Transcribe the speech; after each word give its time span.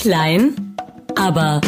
Klein, 0.00 0.76
aber 1.14 1.60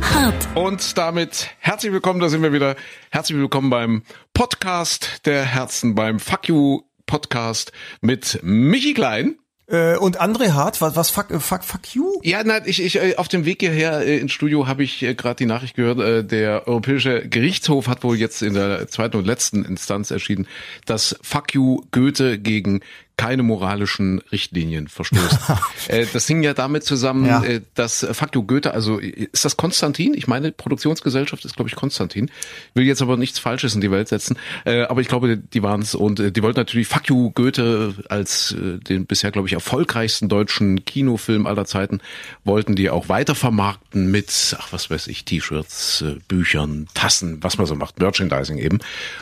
hart. 0.00 0.48
Und 0.56 0.98
damit 0.98 1.50
herzlich 1.60 1.92
willkommen, 1.92 2.18
da 2.18 2.28
sind 2.28 2.42
wir 2.42 2.52
wieder. 2.52 2.74
Herzlich 3.12 3.38
willkommen 3.38 3.70
beim 3.70 4.02
Podcast 4.34 5.24
der 5.24 5.44
Herzen, 5.44 5.94
beim 5.94 6.18
Fuck 6.18 6.48
You 6.48 6.80
Podcast 7.06 7.70
mit 8.00 8.40
Michi 8.42 8.92
Klein. 8.92 9.36
Äh, 9.68 9.96
und 9.98 10.20
André 10.20 10.50
Hart, 10.50 10.80
was, 10.80 10.96
was 10.96 11.10
fuck, 11.10 11.28
fuck, 11.40 11.62
fuck 11.62 11.94
you? 11.94 12.18
Ja, 12.24 12.42
nein, 12.42 12.62
ich, 12.66 12.82
ich 12.82 12.96
äh, 12.96 13.14
auf 13.14 13.28
dem 13.28 13.44
Weg 13.44 13.60
hierher 13.60 14.00
äh, 14.00 14.18
ins 14.18 14.32
Studio 14.32 14.66
habe 14.66 14.82
ich 14.82 15.00
äh, 15.04 15.14
gerade 15.14 15.36
die 15.36 15.46
Nachricht 15.46 15.76
gehört, 15.76 16.00
äh, 16.00 16.24
der 16.24 16.66
Europäische 16.66 17.28
Gerichtshof 17.28 17.86
hat 17.86 18.02
wohl 18.02 18.16
jetzt 18.16 18.42
in 18.42 18.54
der 18.54 18.88
zweiten 18.88 19.16
und 19.16 19.26
letzten 19.26 19.64
Instanz 19.64 20.10
entschieden, 20.10 20.48
dass 20.86 21.16
Fuck 21.22 21.54
you 21.54 21.82
Goethe 21.92 22.40
gegen 22.40 22.80
keine 23.16 23.42
moralischen 23.42 24.20
Richtlinien 24.32 24.88
verstößt. 24.88 25.38
äh, 25.88 26.06
das 26.12 26.26
hing 26.26 26.42
ja 26.42 26.54
damit 26.54 26.84
zusammen, 26.84 27.26
Ja. 27.26 27.42
äh, 27.44 27.60
dass 27.74 28.02
äh, 28.02 28.14
Fuck 28.14 28.34
you 28.34 28.42
Goethe, 28.42 28.72
also 28.72 28.98
ist 28.98 29.44
das 29.44 29.56
Konstantin? 29.56 30.14
Ich 30.14 30.26
meine, 30.26 30.50
Produktionsgesellschaft 30.52 31.44
ist, 31.44 31.56
glaube 31.56 31.68
ich, 31.68 31.76
Konstantin. 31.76 32.30
Will 32.74 32.84
jetzt 32.84 33.02
aber 33.02 33.16
nichts 33.16 33.38
Falsches 33.38 33.74
in 33.74 33.80
die 33.80 33.90
Welt 33.90 34.08
setzen. 34.08 34.38
Äh, 34.64 34.82
aber 34.82 35.00
ich 35.02 35.08
glaube, 35.08 35.36
die 35.36 35.62
waren 35.62 35.82
es. 35.82 35.94
Und 35.94 36.20
äh, 36.20 36.32
die 36.32 36.42
wollten 36.42 36.58
natürlich 36.58 36.88
Fuck 36.88 37.08
you 37.08 37.30
Goethe 37.30 37.94
als 38.08 38.52
äh, 38.52 38.78
den 38.78 39.06
bisher, 39.06 39.30
glaube 39.30 39.46
ich, 39.48 39.54
erfolgreichsten 39.54 40.28
deutschen 40.28 40.84
Kinofilm 40.84 41.46
aller 41.46 41.64
Zeiten, 41.64 42.00
wollten 42.44 42.74
die 42.76 42.90
auch 42.90 43.08
weiter 43.08 43.34
vermarkten 43.34 44.10
mit, 44.10 44.56
ach 44.58 44.72
was 44.72 44.90
weiß 44.90 45.06
ich, 45.08 45.24
T-Shirts, 45.24 46.04
Büchern, 46.28 46.86
Tassen, 46.94 47.42
was 47.42 47.58
man 47.58 47.66
so 47.66 47.74
macht, 47.74 47.98
Merchandising 48.00 48.58
eben. 48.58 48.78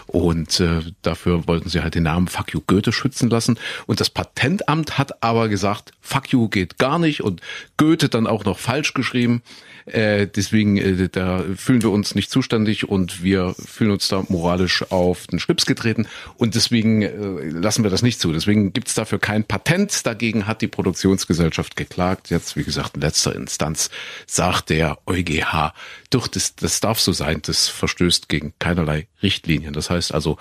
Und 0.06 0.62
dafür 1.02 1.46
wollten 1.46 1.68
sie 1.68 1.82
halt 1.82 1.94
den 1.94 2.04
Namen 2.04 2.28
Fuck 2.28 2.52
you 2.54 2.60
Goethe 2.66 2.92
schützen 2.92 3.30
lassen. 3.30 3.58
Und 3.86 4.00
das 4.00 4.10
Patentamt 4.10 4.98
hat 4.98 5.22
aber 5.22 5.48
gesagt, 5.48 5.92
Fuck 6.00 6.32
you 6.32 6.48
geht 6.48 6.78
gar 6.78 6.98
nicht 6.98 7.22
und 7.22 7.40
Goethe 7.76 8.08
dann 8.08 8.26
auch 8.26 8.44
noch 8.44 8.58
falsch 8.58 8.94
geschrieben. 8.94 9.42
Äh, 9.86 10.26
deswegen, 10.26 10.76
äh, 10.76 11.08
da 11.08 11.44
fühlen 11.56 11.82
wir 11.82 11.90
uns 11.90 12.14
nicht 12.14 12.30
zuständig 12.30 12.88
und 12.88 13.22
wir 13.22 13.54
fühlen 13.54 13.90
uns 13.90 14.08
da 14.08 14.24
moralisch 14.28 14.90
auf 14.90 15.26
den 15.26 15.38
Schlips 15.38 15.66
getreten 15.66 16.06
und 16.36 16.54
deswegen 16.54 17.02
äh, 17.02 17.48
lassen 17.48 17.82
wir 17.82 17.90
das 17.90 18.02
nicht 18.02 18.20
zu. 18.20 18.32
Deswegen 18.32 18.72
gibt's 18.72 18.94
dafür 18.94 19.18
kein 19.18 19.44
Patent. 19.44 20.06
Dagegen 20.06 20.46
hat 20.46 20.62
die 20.62 20.68
Produktionsgesellschaft 20.68 21.76
geklagt. 21.76 22.30
Jetzt, 22.30 22.56
wie 22.56 22.64
gesagt, 22.64 22.96
in 22.96 23.02
letzter 23.02 23.34
Instanz 23.34 23.90
sagt 24.26 24.70
der 24.70 24.98
EuGH, 25.06 25.72
doch, 26.10 26.26
das, 26.28 26.54
das 26.56 26.80
darf 26.80 27.00
so 27.00 27.12
sein, 27.12 27.40
das 27.42 27.68
verstößt 27.68 28.28
gegen 28.28 28.52
keinerlei 28.58 29.06
Richtlinien. 29.22 29.72
Das 29.72 29.90
heißt 29.90 30.12
also, 30.12 30.38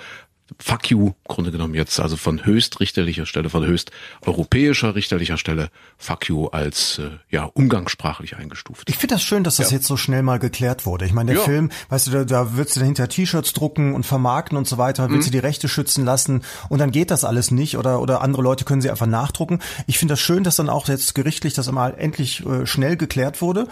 Fuck 0.58 0.90
you, 0.90 1.08
im 1.10 1.14
Grunde 1.28 1.52
genommen 1.52 1.76
jetzt, 1.76 2.00
also 2.00 2.18
von 2.18 2.46
höchstrichterlicher 2.46 3.26
Stelle, 3.26 3.50
von 3.50 3.66
höchst 3.66 3.92
europäischer 4.26 4.96
richterlicher 4.96 5.38
Stelle, 5.38 5.70
fuck 5.98 6.28
you 6.28 6.48
als 6.48 6.98
äh, 7.00 7.10
ja 7.30 7.44
umgangssprachlich 7.46 8.38
eingestuft. 8.38 8.90
Ich 8.90 8.98
finde 8.98 9.16
das 9.16 9.24
schön, 9.24 9.44
dass 9.44 9.58
das 9.58 9.70
Ja. 9.72 9.78
jetzt 9.78 9.88
so 9.88 9.98
schnell 9.98 10.24
mal 10.24 10.40
geklärt 10.40 10.86
wurde. 10.86 11.06
Ich 11.06 11.14
meine, 11.14 11.32
der 11.32 11.40
Ja. 11.42 11.46
Film, 11.46 11.70
weißt 11.90 12.08
du, 12.08 12.12
da, 12.12 12.24
da 12.26 12.54
würdest 12.56 12.76
du 12.76 12.80
dahinter 12.80 13.08
T-Shirts 13.08 13.54
drucken 13.54 13.94
und 13.94 14.06
vermarkten 14.06 14.58
und 14.58 14.68
so 14.68 14.78
weiter, 14.78 15.08
Mhm. 15.08 15.14
willst 15.14 15.28
du 15.28 15.32
die 15.32 15.40
Rechte 15.40 15.68
schützen 15.70 16.06
lassen 16.06 16.44
und 16.70 16.80
dann 16.80 16.92
geht 16.92 17.12
das 17.12 17.24
alles 17.24 17.52
nicht 17.52 17.78
oder 17.78 18.02
oder 18.02 18.22
andere 18.22 18.42
Leute 18.42 18.66
können 18.66 18.82
sie 18.82 18.90
einfach 18.90 19.08
nachdrucken. 19.08 19.60
Ich 19.88 19.98
finde 20.00 20.14
das 20.14 20.20
schön, 20.22 20.44
dass 20.44 20.56
dann 20.56 20.70
auch 20.70 20.88
jetzt 20.88 21.14
gerichtlich 21.16 21.54
das 21.54 21.72
mal 21.72 21.94
endlich 21.98 22.46
äh, 22.46 22.66
schnell 22.66 22.98
geklärt 22.98 23.42
wurde. 23.42 23.68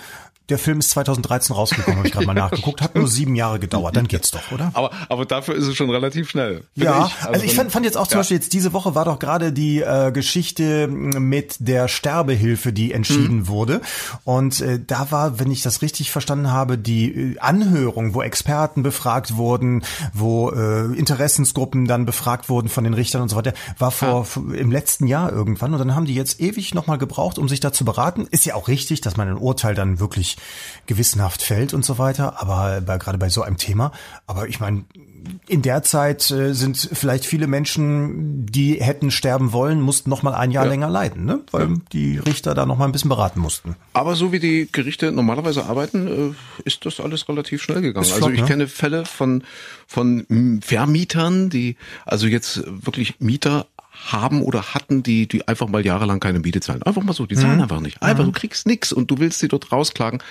Der 0.50 0.58
Film 0.58 0.80
ist 0.80 0.92
2013 0.92 1.56
rausgekommen, 1.56 1.98
habe 1.98 2.08
ich 2.08 2.14
gerade 2.14 2.26
mal 2.26 2.34
nachgeguckt. 2.36 2.82
Hat 2.82 2.96
nur 2.96 3.08
sieben 3.08 3.36
Jahre 3.36 3.60
gedauert. 3.60 3.96
Dann 3.98 4.08
geht's 4.08 4.32
doch, 4.32 4.52
oder? 4.52 4.72
Aber, 4.74 4.92
aber 5.10 5.26
dafür 5.26 5.56
ist 5.56 5.68
es 5.68 5.76
schon 5.76 5.90
relativ 5.90 6.30
schnell. 6.30 6.64
Ja, 6.76 7.10
also, 7.26 7.44
ich 7.44 7.52
wenn- 7.52 7.56
fand, 7.58 7.72
fand 7.74 7.86
jetzt 7.86 7.98
auch 7.98 8.08
zum 8.08 8.16
ja. 8.16 8.20
Beispiel 8.20 8.38
jetzt 8.38 8.54
diese 8.54 8.72
Woche 8.74 8.96
war 8.96 9.06
doch 9.06 9.20
gerade 9.20 9.52
die 9.52 9.82
äh, 9.82 10.12
Geschichte 10.12 10.88
mit 10.88 11.56
der 11.60 11.88
Sterbehilfe, 11.88 12.72
die 12.74 12.94
entschieden 12.94 13.38
Mhm. 13.40 13.48
wurde. 13.48 13.82
Und 14.24 14.62
äh, 14.62 14.80
da 14.86 15.12
war, 15.12 15.40
wenn 15.40 15.52
ich 15.52 15.62
das 15.62 15.82
richtig 15.82 16.12
verstanden 16.12 16.52
habe, 16.52 16.78
die 16.78 17.34
äh, 17.34 17.40
Anhörung, 17.40 18.14
wo 18.14 18.22
Experten 18.22 18.84
befragt 18.84 19.36
wurden, 19.36 19.84
wo 20.14 20.52
äh, 20.52 20.86
Interessensgruppen 20.98 21.86
dann 21.88 22.06
befragt 22.06 22.48
wurden 22.50 22.70
von 22.70 22.84
den 22.84 22.94
Richtern 22.94 23.22
und 23.22 23.30
so 23.30 23.36
weiter, 23.36 23.54
war 23.78 23.92
vor 23.92 24.22
f- 24.22 24.38
im 24.54 24.72
letzten 24.72 25.08
Jahr 25.08 25.32
irgendwann. 25.32 25.74
Und 25.74 25.80
dann 25.80 25.96
haben 25.96 26.06
die 26.06 26.16
jetzt 26.16 26.40
ewig 26.40 26.74
nochmal 26.74 26.98
gebraucht, 26.98 27.38
um 27.38 27.50
sich 27.50 27.60
da 27.60 27.74
zu 27.74 27.84
beraten. 27.86 28.28
Ist 28.32 28.46
ja 28.46 28.56
auch 28.56 28.68
richtig, 28.68 29.02
dass 29.02 29.18
man 29.18 29.28
ein 29.28 29.38
Urteil 29.38 29.76
dann 29.76 30.00
wirklich 30.00 30.37
gewissenhaft 30.86 31.42
fällt 31.42 31.74
und 31.74 31.84
so 31.86 31.98
weiter. 31.98 32.42
Aber 32.42 32.82
bei, 32.82 32.98
gerade 32.98 33.18
bei 33.18 33.30
so 33.30 33.42
einem 33.42 33.58
Thema. 33.58 33.92
Aber 34.26 34.48
ich 34.48 34.60
meine, 34.60 34.86
in 35.48 35.62
der 35.62 35.84
Zeit 35.84 36.32
äh, 36.32 36.54
sind 36.54 36.78
vielleicht 36.94 37.26
viele 37.26 37.48
Menschen, 37.48 38.46
die 38.46 38.76
hätten 38.76 39.12
sterben 39.12 39.52
wollen, 39.52 39.82
mussten 39.82 40.10
noch 40.10 40.24
mal 40.24 40.34
ein 40.34 40.52
Jahr 40.52 40.66
Ja. 40.66 40.70
länger 40.70 40.90
leiden, 40.90 41.26
ne? 41.26 41.42
weil 41.52 41.76
die 41.92 42.18
Richter 42.18 42.54
da 42.54 42.66
noch 42.66 42.78
mal 42.78 42.86
ein 42.86 42.92
bisschen 42.94 43.10
beraten 43.10 43.40
mussten. 43.40 43.76
Aber 43.94 44.16
so 44.16 44.32
wie 44.32 44.40
die 44.40 44.70
Gerichte 44.72 45.12
normalerweise 45.12 45.66
arbeiten, 45.66 46.08
äh, 46.08 46.64
ist 46.64 46.86
das 46.86 47.00
alles 47.00 47.28
relativ 47.28 47.62
schnell 47.62 47.82
gegangen. 47.82 48.06
Ist 48.06 48.14
also 48.14 48.28
flott, 48.28 48.36
ich 48.36 48.42
ne? 48.42 48.48
kenne 48.48 48.68
Fälle 48.68 49.06
von, 49.06 49.44
von 49.86 50.62
Vermietern, 50.62 51.50
die 51.50 51.76
also 52.06 52.28
jetzt 52.28 52.64
wirklich 52.66 53.20
Mieter 53.20 53.68
haben 54.12 54.42
oder 54.42 54.74
hatten, 54.74 55.04
die, 55.04 55.28
die 55.28 55.48
einfach 55.48 55.68
mal 55.68 55.86
jahrelang 55.86 56.20
keine 56.20 56.40
Miete 56.40 56.60
zahlen. 56.62 56.84
Einfach 56.84 57.04
mal 57.04 57.14
so, 57.14 57.26
die 57.26 57.36
Mhm. 57.36 57.40
zahlen 57.40 57.62
einfach 57.62 57.80
nicht. 57.80 58.02
Einfach, 58.02 58.24
du 58.26 58.32
kriegst 58.32 58.66
nix 58.68 58.92
und 58.94 59.10
du 59.12 59.18
willst 59.20 59.40
sie 59.40 59.48
dort 59.48 59.72
rausklagen. 59.72 60.22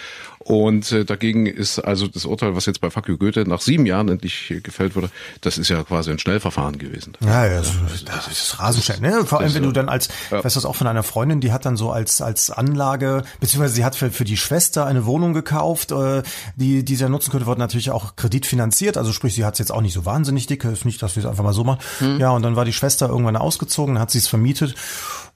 Und 0.46 0.92
äh, 0.92 1.04
dagegen 1.04 1.46
ist 1.46 1.80
also 1.80 2.06
das 2.06 2.24
Urteil, 2.24 2.54
was 2.54 2.66
jetzt 2.66 2.80
bei 2.80 2.88
you 3.08 3.16
Goethe 3.18 3.48
nach 3.48 3.60
sieben 3.60 3.84
Jahren 3.84 4.08
endlich 4.08 4.48
äh, 4.52 4.60
gefällt 4.60 4.94
wurde, 4.94 5.10
das 5.40 5.58
ist 5.58 5.68
ja 5.70 5.82
quasi 5.82 6.12
ein 6.12 6.20
Schnellverfahren 6.20 6.78
gewesen. 6.78 7.14
Ja, 7.20 7.46
ja, 7.46 7.58
das, 7.58 7.72
das 8.04 8.28
ist 8.28 8.60
rasend 8.60 8.84
schnell. 8.84 9.00
Ne? 9.00 9.26
Vor 9.26 9.40
allem, 9.40 9.52
wenn 9.54 9.64
du 9.64 9.72
dann 9.72 9.88
als, 9.88 10.06
Ja. 10.30 10.38
ich 10.38 10.44
weiß 10.44 10.54
das 10.54 10.64
auch 10.64 10.76
von 10.76 10.86
einer 10.86 11.02
Freundin, 11.02 11.40
die 11.40 11.50
hat 11.50 11.66
dann 11.66 11.76
so 11.76 11.90
als 11.90 12.20
als 12.20 12.50
Anlage, 12.50 13.24
beziehungsweise 13.40 13.74
sie 13.74 13.84
hat 13.84 13.96
für, 13.96 14.12
für 14.12 14.22
die 14.24 14.36
Schwester 14.36 14.86
eine 14.86 15.04
Wohnung 15.04 15.32
gekauft, 15.34 15.90
äh, 15.90 16.22
die 16.54 16.84
die 16.84 16.94
sie 16.94 17.02
ja 17.02 17.08
nutzen 17.08 17.32
könnte, 17.32 17.46
wurde 17.46 17.58
natürlich 17.58 17.90
auch 17.90 18.14
kreditfinanziert. 18.14 18.96
Also 18.96 19.12
sprich, 19.12 19.34
sie 19.34 19.44
hat 19.44 19.54
es 19.54 19.58
jetzt 19.58 19.72
auch 19.72 19.80
nicht 19.80 19.94
so 19.94 20.04
wahnsinnig 20.04 20.46
dick, 20.46 20.64
ist 20.64 20.84
nicht, 20.84 21.02
dass 21.02 21.16
wir 21.16 21.24
es 21.24 21.28
einfach 21.28 21.42
mal 21.42 21.54
so 21.54 21.64
machen. 21.64 21.80
Hm. 21.98 22.20
Ja, 22.20 22.30
und 22.30 22.42
dann 22.42 22.54
war 22.54 22.64
die 22.64 22.72
Schwester 22.72 23.08
irgendwann 23.08 23.36
ausgezogen, 23.36 23.94
dann 23.96 24.02
hat 24.02 24.12
sie 24.12 24.18
es 24.18 24.28
vermietet. 24.28 24.76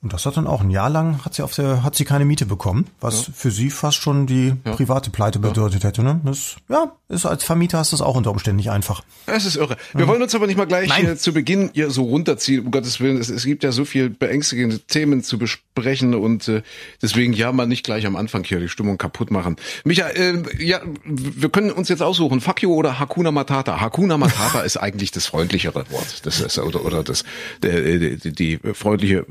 Und 0.02 0.14
das 0.14 0.24
hat 0.24 0.38
dann 0.38 0.46
auch 0.46 0.62
ein 0.62 0.70
Jahr 0.70 0.88
lang 0.88 1.22
hat 1.26 1.34
sie 1.34 1.42
auf 1.42 1.52
der 1.54 1.82
hat 1.82 1.94
sie 1.94 2.06
keine 2.06 2.24
Miete 2.24 2.46
bekommen, 2.46 2.86
was 3.02 3.30
für 3.34 3.50
sie 3.50 3.68
fast 3.68 3.98
schon 3.98 4.26
die 4.26 4.54
private 4.64 4.99
Pleite 5.08 5.38
bedeutet 5.38 5.84
hätte. 5.84 6.02
Ne? 6.02 6.20
Das, 6.24 6.56
ja, 6.68 6.92
ist 7.08 7.24
als 7.24 7.42
Vermieter 7.42 7.78
hast 7.78 7.92
du 7.92 7.96
es 7.96 8.02
auch 8.02 8.14
unter 8.14 8.30
Umständen 8.30 8.58
nicht 8.58 8.70
einfach. 8.70 9.02
Es 9.26 9.46
ist 9.46 9.56
irre. 9.56 9.76
Wir 9.94 10.06
wollen 10.06 10.22
uns 10.22 10.34
aber 10.34 10.46
nicht 10.46 10.56
mal 10.56 10.66
gleich 10.66 10.88
Nein. 10.88 11.16
zu 11.16 11.32
Beginn 11.32 11.70
hier 11.72 11.90
so 11.90 12.04
runterziehen, 12.04 12.66
um 12.66 12.70
Gottes 12.70 13.00
Willen. 13.00 13.16
Es, 13.16 13.30
es 13.30 13.44
gibt 13.44 13.64
ja 13.64 13.72
so 13.72 13.84
viel 13.84 14.10
beängstigende 14.10 14.80
Themen 14.80 15.22
zu 15.22 15.38
besprechen 15.38 16.14
und 16.14 16.46
äh, 16.48 16.62
deswegen 17.00 17.32
ja 17.32 17.50
mal 17.52 17.66
nicht 17.66 17.84
gleich 17.84 18.06
am 18.06 18.16
Anfang 18.16 18.44
hier 18.44 18.60
die 18.60 18.68
Stimmung 18.68 18.98
kaputt 18.98 19.30
machen. 19.30 19.56
Micha, 19.84 20.08
äh, 20.08 20.42
ja, 20.58 20.80
wir 21.04 21.48
können 21.48 21.70
uns 21.70 21.88
jetzt 21.88 22.02
aussuchen, 22.02 22.42
you 22.60 22.74
oder 22.74 22.98
Hakuna 22.98 23.30
Matata. 23.30 23.80
Hakuna 23.80 24.18
Matata 24.18 24.60
ist 24.64 24.76
eigentlich 24.76 25.10
das 25.10 25.26
freundlichere 25.26 25.90
Wort. 25.90 26.26
Das 26.26 26.40
ist, 26.40 26.58
oder, 26.58 26.84
oder 26.84 27.02
das, 27.02 27.24
äh, 27.64 28.16
die, 28.16 28.32
die 28.32 28.58
freundliche 28.74 29.26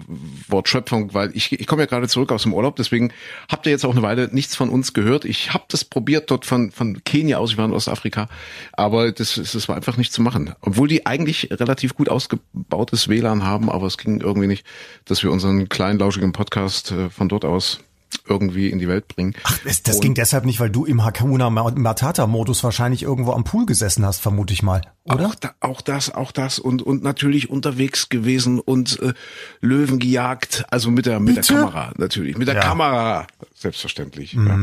Wortschöpfung, 0.47 1.13
weil 1.13 1.31
ich, 1.35 1.51
ich 1.51 1.67
komme 1.67 1.83
ja 1.83 1.85
gerade 1.85 2.07
zurück 2.07 2.31
aus 2.31 2.43
dem 2.43 2.53
Urlaub, 2.53 2.75
deswegen 2.75 3.11
habt 3.47 3.65
ihr 3.65 3.71
jetzt 3.71 3.85
auch 3.85 3.91
eine 3.91 4.01
Weile 4.01 4.29
nichts 4.31 4.55
von 4.55 4.69
uns 4.69 4.93
gehört. 4.93 5.25
Ich 5.25 5.53
habe 5.53 5.58
das 5.67 5.83
probiert 5.85 6.31
dort 6.31 6.45
von, 6.45 6.71
von 6.71 7.03
Kenia 7.03 7.37
aus, 7.37 7.51
ich 7.51 7.57
war 7.57 7.65
in 7.65 7.73
Ostafrika, 7.73 8.27
aber 8.73 9.11
das, 9.11 9.35
das 9.35 9.67
war 9.67 9.75
einfach 9.75 9.97
nicht 9.97 10.13
zu 10.13 10.21
machen. 10.21 10.53
Obwohl 10.61 10.87
die 10.87 11.05
eigentlich 11.05 11.49
relativ 11.51 11.95
gut 11.95 12.09
ausgebautes 12.09 13.07
WLAN 13.07 13.43
haben, 13.43 13.69
aber 13.69 13.87
es 13.87 13.97
ging 13.97 14.21
irgendwie 14.21 14.47
nicht, 14.47 14.65
dass 15.05 15.23
wir 15.23 15.31
unseren 15.31 15.69
kleinen, 15.69 15.99
lauschigen 15.99 16.31
Podcast 16.31 16.91
äh, 16.91 17.09
von 17.09 17.29
dort 17.29 17.45
aus 17.45 17.79
irgendwie 18.27 18.69
in 18.69 18.79
die 18.79 18.87
Welt 18.87 19.07
bringen. 19.07 19.33
Ach, 19.43 19.57
das, 19.65 19.83
das 19.83 19.99
ging 19.99 20.13
deshalb 20.13 20.45
nicht, 20.45 20.59
weil 20.59 20.69
du 20.69 20.85
im 20.85 21.03
Hakuna 21.03 21.49
Matata-Modus 21.49 22.63
wahrscheinlich 22.63 23.03
irgendwo 23.03 23.31
am 23.33 23.43
Pool 23.43 23.65
gesessen 23.65 24.05
hast, 24.05 24.19
vermute 24.19 24.53
ich 24.53 24.63
mal, 24.63 24.81
oder? 25.05 25.27
Auch, 25.27 25.35
da, 25.35 25.51
auch 25.59 25.81
das, 25.81 26.13
auch 26.13 26.31
das 26.31 26.59
und 26.59 26.81
und 26.81 27.03
natürlich 27.03 27.49
unterwegs 27.49 28.09
gewesen 28.09 28.59
und 28.59 28.99
äh, 29.01 29.13
Löwen 29.61 29.99
gejagt, 29.99 30.65
also 30.69 30.91
mit 30.91 31.05
der 31.05 31.19
mit 31.19 31.35
Bitte? 31.35 31.53
der 31.53 31.61
Kamera 31.61 31.91
natürlich, 31.97 32.37
mit 32.37 32.47
der 32.47 32.55
Ja. 32.55 32.61
Kamera 32.61 33.27
selbstverständlich. 33.55 34.33
Ja. 34.33 34.57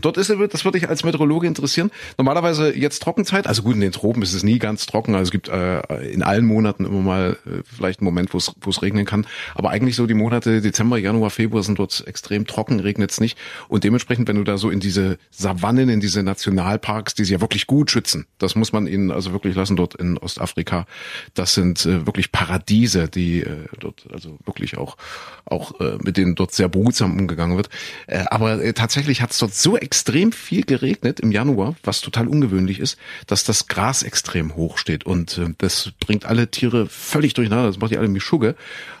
Dort 0.00 0.16
ist 0.18 0.30
das 0.30 0.64
würde 0.64 0.78
ich 0.78 0.88
als 0.88 1.04
Meteorologe 1.04 1.46
interessieren. 1.46 1.90
Normalerweise 2.18 2.76
jetzt 2.76 3.02
Trockenzeit, 3.02 3.46
also 3.46 3.62
gut 3.62 3.74
in 3.74 3.80
den 3.80 3.92
Tropen 3.92 4.22
ist 4.22 4.34
es 4.34 4.42
nie 4.42 4.58
ganz 4.58 4.86
trocken, 4.86 5.14
also 5.14 5.24
es 5.28 5.30
gibt 5.30 5.48
äh, 5.48 5.80
in 6.10 6.22
allen 6.22 6.44
Monaten 6.44 6.84
immer 6.84 7.00
mal 7.00 7.36
äh, 7.46 7.62
vielleicht 7.64 8.00
einen 8.00 8.06
Moment, 8.06 8.34
wo 8.34 8.38
es 8.38 8.52
wo 8.60 8.70
es 8.70 8.82
regnen 8.82 9.06
kann, 9.06 9.26
aber 9.54 9.70
eigentlich 9.70 9.96
so 9.96 10.06
die 10.06 10.14
Monate 10.14 10.60
Dezember, 10.60 10.98
Januar, 10.98 11.30
Februar 11.30 11.62
sind 11.62 11.78
dort 11.78 12.06
extrem 12.06 12.46
trocken, 12.46 12.80
regnet's 12.92 13.20
nicht 13.20 13.38
und 13.68 13.84
dementsprechend, 13.84 14.28
wenn 14.28 14.36
du 14.36 14.44
da 14.44 14.58
so 14.58 14.70
in 14.70 14.80
diese 14.80 15.18
Savannen, 15.30 15.88
in 15.88 16.00
diese 16.00 16.22
Nationalparks, 16.22 17.14
die 17.14 17.24
sie 17.24 17.32
ja 17.32 17.40
wirklich 17.40 17.66
gut 17.66 17.90
schützen, 17.90 18.26
das 18.38 18.54
muss 18.54 18.72
man 18.72 18.86
ihnen 18.86 19.10
also 19.10 19.32
wirklich 19.32 19.54
lassen 19.54 19.76
dort 19.76 19.94
in 19.94 20.18
Ostafrika, 20.18 20.86
das 21.34 21.54
sind 21.54 21.86
äh, 21.86 22.06
wirklich 22.06 22.32
Paradiese, 22.32 23.08
die 23.08 23.40
äh, 23.40 23.66
dort 23.78 24.06
also 24.12 24.38
wirklich 24.44 24.76
auch 24.78 24.96
auch 25.44 25.80
äh, 25.80 25.96
mit 26.02 26.16
denen 26.16 26.34
dort 26.34 26.52
sehr 26.52 26.68
behutsam 26.68 27.18
umgegangen 27.18 27.56
wird. 27.56 27.68
Äh, 28.06 28.24
aber 28.30 28.62
äh, 28.62 28.72
tatsächlich 28.72 29.22
hat 29.22 29.32
es 29.32 29.38
dort 29.38 29.54
so 29.54 29.76
extrem 29.76 30.32
viel 30.32 30.64
geregnet 30.64 31.20
im 31.20 31.32
Januar, 31.32 31.74
was 31.82 32.00
total 32.00 32.28
ungewöhnlich 32.28 32.78
ist, 32.78 32.98
dass 33.26 33.44
das 33.44 33.66
Gras 33.66 34.02
extrem 34.02 34.54
hoch 34.54 34.78
steht 34.78 35.04
und 35.04 35.38
äh, 35.38 35.54
das 35.58 35.92
bringt 36.00 36.24
alle 36.24 36.50
Tiere 36.50 36.86
völlig 36.86 37.34
durcheinander. 37.34 37.66
Das 37.66 37.78
macht 37.78 37.90
die 37.92 37.98
alle 37.98 38.08
Mischugge. 38.08 38.54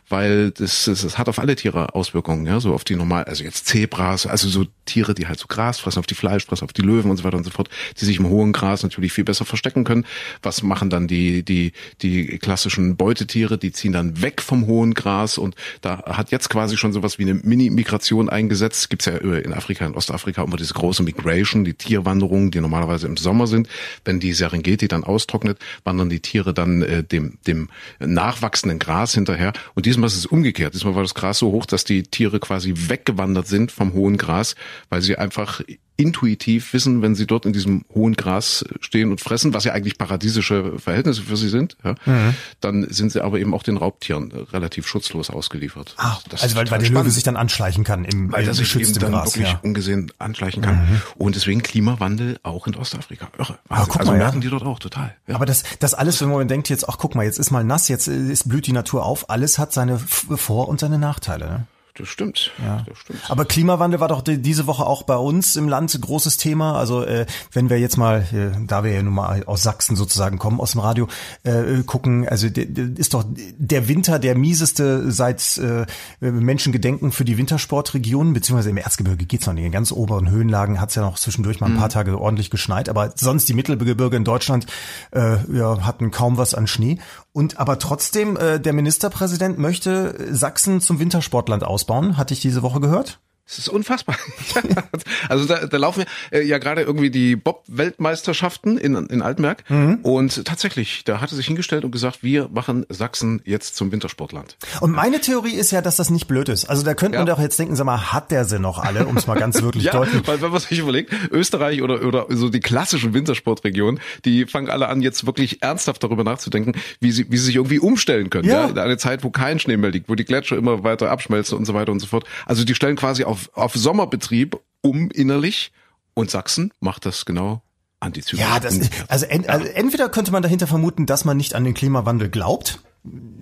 Weil 0.08 0.50
das, 0.50 0.84
das, 0.84 1.02
das 1.02 1.18
hat 1.18 1.28
auf 1.28 1.38
alle 1.38 1.56
Tiere 1.56 1.94
Auswirkungen, 1.94 2.46
ja, 2.46 2.60
so 2.60 2.74
auf 2.74 2.84
die 2.84 2.96
normal, 2.96 3.24
also 3.24 3.44
jetzt 3.44 3.66
Zebras, 3.66 4.26
also 4.26 4.48
so 4.48 4.66
Tiere, 4.84 5.14
die 5.14 5.26
halt 5.26 5.38
so 5.38 5.46
Gras 5.46 5.78
fressen, 5.80 5.98
auf 6.00 6.06
die 6.06 6.14
Fleisch 6.14 6.44
fressen, 6.44 6.64
auf 6.64 6.72
die 6.72 6.82
Löwen 6.82 7.10
und 7.10 7.16
so 7.16 7.24
weiter 7.24 7.36
und 7.36 7.44
so 7.44 7.50
fort, 7.50 7.68
die 8.00 8.04
sich 8.04 8.18
im 8.18 8.28
hohen 8.28 8.52
Gras 8.52 8.82
natürlich 8.82 9.12
viel 9.12 9.24
besser 9.24 9.44
verstecken 9.44 9.84
können. 9.84 10.04
Was 10.42 10.62
machen 10.62 10.90
dann 10.90 11.08
die, 11.08 11.42
die, 11.44 11.72
die 12.02 12.38
klassischen 12.38 12.96
Beutetiere? 12.96 13.58
Die 13.58 13.72
ziehen 13.72 13.92
dann 13.92 14.20
weg 14.20 14.42
vom 14.42 14.66
hohen 14.66 14.94
Gras 14.94 15.38
und 15.38 15.54
da 15.80 16.02
hat 16.04 16.30
jetzt 16.30 16.50
quasi 16.50 16.76
schon 16.76 16.92
sowas 16.92 17.18
wie 17.18 17.22
eine 17.22 17.34
Mini-Migration 17.34 18.28
eingesetzt. 18.28 18.90
Gibt's 18.90 19.06
ja 19.06 19.16
in 19.16 19.52
Afrika, 19.52 19.86
in 19.86 19.94
Ostafrika 19.94 20.42
immer 20.42 20.56
diese 20.56 20.74
große 20.74 21.02
Migration, 21.02 21.64
die 21.64 21.74
Tierwanderungen, 21.74 22.50
die 22.50 22.60
normalerweise 22.60 23.06
im 23.06 23.16
Sommer 23.16 23.46
sind. 23.46 23.68
Wenn 24.04 24.20
die 24.20 24.32
Serengeti 24.32 24.88
dann 24.88 25.04
austrocknet, 25.04 25.58
wandern 25.84 26.10
die 26.10 26.20
Tiere 26.20 26.52
dann 26.52 26.82
äh, 26.82 27.02
dem, 27.02 27.38
dem 27.46 27.68
nachwachsenden 27.98 28.78
Gras 28.78 29.14
hinterher. 29.14 29.52
Und 29.74 29.86
diesmal 29.92 30.08
ist 30.08 30.16
es 30.16 30.26
umgekehrt. 30.26 30.74
Diesmal 30.74 30.94
war 30.94 31.02
das 31.02 31.14
Gras 31.14 31.38
so 31.38 31.52
hoch, 31.52 31.66
dass 31.66 31.84
die 31.84 32.02
Tiere 32.02 32.40
quasi 32.40 32.72
weggewandert 32.74 33.46
sind 33.46 33.70
vom 33.70 33.92
hohen 33.92 34.16
Gras, 34.16 34.54
weil 34.88 35.02
sie 35.02 35.16
einfach 35.16 35.60
intuitiv 35.96 36.72
wissen, 36.72 37.02
wenn 37.02 37.14
sie 37.14 37.26
dort 37.26 37.46
in 37.46 37.52
diesem 37.52 37.84
hohen 37.94 38.14
Gras 38.14 38.64
stehen 38.80 39.10
und 39.10 39.20
fressen, 39.20 39.54
was 39.54 39.64
ja 39.64 39.72
eigentlich 39.72 39.98
paradiesische 39.98 40.78
Verhältnisse 40.78 41.22
für 41.22 41.36
sie 41.36 41.48
sind, 41.48 41.76
ja, 41.84 41.94
mhm. 42.06 42.34
dann 42.60 42.86
sind 42.90 43.12
sie 43.12 43.22
aber 43.22 43.38
eben 43.38 43.54
auch 43.54 43.62
den 43.62 43.76
Raubtieren 43.76 44.32
relativ 44.52 44.86
schutzlos 44.86 45.30
ausgeliefert. 45.30 45.94
Ah, 45.98 46.18
also 46.40 46.56
weil, 46.56 46.70
weil 46.70 46.80
der 46.80 46.90
Löwe 46.90 47.10
sich 47.10 47.22
dann 47.22 47.36
anschleichen 47.36 47.84
kann 47.84 48.04
im 48.04 48.32
weil 48.32 48.52
sich 48.52 48.74
eben 48.76 48.92
dann 48.94 49.12
Gras, 49.12 49.26
wirklich 49.26 49.52
ja. 49.52 49.60
ungesehen 49.62 50.12
anschleichen 50.18 50.62
kann. 50.62 50.76
Mhm. 50.76 51.02
Und 51.16 51.36
deswegen 51.36 51.62
Klimawandel 51.62 52.38
auch 52.42 52.66
in 52.66 52.74
Ostafrika. 52.74 53.28
Irre. 53.38 53.58
Ah, 53.68 53.84
guck 53.86 54.00
also 54.00 54.12
mal, 54.12 54.18
merken 54.18 54.36
ja. 54.36 54.40
die 54.42 54.50
dort 54.50 54.64
auch 54.64 54.78
total. 54.78 55.14
Ja. 55.26 55.34
Aber 55.34 55.46
das, 55.46 55.62
das 55.78 55.94
alles, 55.94 56.20
wenn 56.20 56.30
man 56.30 56.48
denkt 56.48 56.68
jetzt, 56.68 56.88
ach 56.88 56.96
guck 56.98 57.14
mal, 57.14 57.24
jetzt 57.24 57.38
ist 57.38 57.50
mal 57.50 57.64
nass, 57.64 57.88
jetzt 57.88 58.08
ist 58.08 58.48
blüht 58.48 58.66
die 58.66 58.72
Natur 58.72 59.04
auf, 59.04 59.30
alles 59.30 59.58
hat 59.58 59.72
seine 59.72 59.98
Vor- 59.98 60.68
und 60.68 60.80
seine 60.80 60.98
Nachteile. 60.98 61.46
Ne? 61.46 61.66
Das 61.94 62.08
stimmt. 62.08 62.52
Ja. 62.64 62.84
Das 62.88 62.96
stimmt. 62.96 63.20
Aber 63.28 63.44
Klimawandel 63.44 64.00
war 64.00 64.08
doch 64.08 64.22
diese 64.22 64.66
Woche 64.66 64.86
auch 64.86 65.02
bei 65.02 65.16
uns 65.16 65.56
im 65.56 65.68
Land 65.68 65.98
großes 66.00 66.38
Thema. 66.38 66.78
Also 66.78 67.04
äh, 67.04 67.26
wenn 67.52 67.68
wir 67.68 67.78
jetzt 67.78 67.98
mal, 67.98 68.26
äh, 68.32 68.56
da 68.66 68.82
wir 68.82 68.92
ja 68.92 69.02
nun 69.02 69.12
mal 69.12 69.44
aus 69.44 69.62
Sachsen 69.62 69.94
sozusagen 69.94 70.38
kommen, 70.38 70.58
aus 70.58 70.72
dem 70.72 70.80
Radio, 70.80 71.06
äh, 71.42 71.82
gucken, 71.84 72.26
also 72.26 72.46
ist 72.46 73.12
doch 73.12 73.24
der 73.28 73.88
Winter 73.88 74.18
der 74.18 74.36
mieseste 74.36 75.12
seit 75.12 75.58
äh, 75.58 75.84
Menschengedenken 76.20 77.12
für 77.12 77.26
die 77.26 77.36
Wintersportregionen, 77.36 78.32
beziehungsweise 78.32 78.70
im 78.70 78.78
Erzgebirge 78.78 79.26
geht's 79.26 79.46
noch 79.46 79.52
nicht. 79.52 79.66
In 79.66 79.72
ganz 79.72 79.92
oberen 79.92 80.30
Höhenlagen 80.30 80.80
hat's 80.80 80.94
ja 80.94 81.02
noch 81.02 81.18
zwischendurch 81.18 81.60
mal 81.60 81.66
ein 81.66 81.76
paar 81.76 81.88
mhm. 81.88 81.92
Tage 81.92 82.18
ordentlich 82.18 82.48
geschneit, 82.48 82.88
aber 82.88 83.12
sonst 83.16 83.50
die 83.50 83.54
Mittelgebirge 83.54 84.16
in 84.16 84.24
Deutschland 84.24 84.66
äh, 85.10 85.36
ja, 85.54 85.84
hatten 85.84 86.10
kaum 86.10 86.38
was 86.38 86.54
an 86.54 86.66
Schnee. 86.66 86.98
Und 87.34 87.58
aber 87.58 87.78
trotzdem, 87.78 88.36
äh, 88.36 88.60
der 88.60 88.74
Ministerpräsident 88.74 89.58
möchte 89.58 90.34
Sachsen 90.34 90.80
zum 90.80 90.98
Wintersportland 90.98 91.64
ausbauen, 91.82 92.16
hatte 92.16 92.34
ich 92.34 92.40
diese 92.40 92.62
Woche 92.62 92.80
gehört. 92.80 93.20
Das 93.52 93.58
ist 93.58 93.68
unfassbar. 93.68 94.16
also 95.28 95.44
da, 95.44 95.66
da 95.66 95.76
laufen 95.76 96.04
äh, 96.30 96.40
ja 96.40 96.56
gerade 96.56 96.80
irgendwie 96.80 97.10
die 97.10 97.36
Bob-Weltmeisterschaften 97.36 98.78
in, 98.78 98.94
in 98.94 99.20
Altenberg. 99.20 99.68
Mhm. 99.68 99.96
Und 100.02 100.46
tatsächlich, 100.46 101.04
da 101.04 101.20
hat 101.20 101.32
er 101.32 101.36
sich 101.36 101.46
hingestellt 101.46 101.84
und 101.84 101.90
gesagt, 101.90 102.22
wir 102.22 102.48
machen 102.48 102.86
Sachsen 102.88 103.42
jetzt 103.44 103.76
zum 103.76 103.92
Wintersportland. 103.92 104.56
Und 104.80 104.92
meine 104.92 105.20
Theorie 105.20 105.52
ist 105.54 105.70
ja, 105.70 105.82
dass 105.82 105.96
das 105.96 106.08
nicht 106.08 106.28
blöd 106.28 106.48
ist. 106.48 106.64
Also 106.64 106.82
da 106.82 106.94
könnte 106.94 107.18
man 107.18 107.26
ja. 107.26 107.34
doch 107.34 107.42
jetzt 107.42 107.58
denken, 107.58 107.76
sag 107.76 107.84
mal, 107.84 108.12
hat 108.12 108.30
der 108.30 108.46
sie 108.46 108.58
noch 108.58 108.78
alle, 108.78 109.06
um 109.06 109.18
es 109.18 109.26
mal 109.26 109.38
ganz 109.38 109.60
wirklich 109.62 109.84
ja, 109.84 109.92
deutlich. 109.92 110.26
Weil 110.26 110.40
wenn 110.40 110.50
man 110.50 110.60
sich 110.60 110.78
überlegt, 110.78 111.12
Österreich 111.30 111.82
oder, 111.82 112.02
oder 112.06 112.26
so 112.30 112.48
die 112.48 112.60
klassischen 112.60 113.12
Wintersportregionen, 113.12 114.00
die 114.24 114.46
fangen 114.46 114.70
alle 114.70 114.88
an, 114.88 115.02
jetzt 115.02 115.26
wirklich 115.26 115.62
ernsthaft 115.62 116.02
darüber 116.02 116.24
nachzudenken, 116.24 116.72
wie 117.00 117.12
sie, 117.12 117.30
wie 117.30 117.36
sie 117.36 117.46
sich 117.46 117.56
irgendwie 117.56 117.80
umstellen 117.80 118.30
können. 118.30 118.48
Ja. 118.48 118.62
ja. 118.62 118.68
In 118.70 118.78
eine 118.78 118.96
Zeit, 118.96 119.24
wo 119.24 119.30
kein 119.30 119.58
Schnee 119.58 119.76
mehr 119.76 119.90
liegt, 119.90 120.08
wo 120.08 120.14
die 120.14 120.24
Gletscher 120.24 120.56
immer 120.56 120.84
weiter 120.84 121.10
abschmelzen 121.10 121.58
und 121.58 121.66
so 121.66 121.74
weiter 121.74 121.92
und 121.92 122.00
so 122.00 122.06
fort. 122.06 122.24
Also 122.46 122.64
die 122.64 122.74
stellen 122.74 122.96
quasi 122.96 123.24
auf, 123.24 123.41
auf 123.54 123.74
Sommerbetrieb 123.74 124.58
um 124.80 125.10
innerlich 125.10 125.72
und 126.14 126.30
Sachsen 126.30 126.72
macht 126.80 127.06
das 127.06 127.24
genau 127.24 127.62
antizyklisch. 128.00 128.40
Ja, 128.40 128.60
das 128.60 128.80
also, 129.08 129.26
en, 129.26 129.48
also 129.48 129.66
entweder 129.66 130.08
könnte 130.08 130.32
man 130.32 130.42
dahinter 130.42 130.66
vermuten, 130.66 131.06
dass 131.06 131.24
man 131.24 131.36
nicht 131.36 131.54
an 131.54 131.64
den 131.64 131.74
Klimawandel 131.74 132.28
glaubt, 132.28 132.80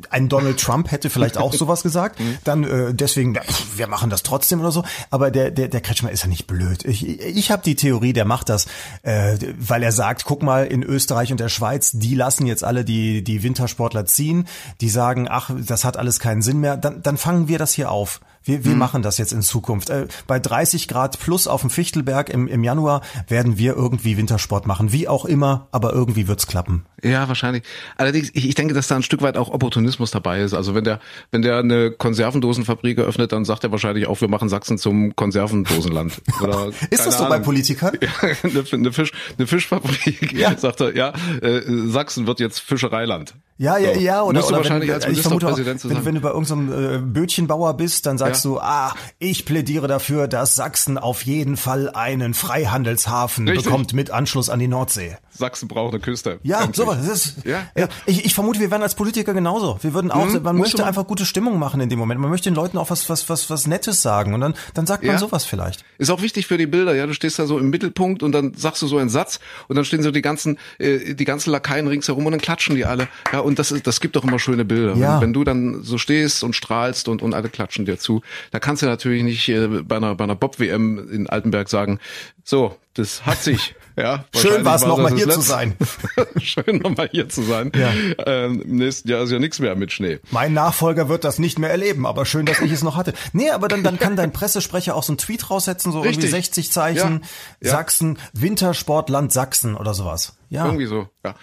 ein 0.08 0.30
Donald 0.30 0.58
Trump 0.58 0.90
hätte 0.90 1.10
vielleicht 1.10 1.36
auch 1.36 1.52
sowas 1.52 1.82
gesagt, 1.82 2.18
mhm. 2.20 2.38
dann 2.44 2.64
äh, 2.64 2.94
deswegen, 2.94 3.34
pff, 3.34 3.76
wir 3.76 3.86
machen 3.88 4.08
das 4.08 4.22
trotzdem 4.22 4.60
oder 4.60 4.72
so. 4.72 4.84
Aber 5.10 5.30
der 5.30 5.50
der 5.50 5.68
der 5.68 5.80
Kretschmer 5.82 6.10
ist 6.10 6.22
ja 6.22 6.28
nicht 6.28 6.46
blöd. 6.46 6.84
Ich 6.86 7.06
ich 7.06 7.50
habe 7.50 7.62
die 7.62 7.74
Theorie, 7.74 8.14
der 8.14 8.24
macht 8.24 8.48
das, 8.48 8.66
äh, 9.02 9.36
weil 9.58 9.82
er 9.82 9.92
sagt, 9.92 10.24
guck 10.24 10.42
mal 10.42 10.66
in 10.66 10.82
Österreich 10.82 11.30
und 11.30 11.40
der 11.40 11.50
Schweiz, 11.50 11.92
die 11.92 12.14
lassen 12.14 12.46
jetzt 12.46 12.64
alle 12.64 12.84
die 12.84 13.22
die 13.22 13.42
Wintersportler 13.42 14.06
ziehen, 14.06 14.46
die 14.80 14.88
sagen, 14.88 15.28
ach, 15.28 15.50
das 15.54 15.84
hat 15.84 15.98
alles 15.98 16.20
keinen 16.20 16.40
Sinn 16.40 16.60
mehr. 16.60 16.78
Dann 16.78 17.02
dann 17.02 17.18
fangen 17.18 17.48
wir 17.48 17.58
das 17.58 17.72
hier 17.72 17.90
auf. 17.90 18.20
Wir, 18.42 18.64
wir 18.64 18.72
hm. 18.72 18.78
machen 18.78 19.02
das 19.02 19.18
jetzt 19.18 19.32
in 19.32 19.42
Zukunft. 19.42 19.90
Äh, 19.90 20.06
bei 20.26 20.38
30 20.38 20.88
Grad 20.88 21.20
plus 21.20 21.46
auf 21.46 21.60
dem 21.60 21.70
Fichtelberg 21.70 22.30
im, 22.30 22.48
im 22.48 22.64
Januar 22.64 23.02
werden 23.28 23.58
wir 23.58 23.74
irgendwie 23.74 24.16
Wintersport 24.16 24.66
machen. 24.66 24.92
Wie 24.92 25.08
auch 25.08 25.24
immer, 25.24 25.68
aber 25.72 25.92
irgendwie 25.92 26.26
wird's 26.26 26.46
klappen. 26.46 26.86
Ja, 27.02 27.28
wahrscheinlich. 27.28 27.62
Allerdings, 27.96 28.30
ich, 28.34 28.48
ich 28.48 28.54
denke, 28.54 28.74
dass 28.74 28.88
da 28.88 28.96
ein 28.96 29.02
Stück 29.02 29.22
weit 29.22 29.36
auch 29.36 29.50
Opportunismus 29.50 30.10
dabei 30.10 30.40
ist. 30.40 30.54
Also 30.54 30.74
wenn 30.74 30.84
der, 30.84 31.00
wenn 31.30 31.42
der 31.42 31.58
eine 31.58 31.90
Konservendosenfabrik 31.90 32.98
eröffnet, 32.98 33.32
dann 33.32 33.44
sagt 33.44 33.64
er 33.64 33.72
wahrscheinlich 33.72 34.06
auch, 34.06 34.20
wir 34.20 34.28
machen 34.28 34.48
Sachsen 34.48 34.78
zum 34.78 35.14
Konservendosenland. 35.16 36.20
Oder, 36.42 36.68
ist 36.90 37.06
das 37.06 37.18
so 37.18 37.24
Ahnung. 37.24 37.38
bei 37.38 37.44
Politikern? 37.44 37.90
Ja, 38.00 38.08
eine, 38.42 38.64
eine, 38.72 38.92
Fisch, 38.92 39.12
eine 39.36 39.46
Fischfabrik, 39.46 40.32
ja. 40.32 40.56
sagt 40.58 40.80
er, 40.80 40.96
ja, 40.96 41.12
äh, 41.42 41.60
Sachsen 41.66 42.26
wird 42.26 42.40
jetzt 42.40 42.60
Fischereiland. 42.60 43.34
Ja, 43.60 43.76
ja, 43.76 43.92
so. 43.92 44.00
ja. 44.00 44.22
Oder, 44.22 44.46
oder 44.46 44.56
wahrscheinlich 44.56 44.88
wenn, 44.88 44.94
als 44.94 45.06
ich 45.06 45.20
vermute 45.20 45.46
auch, 45.46 45.58
wenn, 45.58 46.04
wenn, 46.06 46.14
du 46.14 46.20
bei 46.22 46.30
irgendeinem 46.30 46.94
äh, 46.94 46.98
Bötchenbauer 46.98 47.74
bist, 47.74 48.06
dann 48.06 48.16
sagst 48.16 48.42
ja. 48.46 48.52
du, 48.52 48.58
ah, 48.58 48.94
ich 49.18 49.44
plädiere 49.44 49.86
dafür, 49.86 50.28
dass 50.28 50.54
Sachsen 50.54 50.96
auf 50.96 51.26
jeden 51.26 51.58
Fall 51.58 51.90
einen 51.90 52.32
Freihandelshafen 52.32 53.46
Richtig. 53.46 53.66
bekommt 53.66 53.92
mit 53.92 54.10
Anschluss 54.10 54.48
an 54.48 54.60
die 54.60 54.68
Nordsee. 54.68 55.18
Sachsen 55.30 55.68
braucht 55.68 55.92
eine 55.92 56.00
Küste. 56.00 56.40
Ja, 56.42 56.68
sowas. 56.72 57.06
Ist, 57.06 57.44
ja, 57.44 57.66
ja. 57.76 57.88
Ich, 58.06 58.24
ich 58.24 58.34
vermute, 58.34 58.60
wir 58.60 58.70
wären 58.70 58.82
als 58.82 58.94
Politiker 58.94 59.34
genauso. 59.34 59.78
Wir 59.82 59.92
würden 59.92 60.10
auch, 60.10 60.26
mhm, 60.26 60.42
man 60.42 60.56
möchte 60.56 60.86
einfach 60.86 61.06
gute 61.06 61.26
Stimmung 61.26 61.58
machen 61.58 61.82
in 61.82 61.90
dem 61.90 61.98
Moment. 61.98 62.20
Man 62.20 62.30
möchte 62.30 62.48
den 62.48 62.54
Leuten 62.54 62.78
auch 62.78 62.88
was, 62.88 63.10
was, 63.10 63.28
was, 63.28 63.50
was 63.50 63.66
Nettes 63.66 64.00
sagen 64.00 64.32
und 64.32 64.40
dann, 64.40 64.54
dann 64.72 64.86
sagt 64.86 65.02
man 65.04 65.12
ja. 65.12 65.18
sowas 65.18 65.44
vielleicht. 65.44 65.84
Ist 65.98 66.10
auch 66.10 66.22
wichtig 66.22 66.46
für 66.46 66.56
die 66.56 66.66
Bilder. 66.66 66.94
Ja, 66.94 67.06
du 67.06 67.12
stehst 67.12 67.38
da 67.38 67.44
so 67.44 67.58
im 67.58 67.68
Mittelpunkt 67.68 68.22
und 68.22 68.32
dann 68.32 68.54
sagst 68.54 68.80
du 68.80 68.86
so 68.86 68.96
einen 68.96 69.10
Satz 69.10 69.38
und 69.68 69.76
dann 69.76 69.84
stehen 69.84 70.02
so 70.02 70.10
die 70.10 70.22
ganzen, 70.22 70.58
äh, 70.78 71.14
die 71.14 71.24
ganzen 71.24 71.50
Lakaien 71.50 71.88
ringsherum 71.88 72.24
und 72.24 72.32
dann 72.32 72.40
klatschen 72.40 72.76
die 72.76 72.86
alle. 72.86 73.08
Ja, 73.32 73.40
und 73.50 73.58
das 73.58 73.72
ist, 73.72 73.84
das 73.86 74.00
gibt 74.00 74.14
doch 74.14 74.22
immer 74.22 74.38
schöne 74.38 74.64
Bilder. 74.64 74.94
Ja. 74.94 75.16
Wenn, 75.16 75.22
wenn 75.22 75.32
du 75.32 75.44
dann 75.44 75.82
so 75.82 75.98
stehst 75.98 76.44
und 76.44 76.54
strahlst 76.54 77.08
und, 77.08 77.20
und 77.20 77.34
alle 77.34 77.48
klatschen 77.48 77.84
dir 77.84 77.98
zu, 77.98 78.22
da 78.52 78.60
kannst 78.60 78.82
du 78.82 78.86
natürlich 78.86 79.24
nicht 79.24 79.48
äh, 79.48 79.66
bei 79.66 79.96
einer, 79.96 80.14
bei 80.14 80.22
einer 80.22 80.36
Bob-WM 80.36 81.10
in 81.10 81.28
Altenberg 81.28 81.68
sagen, 81.68 81.98
so, 82.44 82.76
das 82.94 83.26
hat 83.26 83.42
sich. 83.42 83.74
Ja, 83.96 84.24
Schön 84.34 84.64
war 84.64 84.76
es 84.76 84.86
nochmal 84.86 85.12
hier 85.12 85.28
zu 85.28 85.42
sein. 85.42 85.76
Schön 86.40 86.78
nochmal 86.78 87.10
hier 87.10 87.28
zu 87.28 87.42
sein. 87.42 87.70
Ja. 87.74 87.92
Ähm, 88.24 88.62
Im 88.62 88.76
nächsten 88.76 89.10
Jahr 89.10 89.24
ist 89.24 89.30
ja 89.30 89.38
nichts 89.38 89.58
mehr 89.58 89.76
mit 89.76 89.92
Schnee. 89.92 90.20
Mein 90.30 90.54
Nachfolger 90.54 91.10
wird 91.10 91.24
das 91.24 91.38
nicht 91.38 91.58
mehr 91.58 91.68
erleben, 91.68 92.06
aber 92.06 92.24
schön, 92.24 92.46
dass 92.46 92.60
ich 92.60 92.72
es 92.72 92.82
noch 92.82 92.96
hatte. 92.96 93.12
Nee, 93.34 93.50
aber 93.50 93.68
dann, 93.68 93.82
dann 93.82 93.98
kann 93.98 94.16
dein 94.16 94.32
Pressesprecher 94.32 94.94
auch 94.94 95.02
so 95.02 95.12
einen 95.12 95.18
Tweet 95.18 95.50
raussetzen, 95.50 95.92
so 95.92 96.00
Richtig. 96.00 96.24
irgendwie 96.24 96.30
60 96.30 96.72
Zeichen, 96.72 97.24
ja. 97.60 97.70
Sachsen, 97.72 98.18
Wintersportland 98.32 99.32
Sachsen 99.32 99.76
oder 99.76 99.92
sowas. 99.92 100.36
Ja. 100.48 100.64
Irgendwie 100.64 100.86
so, 100.86 101.08
ja. 101.22 101.34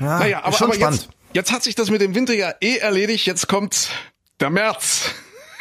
ja 0.00 0.18
naja, 0.18 0.40
aber, 0.42 0.56
schon 0.56 0.68
aber 0.68 0.74
spannend. 0.74 1.02
Jetzt, 1.02 1.21
jetzt 1.32 1.52
hat 1.52 1.62
sich 1.62 1.74
das 1.74 1.90
mit 1.90 2.00
dem 2.00 2.14
Winter 2.14 2.34
ja 2.34 2.52
eh 2.60 2.76
erledigt. 2.76 3.26
Jetzt 3.26 3.48
kommt 3.48 3.90
der 4.40 4.50
März. 4.50 5.10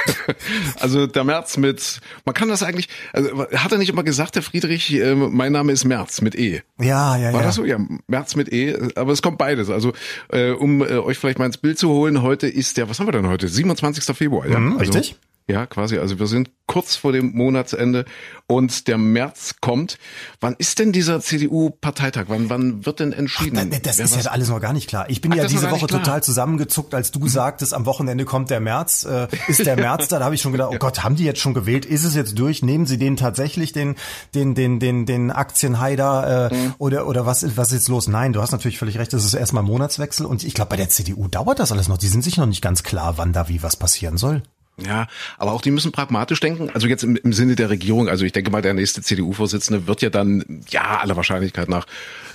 also 0.80 1.06
der 1.06 1.24
März 1.24 1.58
mit, 1.58 2.02
man 2.26 2.34
kann 2.34 2.50
das 2.50 2.64
eigentlich, 2.64 2.90
also 3.14 3.46
hat 3.54 3.72
er 3.72 3.78
nicht 3.78 3.90
immer 3.90 4.04
gesagt, 4.04 4.36
der 4.36 4.42
Friedrich, 4.42 4.92
äh, 4.94 5.14
mein 5.14 5.52
Name 5.52 5.72
ist 5.72 5.86
März 5.86 6.22
mit 6.22 6.34
E. 6.36 6.62
Ja, 6.80 7.16
ja, 7.16 7.30
ja. 7.30 7.34
War 7.34 7.44
das 7.44 7.56
so? 7.56 7.66
Ja, 7.66 7.78
März 8.08 8.36
mit 8.36 8.52
E, 8.52 8.76
aber 8.96 9.12
es 9.12 9.22
kommt 9.22 9.38
beides. 9.38 9.70
Also 9.70 9.94
äh, 10.30 10.52
um 10.52 10.82
äh, 10.82 10.98
euch 10.98 11.20
vielleicht 11.20 11.38
mal 11.38 11.46
ins 11.46 11.58
Bild 11.58 11.78
zu 11.78 11.90
holen, 11.90 12.24
heute 12.24 12.48
ist 12.48 12.78
der, 12.78 12.90
was 12.90 13.00
haben 13.00 13.08
wir 13.08 13.12
denn 13.12 13.28
heute? 13.28 13.48
27. 13.48 14.04
Februar, 14.16 14.48
ja. 14.48 14.60
Mhm, 14.60 14.78
also, 14.80 14.92
richtig? 14.92 15.18
Ja, 15.48 15.66
quasi. 15.66 15.98
Also 15.98 16.20
wir 16.20 16.28
sind 16.28 16.50
kurz 16.68 16.96
vor 16.96 17.12
dem 17.12 17.34
Monatsende 17.34 18.06
und 18.48 18.88
der 18.88 18.98
März 18.98 19.56
kommt. 19.60 19.98
Wann 20.40 20.56
ist 20.58 20.80
denn 20.80 20.94
dieser 20.94 21.20
CDU-Parteitag? 21.20 22.26
Wann, 22.28 22.50
wann 22.50 22.86
wird 22.86 23.02
denn 23.02 23.12
entschieden? 23.12 23.74
Ach, 23.74 23.80
das 23.80 24.00
ist 24.00 24.16
was? 24.16 24.24
ja 24.24 24.32
alles 24.32 24.48
noch 24.48 24.62
gar 24.62 24.72
nicht 24.72 24.88
klar. 24.88 25.10
Ich 25.10 25.20
bin 25.20 25.34
Ach, 25.34 25.38
ja 25.38 25.48
diese 25.48 25.70
Woche 25.70 25.88
total 25.88 26.24
zusammengezuckt, 26.24 26.94
als 26.94 27.12
du 27.12 27.20
mhm. 27.20 27.28
sagtest, 27.28 27.74
am 27.74 27.86
Wochenende 27.86 28.24
kommt 28.24 28.50
der 28.50 28.62
März. 28.62 29.04
Äh, 29.04 29.28
ist 29.50 29.66
der 29.66 29.76
März 29.76 30.08
da? 30.08 30.20
Da 30.20 30.26
habe 30.26 30.36
ich 30.36 30.42
schon 30.42 30.54
gedacht, 30.54 30.72
oh 30.74 30.78
Gott, 30.78 31.04
haben 31.04 31.18
die 31.18 31.26
jetzt 31.26 31.42
schon 31.42 31.54
gewählt? 31.54 31.86
Ist 31.86 32.06
es 32.06 32.16
jetzt 32.16 32.40
durch? 32.40 32.64
Nehmen 32.64 32.86
sie 32.86 32.98
den 32.98 33.18
tatsächlich, 33.18 33.74
den, 33.74 33.96
den, 34.34 34.56
den, 34.56 34.80
den, 34.80 35.06
den 35.06 35.32
Aktienheider 35.32 36.50
äh, 36.52 36.56
mhm. 36.56 36.74
oder, 36.78 37.08
oder 37.08 37.26
was, 37.26 37.58
was 37.58 37.70
ist 37.70 37.74
jetzt 37.74 37.88
los? 37.90 38.08
Nein, 38.08 38.32
du 38.32 38.42
hast 38.42 38.52
natürlich 38.52 38.78
völlig 38.78 38.98
recht, 38.98 39.12
das 39.12 39.26
ist 39.26 39.34
erstmal 39.34 39.64
Monatswechsel 39.64 40.26
und 40.26 40.46
ich 40.46 40.54
glaube, 40.54 40.70
bei 40.70 40.78
der 40.78 40.88
CDU 40.88 41.28
dauert 41.28 41.60
das 41.60 41.74
alles 41.74 41.90
noch. 41.90 41.98
Die 41.98 42.08
sind 42.08 42.24
sich 42.24 42.38
noch 42.38 42.46
nicht 42.46 42.62
ganz 42.62 42.84
klar, 42.84 43.18
wann 43.18 43.34
da 43.34 43.50
wie 43.50 43.62
was 43.62 43.76
passieren 43.76 44.18
soll. 44.18 44.44
Ja, 44.78 45.08
aber 45.38 45.52
auch 45.52 45.62
die 45.62 45.72
müssen 45.72 45.92
pragmatisch 45.92 46.40
denken. 46.40 46.70
Also 46.74 46.88
jetzt 46.88 47.04
im, 47.04 47.16
im 47.16 47.34
Sinne 47.34 47.56
der 47.56 47.70
Regierung. 47.70 48.10
Also 48.10 48.26
ich 48.26 48.32
denke 48.32 48.52
mal, 48.52 48.62
der 48.62 48.74
nächste 48.74 49.02
CDU-Vorsitzende 49.02 49.86
wird 49.88 50.02
ja 50.02 50.10
dann, 50.10 50.64
ja, 50.70 51.00
aller 51.00 51.16
Wahrscheinlichkeit 51.16 51.70
nach 51.70 51.86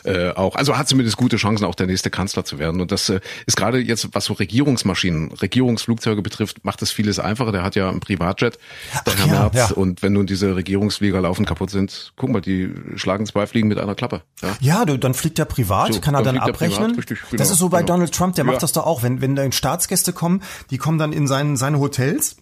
äh, 0.06 0.32
auch, 0.34 0.54
also 0.56 0.76
hat 0.78 0.88
zumindest 0.88 1.16
gute 1.16 1.36
Chancen, 1.36 1.64
auch 1.64 1.74
der 1.74 1.86
nächste 1.86 2.10
Kanzler 2.10 2.44
zu 2.44 2.58
werden. 2.58 2.80
Und 2.80 2.92
das 2.92 3.08
äh, 3.08 3.20
ist 3.46 3.56
gerade 3.56 3.78
jetzt, 3.78 4.08
was 4.12 4.26
so 4.26 4.34
Regierungsmaschinen, 4.34 5.32
Regierungsflugzeuge 5.32 6.22
betrifft, 6.22 6.64
macht 6.64 6.82
das 6.82 6.90
vieles 6.90 7.18
einfacher. 7.18 7.52
Der 7.52 7.62
hat 7.62 7.74
ja 7.76 7.88
einen 7.88 8.00
Privatjet, 8.00 8.58
der 9.06 9.14
Ach 9.14 9.18
Herr 9.18 9.26
ja, 9.26 9.32
Merz. 9.40 9.54
Ja. 9.56 9.70
Und 9.70 10.02
wenn 10.02 10.12
nun 10.12 10.26
diese 10.26 10.54
Regierungsflieger 10.56 11.20
laufen 11.20 11.44
kaputt 11.44 11.70
sind, 11.70 12.12
guck 12.16 12.30
mal, 12.30 12.40
die 12.40 12.70
schlagen 12.96 13.26
zwei 13.26 13.46
Fliegen 13.46 13.68
mit 13.68 13.78
einer 13.78 13.94
Klappe. 13.94 14.22
Ja, 14.42 14.56
ja 14.60 14.84
du, 14.84 14.98
dann 14.98 15.14
fliegt 15.14 15.38
der 15.38 15.44
privat, 15.44 15.94
so, 15.94 16.00
kann 16.00 16.14
er 16.14 16.22
dann, 16.22 16.36
dann 16.36 16.44
abrechnen. 16.44 16.88
Privat, 16.88 16.98
richtig, 16.98 17.20
genau, 17.30 17.38
das 17.38 17.50
ist 17.50 17.58
so 17.58 17.68
bei 17.68 17.80
genau. 17.80 17.94
Donald 17.94 18.14
Trump, 18.14 18.34
der 18.36 18.44
macht 18.44 18.62
das 18.62 18.72
da 18.72 18.82
auch. 18.82 19.02
Wenn, 19.02 19.20
wenn 19.20 19.34
da 19.34 19.50
Staatsgäste 19.50 20.12
kommen, 20.12 20.42
die 20.70 20.78
kommen 20.78 20.98
dann 20.98 21.12
in 21.12 21.26
seinen, 21.26 21.56
seine 21.56 21.78
Hotels 21.78 22.36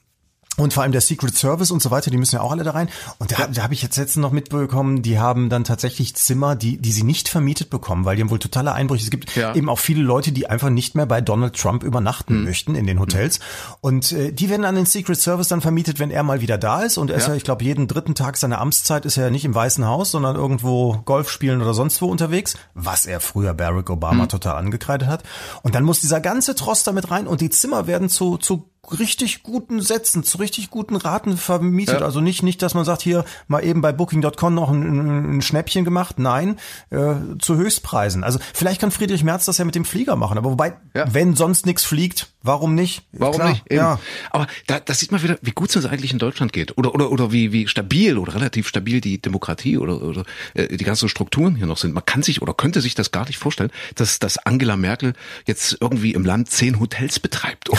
und 0.57 0.73
vor 0.73 0.85
allem 0.85 0.93
der 0.93 1.01
Secret 1.01 1.37
Service 1.37 1.71
und 1.71 1.83
so 1.83 1.91
weiter, 1.91 2.11
die 2.11 2.17
müssen 2.17 2.37
ja 2.37 2.41
auch 2.41 2.53
alle 2.53 2.63
da 2.63 2.71
rein. 2.71 2.89
Und 3.19 3.33
da, 3.33 3.49
da 3.49 3.63
habe 3.63 3.75
ich 3.75 3.83
jetzt 3.83 3.97
letztens 3.97 4.23
noch 4.23 4.31
mitbekommen, 4.31 5.03
die 5.03 5.19
haben 5.19 5.49
dann 5.49 5.65
tatsächlich 5.65 6.15
Zimmer, 6.15 6.55
die, 6.55 6.79
die 6.79 6.93
sie 6.93 7.03
nicht 7.03 7.29
vermietet 7.29 7.71
bekommen, 7.71 8.05
weil 8.05 8.17
die 8.17 8.23
haben 8.23 8.31
wohl 8.31 8.39
totale 8.39 8.73
Einbrüche. 8.73 9.05
Es 9.05 9.11
gibt 9.11 9.35
ja. 9.35 9.55
eben 9.55 9.69
auch 9.69 9.81
viele 9.81 10.03
Leute, 10.03 10.31
die 10.31 10.49
einfach 10.49 10.71
nicht 10.71 10.95
mehr 10.95 11.07
bei 11.07 11.21
Donald 11.21 11.57
Trump 11.57 11.83
übernachten 11.83 12.39
mhm. 12.39 12.45
möchten 12.45 12.75
in 12.77 12.87
den 12.87 13.01
Hotels. 13.01 13.41
Und 13.81 14.13
äh, 14.13 14.33
die 14.33 14.49
werden 14.49 14.65
an 14.65 14.77
den 14.77 14.87
Secret 14.87 15.21
Service 15.21 15.49
dann 15.49 15.61
vermietet, 15.61 15.99
wenn 15.99 16.11
er 16.11 16.23
mal 16.23 16.41
wieder 16.41 16.57
da 16.57 16.83
ist. 16.83 16.99
Und 16.99 17.11
er 17.11 17.17
ja. 17.17 17.23
ist 17.23 17.29
ja, 17.29 17.35
ich 17.35 17.45
glaube, 17.45 17.65
jeden 17.65 17.89
dritten 17.89 18.15
Tag 18.15 18.37
seiner 18.37 18.61
Amtszeit 18.61 19.07
ist 19.07 19.17
er 19.17 19.25
ja 19.25 19.31
nicht 19.31 19.45
im 19.45 19.55
Weißen 19.55 19.85
Haus, 19.85 20.13
sondern 20.13 20.37
irgendwo 20.37 20.99
Golf 21.05 21.31
spielen 21.31 21.63
oder 21.63 21.75
sonst 21.75 22.01
wo 22.01 22.07
unterwegs, 22.07 22.57
was 22.75 23.07
er 23.07 23.19
früher 23.19 23.55
Barack 23.55 23.91
Obama 23.91 24.25
mhm. 24.25 24.29
total 24.29 24.57
angekreidet 24.57 25.09
hat. 25.09 25.25
Und 25.63 25.75
dann 25.75 25.83
muss 25.83 26.01
dieser 26.01 26.21
ganze 26.21 26.55
Trost 26.55 26.87
damit 26.87 27.11
rein 27.11 27.27
und 27.27 27.41
die 27.41 27.51
Zimmer 27.51 27.89
werden 27.89 28.09
zu, 28.09 28.37
zu 28.37 28.71
richtig 28.93 29.43
guten 29.43 29.81
Sätzen, 29.81 30.25
zu 30.25 30.39
richtig 30.39 30.71
guten 30.71 30.97
Raten 30.97 31.37
vermietet. 31.37 32.01
Ja. 32.01 32.07
Also 32.07 32.21
nicht, 32.21 32.43
nicht, 32.43 32.63
dass 32.63 32.75
man 32.75 32.85
sagt, 32.85 33.03
hier 33.03 33.25
mal 33.47 33.65
eben 33.65 33.81
bei 33.81 33.93
Booking.com 33.93 34.55
noch 34.55 34.71
ein, 34.71 35.39
ein 35.39 35.43
Schnäppchen 35.43 35.85
gemacht. 35.85 36.19
Nein, 36.19 36.59
äh, 36.91 37.15
zu 37.39 37.57
Höchstpreisen. 37.57 38.25
Also 38.25 38.39
vielleicht 38.53 38.81
kann 38.81 38.91
Friedrich 38.91 39.25
Merz 39.25 39.45
das 39.45 39.59
ja 39.59 39.65
mit 39.65 39.75
dem 39.75 39.85
Flieger 39.85 40.17
machen. 40.17 40.39
Aber 40.39 40.51
wobei, 40.51 40.77
ja. 40.95 41.13
wenn 41.13 41.35
sonst 41.35 41.67
nichts 41.67 41.85
fliegt, 41.85 42.34
warum 42.45 42.75
nicht? 42.75 43.03
Warum 43.13 43.37
Klar, 43.37 43.49
nicht? 43.51 43.63
Eben. 43.67 43.81
Ja. 43.81 43.99
Aber 44.31 44.47
da, 44.67 44.79
das 44.79 45.01
sieht 45.01 45.11
man 45.11 45.23
wieder, 45.23 45.39
wie 45.43 45.51
gut 45.51 45.75
es 45.75 45.85
eigentlich 45.87 46.13
in 46.13 46.19
Deutschland 46.19 46.53
geht. 46.53 46.79
Oder, 46.79 46.95
oder, 46.95 47.11
oder 47.11 47.33
wie, 47.33 47.53
wie 47.53 47.67
stabil 47.67 48.17
oder 48.17 48.35
relativ 48.35 48.69
stabil 48.69 49.01
die 49.01 49.21
Demokratie 49.21 49.79
oder, 49.79 50.01
oder 50.03 50.25
äh, 50.55 50.69
die 50.69 50.85
ganzen 50.85 51.09
Strukturen 51.09 51.57
hier 51.57 51.67
noch 51.67 51.79
sind. 51.79 51.95
Man 51.95 52.05
kann 52.07 52.23
sich 52.23 52.43
oder 52.43 52.55
könnte 52.55 52.81
sich 52.81 52.95
das 52.95 53.11
gar 53.11 53.27
nicht 53.27 53.39
vorstellen, 53.39 53.71
dass, 53.97 54.19
dass 54.19 54.39
Angela 54.39 54.77
Merkel 54.77 55.15
jetzt 55.47 55.79
irgendwie 55.81 56.13
im 56.13 56.25
Land 56.25 56.51
zehn 56.51 56.79
Hotels 56.79 57.19
betreibt. 57.19 57.69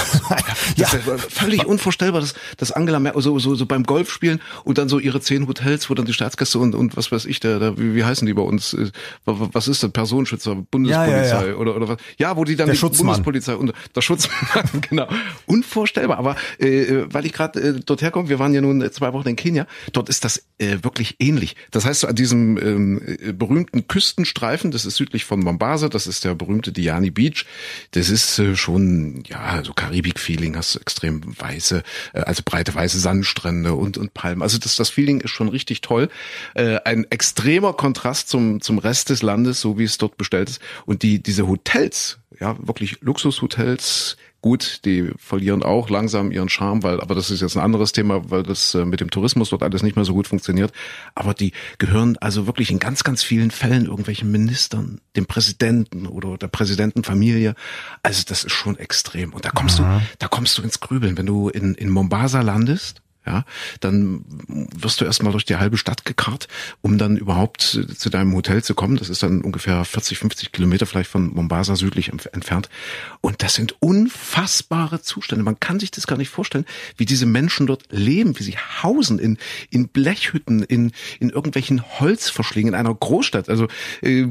Ja 0.75 0.87
völlig 0.87 1.65
unvorstellbar, 1.65 2.21
dass, 2.21 2.33
dass 2.57 2.71
Angela 2.71 2.99
Merkel 2.99 3.21
so, 3.21 3.37
so, 3.39 3.55
so 3.55 3.65
beim 3.65 3.83
Golfspielen 3.83 4.41
und 4.63 4.77
dann 4.77 4.89
so 4.89 4.99
ihre 4.99 5.21
zehn 5.21 5.47
Hotels, 5.47 5.89
wo 5.89 5.93
dann 5.93 6.05
die 6.05 6.13
Staatsgäste 6.13 6.59
und, 6.59 6.75
und 6.75 6.97
was 6.97 7.11
weiß 7.11 7.25
ich, 7.25 7.39
der, 7.39 7.59
der 7.59 7.77
wie, 7.77 7.95
wie 7.95 8.03
heißen 8.03 8.25
die 8.25 8.33
bei 8.33 8.41
uns? 8.41 8.73
Äh, 8.73 8.91
was 9.25 9.67
ist 9.67 9.83
das? 9.83 9.91
Personenschützer, 9.91 10.55
Bundespolizei 10.55 11.11
ja, 11.11 11.41
ja, 11.43 11.47
ja. 11.47 11.55
oder 11.55 11.75
oder 11.75 11.87
was? 11.89 11.97
Ja, 12.17 12.35
wo 12.35 12.43
die 12.43 12.55
dann 12.55 12.67
der 12.67 12.73
die 12.73 12.79
Schutzmann. 12.79 13.23
Bundespolizei 13.23 13.55
und 13.55 13.73
der 13.95 14.01
Schutzmann, 14.01 14.54
genau. 14.89 15.07
Unvorstellbar. 15.45 16.17
Aber 16.17 16.35
äh, 16.59 17.03
weil 17.07 17.25
ich 17.25 17.33
gerade 17.33 17.59
äh, 17.59 17.79
dort 17.85 18.01
herkomme, 18.01 18.29
wir 18.29 18.39
waren 18.39 18.53
ja 18.53 18.61
nun 18.61 18.89
zwei 18.91 19.13
Wochen 19.13 19.27
in 19.27 19.35
Kenia, 19.35 19.67
dort 19.91 20.09
ist 20.09 20.25
das 20.25 20.45
äh, 20.57 20.77
wirklich 20.81 21.15
ähnlich. 21.19 21.55
Das 21.71 21.85
heißt, 21.85 22.01
so 22.01 22.07
an 22.07 22.15
diesem 22.15 22.57
ähm, 22.57 23.01
äh, 23.05 23.33
berühmten 23.33 23.87
Küstenstreifen, 23.87 24.71
das 24.71 24.85
ist 24.85 24.95
südlich 24.95 25.25
von 25.25 25.39
Mombasa, 25.39 25.89
das 25.89 26.07
ist 26.07 26.23
der 26.23 26.35
berühmte 26.35 26.71
Diani 26.71 27.11
Beach, 27.11 27.45
das 27.91 28.09
ist 28.09 28.39
äh, 28.39 28.55
schon, 28.55 29.23
ja, 29.27 29.63
so 29.63 29.73
Karibik-Feeling, 29.73 30.55
hast 30.55 30.75
extrem 30.75 31.21
weiße, 31.39 31.83
äh, 32.13 32.19
also 32.21 32.41
breite 32.45 32.73
weiße 32.73 32.99
Sandstrände 32.99 33.73
und, 33.73 33.97
und 33.97 34.13
Palmen. 34.13 34.41
Also 34.41 34.57
das, 34.57 34.75
das 34.75 34.89
Feeling 34.89 35.21
ist 35.21 35.31
schon 35.31 35.49
richtig 35.49 35.81
toll. 35.81 36.09
Äh, 36.53 36.79
ein 36.85 37.05
extremer 37.09 37.73
Kontrast 37.73 38.29
zum, 38.29 38.61
zum 38.61 38.77
Rest 38.77 39.09
des 39.09 39.21
Landes, 39.21 39.61
so 39.61 39.77
wie 39.77 39.83
es 39.83 39.97
dort 39.97 40.17
bestellt 40.17 40.49
ist. 40.49 40.61
Und 40.85 41.03
die, 41.03 41.21
diese 41.21 41.47
Hotels, 41.47 42.19
ja, 42.39 42.55
wirklich 42.59 43.01
Luxushotels, 43.01 44.17
Gut, 44.45 44.85
die 44.85 45.09
verlieren 45.17 45.63
auch 45.63 45.89
langsam 45.89 46.31
ihren 46.31 46.49
Charme, 46.49 46.83
weil, 46.83 47.01
aber 47.01 47.15
das 47.15 47.31
ist 47.31 47.41
jetzt 47.41 47.57
ein 47.57 47.63
anderes 47.63 47.93
Thema, 47.93 48.29
weil 48.29 48.43
das 48.43 48.75
äh, 48.75 48.85
mit 48.85 49.01
dem 49.01 49.09
Tourismus 49.09 49.49
dort 49.49 49.63
alles 49.63 49.81
nicht 49.81 49.95
mehr 49.95 50.05
so 50.05 50.13
gut 50.13 50.27
funktioniert. 50.27 50.71
Aber 51.15 51.33
die 51.33 51.51
gehören 51.79 52.15
also 52.17 52.45
wirklich 52.45 52.69
in 52.69 52.77
ganz, 52.77 53.03
ganz 53.03 53.23
vielen 53.23 53.49
Fällen 53.49 53.87
irgendwelchen 53.87 54.29
Ministern, 54.31 55.01
dem 55.15 55.25
Präsidenten 55.25 56.05
oder 56.05 56.37
der 56.37 56.47
Präsidentenfamilie. 56.47 57.55
Also 58.03 58.21
das 58.27 58.43
ist 58.43 58.51
schon 58.51 58.77
extrem. 58.77 59.33
Und 59.33 59.45
da 59.45 59.49
kommst 59.49 59.79
Aha. 59.79 59.97
du, 59.97 60.05
da 60.19 60.27
kommst 60.27 60.55
du 60.59 60.61
ins 60.61 60.79
Grübeln, 60.79 61.17
wenn 61.17 61.25
du 61.25 61.49
in, 61.49 61.73
in 61.73 61.89
Mombasa 61.89 62.41
landest 62.41 63.01
ja, 63.25 63.45
dann 63.79 64.23
wirst 64.47 65.01
du 65.01 65.05
erstmal 65.05 65.31
durch 65.31 65.45
die 65.45 65.55
halbe 65.55 65.77
Stadt 65.77 66.05
gekarrt, 66.05 66.47
um 66.81 66.97
dann 66.97 67.17
überhaupt 67.17 67.61
zu 67.61 68.09
deinem 68.09 68.33
Hotel 68.35 68.63
zu 68.63 68.75
kommen. 68.75 68.97
Das 68.97 69.09
ist 69.09 69.23
dann 69.23 69.41
ungefähr 69.41 69.83
40, 69.83 70.17
50 70.17 70.51
Kilometer 70.51 70.85
vielleicht 70.85 71.09
von 71.09 71.33
Mombasa 71.33 71.75
südlich 71.75 72.09
entfernt. 72.09 72.69
Und 73.21 73.41
das 73.41 73.55
sind 73.55 73.75
unfassbare 73.81 75.01
Zustände. 75.01 75.43
Man 75.43 75.59
kann 75.59 75.79
sich 75.79 75.91
das 75.91 76.07
gar 76.07 76.17
nicht 76.17 76.29
vorstellen, 76.29 76.65
wie 76.97 77.05
diese 77.05 77.25
Menschen 77.25 77.67
dort 77.67 77.83
leben, 77.89 78.37
wie 78.37 78.43
sie 78.43 78.57
hausen 78.57 79.19
in, 79.19 79.37
in 79.69 79.87
Blechhütten, 79.87 80.63
in, 80.63 80.91
in 81.19 81.29
irgendwelchen 81.29 81.83
Holzverschlingen 81.99 82.73
in 82.73 82.79
einer 82.79 82.93
Großstadt. 82.93 83.49
Also 83.49 83.67
äh, 84.01 84.25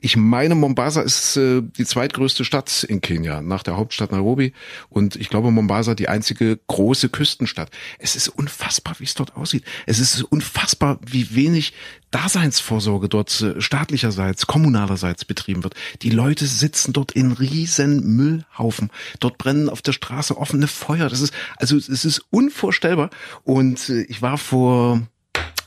ich 0.00 0.16
meine, 0.16 0.54
Mombasa 0.54 1.02
ist 1.02 1.36
äh, 1.36 1.62
die 1.62 1.84
zweitgrößte 1.84 2.44
Stadt 2.44 2.84
in 2.84 3.00
Kenia 3.00 3.42
nach 3.42 3.62
der 3.62 3.76
Hauptstadt 3.76 4.12
Nairobi. 4.12 4.52
Und 4.88 5.16
ich 5.16 5.28
glaube, 5.28 5.50
Mombasa 5.50 5.94
die 5.94 6.08
einzige 6.08 6.58
große 6.66 7.08
Küstenstadt. 7.08 7.70
Es 7.98 8.16
ist 8.16 8.28
unfassbar, 8.38 8.94
wie 8.98 9.04
es 9.04 9.14
dort 9.14 9.36
aussieht. 9.36 9.64
Es 9.86 9.98
ist 9.98 10.22
unfassbar, 10.22 11.00
wie 11.04 11.34
wenig 11.34 11.72
Daseinsvorsorge 12.10 13.08
dort 13.08 13.40
äh, 13.40 13.60
staatlicherseits, 13.60 14.46
kommunalerseits 14.46 15.24
betrieben 15.24 15.64
wird. 15.64 15.74
Die 16.02 16.10
Leute 16.10 16.46
sitzen 16.46 16.92
dort 16.92 17.12
in 17.12 17.32
riesen 17.32 18.16
Müllhaufen. 18.16 18.90
Dort 19.20 19.38
brennen 19.38 19.68
auf 19.68 19.82
der 19.82 19.92
Straße 19.92 20.38
offene 20.38 20.68
Feuer. 20.68 21.08
Das 21.08 21.20
ist, 21.20 21.34
also 21.56 21.76
es 21.76 21.88
ist 21.88 22.22
unvorstellbar. 22.30 23.10
Und 23.42 23.88
äh, 23.88 24.02
ich 24.02 24.22
war 24.22 24.38
vor 24.38 25.02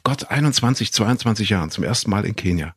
Gott 0.04 0.32
21, 0.32 0.94
22 0.94 1.50
Jahren 1.50 1.70
zum 1.70 1.84
ersten 1.84 2.10
Mal 2.10 2.26
in 2.26 2.36
Kenia. 2.36 2.74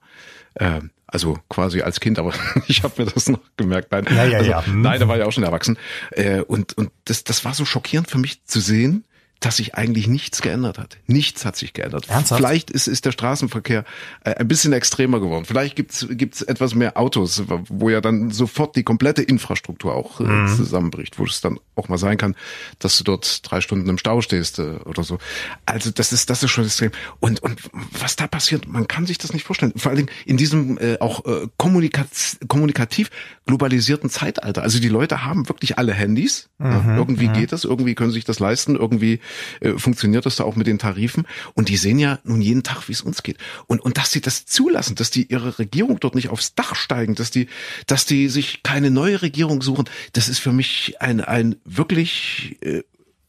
Ähm, 0.58 0.90
also 1.06 1.38
quasi 1.48 1.82
als 1.82 2.00
Kind, 2.00 2.18
aber 2.18 2.34
ich 2.66 2.82
habe 2.82 3.04
mir 3.04 3.10
das 3.10 3.28
noch 3.28 3.40
gemerkt. 3.56 3.92
Nein, 3.92 4.06
ja, 4.10 4.24
ja, 4.24 4.38
also, 4.38 4.50
ja. 4.50 4.64
nein, 4.66 4.98
da 4.98 5.06
war 5.06 5.16
ja 5.16 5.26
auch 5.26 5.32
schon 5.32 5.44
erwachsen. 5.44 5.78
Äh, 6.10 6.40
und 6.40 6.76
und 6.76 6.90
das, 7.04 7.22
das 7.22 7.44
war 7.44 7.54
so 7.54 7.64
schockierend 7.64 8.10
für 8.10 8.18
mich 8.18 8.44
zu 8.44 8.58
sehen, 8.58 9.04
dass 9.40 9.56
sich 9.56 9.74
eigentlich 9.74 10.06
nichts 10.06 10.40
geändert 10.40 10.78
hat. 10.78 10.96
Nichts 11.06 11.44
hat 11.44 11.56
sich 11.56 11.74
geändert. 11.74 12.08
Ernsthaft? 12.08 12.40
Vielleicht 12.40 12.70
ist, 12.70 12.86
ist 12.86 13.04
der 13.04 13.12
Straßenverkehr 13.12 13.84
äh, 14.24 14.34
ein 14.36 14.48
bisschen 14.48 14.72
extremer 14.72 15.20
geworden. 15.20 15.44
Vielleicht 15.44 15.76
gibt's 15.76 16.06
gibt's 16.10 16.40
etwas 16.40 16.74
mehr 16.74 16.96
Autos, 16.96 17.42
wo 17.68 17.90
ja 17.90 18.00
dann 18.00 18.30
sofort 18.30 18.74
die 18.76 18.84
komplette 18.84 19.22
Infrastruktur 19.22 19.94
auch 19.94 20.20
äh, 20.20 20.24
mhm. 20.24 20.48
zusammenbricht, 20.48 21.18
wo 21.18 21.24
es 21.24 21.40
dann 21.40 21.58
auch 21.74 21.88
mal 21.88 21.98
sein 21.98 22.16
kann, 22.16 22.36
dass 22.78 22.96
du 22.96 23.04
dort 23.04 23.40
drei 23.50 23.60
Stunden 23.60 23.88
im 23.88 23.98
Stau 23.98 24.22
stehst 24.22 24.58
äh, 24.58 24.76
oder 24.84 25.02
so. 25.02 25.18
Also 25.66 25.90
das 25.90 26.12
ist 26.12 26.30
das 26.30 26.42
ist 26.42 26.50
schon 26.50 26.64
extrem. 26.64 26.92
Und 27.20 27.42
und 27.42 27.60
was 27.92 28.16
da 28.16 28.26
passiert, 28.26 28.66
man 28.66 28.88
kann 28.88 29.06
sich 29.06 29.18
das 29.18 29.34
nicht 29.34 29.44
vorstellen. 29.44 29.72
Vor 29.76 29.90
allen 29.90 30.06
Dingen 30.06 30.10
in 30.24 30.36
diesem 30.36 30.78
äh, 30.78 30.98
auch 31.00 31.24
äh, 31.26 31.48
kommunikativ, 31.58 32.38
kommunikativ 32.48 33.10
globalisierten 33.46 34.08
Zeitalter. 34.08 34.62
Also 34.62 34.80
die 34.80 34.88
Leute 34.88 35.24
haben 35.24 35.48
wirklich 35.48 35.76
alle 35.76 35.92
Handys. 35.92 36.48
Mhm. 36.58 36.70
Ja, 36.70 36.96
irgendwie 36.96 37.28
mhm. 37.28 37.34
geht 37.34 37.52
das, 37.52 37.64
irgendwie 37.64 37.94
können 37.94 38.10
sich 38.10 38.24
das 38.24 38.38
leisten, 38.38 38.76
irgendwie 38.76 39.20
äh, 39.60 39.72
funktioniert 39.72 40.26
das 40.26 40.36
da 40.36 40.44
auch 40.44 40.56
mit 40.56 40.66
den 40.66 40.78
Tarifen. 40.78 41.26
Und 41.54 41.68
die 41.68 41.76
sehen 41.76 41.98
ja 41.98 42.18
nun 42.24 42.40
jeden 42.40 42.62
Tag, 42.62 42.88
wie 42.88 42.92
es 42.92 43.02
uns 43.02 43.22
geht. 43.22 43.38
Und, 43.66 43.80
und 43.80 43.98
dass 43.98 44.10
sie 44.10 44.20
das 44.20 44.46
zulassen, 44.46 44.94
dass 44.94 45.10
die 45.10 45.30
ihre 45.30 45.58
Regierung 45.58 46.00
dort 46.00 46.14
nicht 46.14 46.28
aufs 46.28 46.54
Dach 46.54 46.74
steigen, 46.74 47.14
dass 47.14 47.30
die, 47.30 47.48
dass 47.86 48.06
die 48.06 48.28
sich 48.28 48.62
keine 48.62 48.90
neue 48.90 49.22
Regierung 49.22 49.62
suchen, 49.62 49.88
das 50.12 50.28
ist 50.28 50.38
für 50.38 50.52
mich 50.52 50.96
ein, 51.00 51.20
ein 51.20 51.56
wirklich 51.64 52.56
äh, 52.60 52.82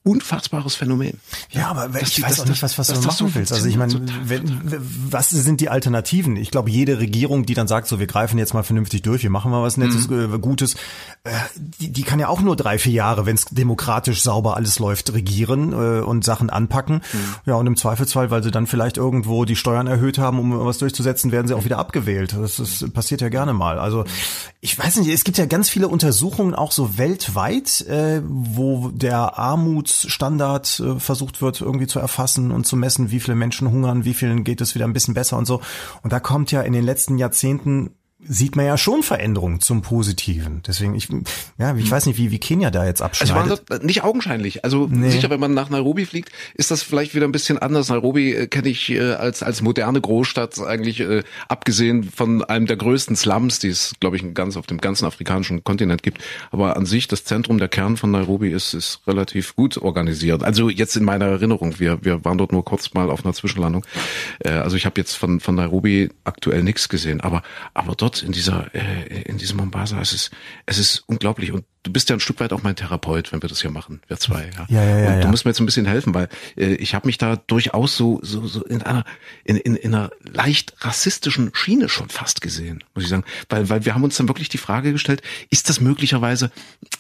unfassbares 0.06 0.76
Phänomen. 0.76 1.20
Ja, 1.50 1.68
aber 1.70 1.90
das, 1.90 2.10
ich 2.10 2.22
weiß 2.22 2.36
das, 2.36 2.40
auch 2.42 2.46
nicht, 2.46 2.62
was, 2.62 2.78
was 2.78 2.88
du 2.88 3.02
machen 3.02 3.28
so 3.28 3.34
willst. 3.34 3.52
Also 3.52 3.68
ich 3.68 3.76
meine, 3.76 4.00
wenn, 4.24 4.62
was 5.10 5.32
sind 5.32 5.62
die 5.62 5.70
Alternativen? 5.70 6.38
Ich 6.38 6.52
glaube, 6.52 6.70
jede 6.70 7.00
Regierung, 7.00 7.48
die 7.48 7.56
dann 7.56 7.68
sagt, 7.68 7.88
so 7.88 8.00
wir 8.00 8.06
greifen 8.06 8.38
jetzt 8.38 8.54
mal 8.54 8.62
vernünftig 8.62 9.02
durch, 9.02 9.24
wir 9.24 9.32
machen 9.32 9.50
mal 9.50 9.64
was 9.64 9.78
Nettes, 9.78 10.08
mhm. 10.08 10.36
Äh, 10.36 10.38
Gutes, 10.38 10.76
äh, 11.24 11.32
die, 11.56 11.92
die 11.92 12.04
kann 12.04 12.20
ja 12.20 12.28
auch 12.28 12.42
nur 12.42 12.56
drei, 12.56 12.78
vier 12.78 12.94
Jahre, 12.94 13.26
wenn 13.26 13.36
es 13.36 13.46
demokratisch 13.46 14.22
sauber 14.22 14.56
alles 14.56 14.78
läuft, 14.78 15.12
regieren 15.12 15.74
äh, 15.74 16.02
und 16.02 16.24
Sachen 16.24 16.52
anpacken. 16.52 17.02
Mhm. 17.12 17.36
Ja, 17.48 17.56
und 17.56 17.66
im 17.66 17.76
Zweifelsfall, 17.76 18.30
weil 18.30 18.44
sie 18.44 18.52
dann 18.52 18.68
vielleicht 18.68 18.98
irgendwo 18.98 19.44
die 19.44 19.56
Steuern 19.56 19.88
erhöht 19.88 20.20
haben, 20.20 20.38
um 20.38 20.66
was 20.66 20.78
durchzusetzen, 20.78 21.32
werden 21.32 21.48
sie 21.48 21.56
auch 21.56 21.66
wieder 21.66 21.80
abgewählt. 21.80 22.36
Das, 22.40 22.58
das 22.58 22.86
passiert 22.92 23.22
ja 23.22 23.30
gerne 23.30 23.54
mal. 23.54 23.80
Also 23.80 24.06
ich 24.62 24.78
weiß 24.78 24.98
nicht, 24.98 25.10
es 25.10 25.24
gibt 25.24 25.40
ja 25.40 25.48
ganz 25.48 25.68
viele 25.68 25.88
Untersuchungen 25.88 26.54
auch 26.54 26.72
so 26.72 27.00
weltweit, 27.00 27.86
wo 28.24 28.90
der 28.90 29.40
Armut 29.40 29.95
Standard 30.02 30.80
äh, 30.80 31.00
versucht 31.00 31.42
wird 31.42 31.62
irgendwie 31.62 31.88
zu 31.88 32.00
erfassen 32.00 32.52
und 32.52 32.66
zu 32.66 32.76
messen, 32.76 33.12
wie 33.12 33.20
viele 33.20 33.36
Menschen 33.36 33.70
hungern, 33.72 34.06
wie 34.06 34.14
vielen 34.14 34.44
geht 34.44 34.62
es 34.62 34.76
wieder 34.76 34.86
ein 34.86 34.94
bisschen 34.94 35.14
besser 35.14 35.38
und 35.38 35.46
so. 35.46 35.62
Und 36.04 36.14
da 36.14 36.20
kommt 36.20 36.52
ja 36.52 36.62
in 36.62 36.74
den 36.74 36.84
letzten 36.84 37.18
Jahrzehnten 37.18 37.92
sieht 38.28 38.56
man 38.56 38.66
ja 38.66 38.78
schon 38.78 39.04
Veränderungen 39.04 39.62
zum 39.62 39.82
Positiven. 39.82 40.62
Deswegen, 40.66 40.96
ich, 40.96 41.10
ja, 41.58 41.76
ich 41.76 41.90
weiß 41.90 42.06
nicht, 42.06 42.18
wie, 42.18 42.32
wie 42.32 42.40
Kenia 42.40 42.72
da 42.72 42.86
jetzt 42.86 43.02
abschneidet. 43.02 43.36
Also 43.36 43.60
waren 43.70 43.86
nicht 43.86 44.04
augenscheinlich. 44.04 44.64
Also 44.64 44.88
nee. 44.90 45.10
sicher, 45.10 45.30
wenn 45.30 45.40
man 45.40 45.54
nach 45.54 45.70
Nairobi 45.70 46.06
fliegt, 46.06 46.32
ist 46.54 46.72
das 46.72 46.84
vielleicht 46.84 47.16
wieder 47.16 47.28
ein 47.28 47.32
bisschen 47.32 47.58
anders. 47.58 47.90
Nairobi 47.90 48.34
äh, 48.34 48.48
kenne 48.48 48.70
ich 48.70 48.90
äh, 48.90 49.14
als, 49.14 49.44
als 49.44 49.62
moderne 49.62 50.02
Großstadt 50.02 50.60
eigentlich, 50.60 51.00
äh, 51.00 51.24
abgesehen 51.48 52.04
von 52.04 52.44
einem 52.44 52.66
der 52.66 52.78
größten 52.78 53.16
Slums, 53.16 53.60
die 53.60 53.70
es, 53.70 53.94
glaube 54.00 54.18
ich, 54.18 54.34
ganz 54.34 54.58
auf 54.58 54.68
dem 54.68 54.80
ganzen 54.80 55.06
afrikanischen 55.06 55.64
Kontinent 55.64 56.04
gibt. 56.04 56.22
Aber 56.52 56.76
an 56.76 56.86
sich, 56.86 57.08
das 57.08 57.24
Zentrum, 57.24 57.58
der 57.58 57.68
Kern 57.68 57.98
von 57.98 58.12
Nairobi 58.12 58.50
ist, 58.50 58.74
ist 58.74 59.02
relativ 59.08 59.56
gut 59.56 59.78
organisiert. 59.78 60.44
Also 60.44 60.70
jetzt 60.70 60.96
in 60.96 61.04
meiner 61.04 61.26
Erinnerung, 61.26 61.80
wir, 61.80 62.04
wir 62.04 62.26
waren 62.26 62.38
dort 62.38 62.52
nur 62.52 62.66
kurz 62.66 62.94
mal 62.94 63.10
auf 63.10 63.24
einer 63.24 63.34
Zwischenlandung. 63.34 63.86
Äh, 64.40 64.50
also 64.50 64.78
ich 64.78 64.86
habe 64.86 65.00
jetzt 65.00 65.16
von, 65.16 65.40
von 65.40 65.56
Nairobi 65.56 66.10
aktuell 66.24 66.64
nichts 66.64 66.90
gesehen. 66.90 67.22
Aber, 67.22 67.44
aber 67.74 67.96
dort 67.96 68.15
in 68.24 68.32
dieser, 68.32 68.74
äh, 68.74 69.22
in 69.24 69.38
diesem 69.38 69.58
Mombasa, 69.58 70.00
es 70.02 70.14
ist, 70.14 70.32
es 70.66 70.78
ist 70.78 71.04
unglaublich. 71.08 71.52
Und 71.52 71.66
du 71.86 71.92
bist 71.92 72.10
ja 72.10 72.16
ein 72.16 72.20
Stück 72.20 72.40
weit 72.40 72.52
auch 72.52 72.64
mein 72.64 72.76
Therapeut, 72.76 73.32
wenn 73.32 73.42
wir 73.42 73.48
das 73.48 73.62
hier 73.62 73.72
machen, 73.72 74.02
wir 74.08 74.18
zwei. 74.18 74.50
Ja, 74.58 74.66
ja, 74.70 74.84
ja. 74.84 75.00
ja 75.00 75.08
und 75.14 75.18
du 75.18 75.22
ja. 75.22 75.28
musst 75.28 75.46
mir 75.46 75.52
jetzt 75.52 75.60
ein 75.60 75.66
bisschen 75.66 75.86
helfen, 75.86 76.14
weil 76.14 76.28
äh, 76.58 76.74
ich 76.76 76.96
habe 76.96 77.08
mich 77.08 77.18
da 77.18 77.36
durchaus 77.36 77.96
so, 77.96 78.20
so, 78.24 78.46
so 78.48 78.64
in 78.66 78.82
einer, 78.82 79.06
in, 79.44 79.56
in, 79.56 79.76
in 79.76 79.94
einer 79.94 80.10
leicht 80.24 80.74
rassistischen 80.80 81.52
Schiene 81.54 81.88
schon 81.88 82.10
fast 82.10 82.42
gesehen, 82.42 82.84
muss 82.96 83.04
ich 83.04 83.10
sagen. 83.10 83.24
Weil, 83.50 83.70
weil 83.70 83.86
wir 83.86 83.94
haben 83.94 84.04
uns 84.04 84.18
dann 84.18 84.28
wirklich 84.28 84.50
die 84.50 84.58
Frage 84.58 84.92
gestellt, 84.92 85.22
ist 85.50 85.70
das 85.70 85.80
möglicherweise 85.80 86.52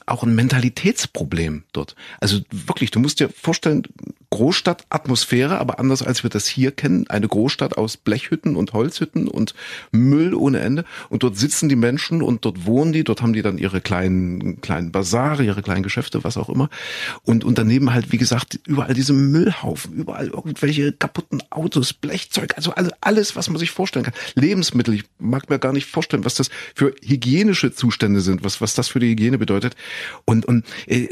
auch 0.06 0.24
ein 0.24 0.36
Mentalitätsproblem 0.36 1.64
dort? 1.74 1.96
Also 2.20 2.42
wirklich, 2.52 2.92
du 2.92 3.00
musst 3.00 3.20
dir 3.20 3.30
vorstellen, 3.30 3.84
Großstadtatmosphäre, 4.36 5.60
aber 5.60 5.80
anders 5.80 6.04
als 6.04 6.24
wir 6.24 6.30
das 6.30 6.46
hier 6.46 6.72
kennen, 6.72 7.08
eine 7.08 7.26
Großstadt 7.26 7.78
aus 7.78 7.96
Blechhütten 7.96 8.58
und 8.58 8.74
Holzhütten 8.74 9.30
und 9.30 9.54
Müll 9.92 10.34
ohne 10.34 10.60
Ende. 10.60 10.84
Und 11.08 11.24
dort 11.24 11.38
sitzen 11.38 11.70
die 11.70 11.78
Menschen 11.78 12.22
und 12.22 12.44
dort 12.44 12.66
wohnen 12.66 12.92
die, 12.92 13.06
dort 13.06 13.22
haben 13.22 13.32
die 13.32 13.42
dann 13.42 13.58
ihre 13.58 13.80
kleinen, 13.80 14.60
kleinen 14.60 14.75
kleinen 14.76 14.92
Basare, 14.92 15.44
ihre 15.44 15.62
kleinen 15.62 15.84
Geschäfte, 15.84 16.26
was 16.26 16.36
auch 16.36 16.50
immer. 16.50 16.70
Und, 17.24 17.46
daneben 17.58 17.94
halt, 17.94 18.12
wie 18.12 18.18
gesagt, 18.18 18.60
überall 18.68 18.94
diese 18.94 19.14
Müllhaufen, 19.14 19.94
überall 19.94 20.28
irgendwelche 20.28 20.92
kaputten 20.92 21.42
Autos, 21.50 21.94
Blechzeug, 21.94 22.54
also 22.58 22.74
alles, 23.00 23.38
was 23.38 23.50
man 23.50 23.58
sich 23.58 23.72
vorstellen 23.72 24.04
kann. 24.04 24.14
Lebensmittel, 24.36 24.94
ich 24.94 25.06
mag 25.18 25.50
mir 25.50 25.60
gar 25.60 25.72
nicht 25.72 25.86
vorstellen, 25.86 26.26
was 26.26 26.36
das 26.36 26.50
für 26.76 26.94
hygienische 27.02 27.74
Zustände 27.74 28.20
sind, 28.20 28.44
was, 28.44 28.60
was 28.60 28.74
das 28.74 28.90
für 28.90 29.00
die 29.00 29.12
Hygiene 29.12 29.38
bedeutet. 29.38 29.76
Und, 30.26 30.46
und 30.46 30.66
äh, 30.88 31.08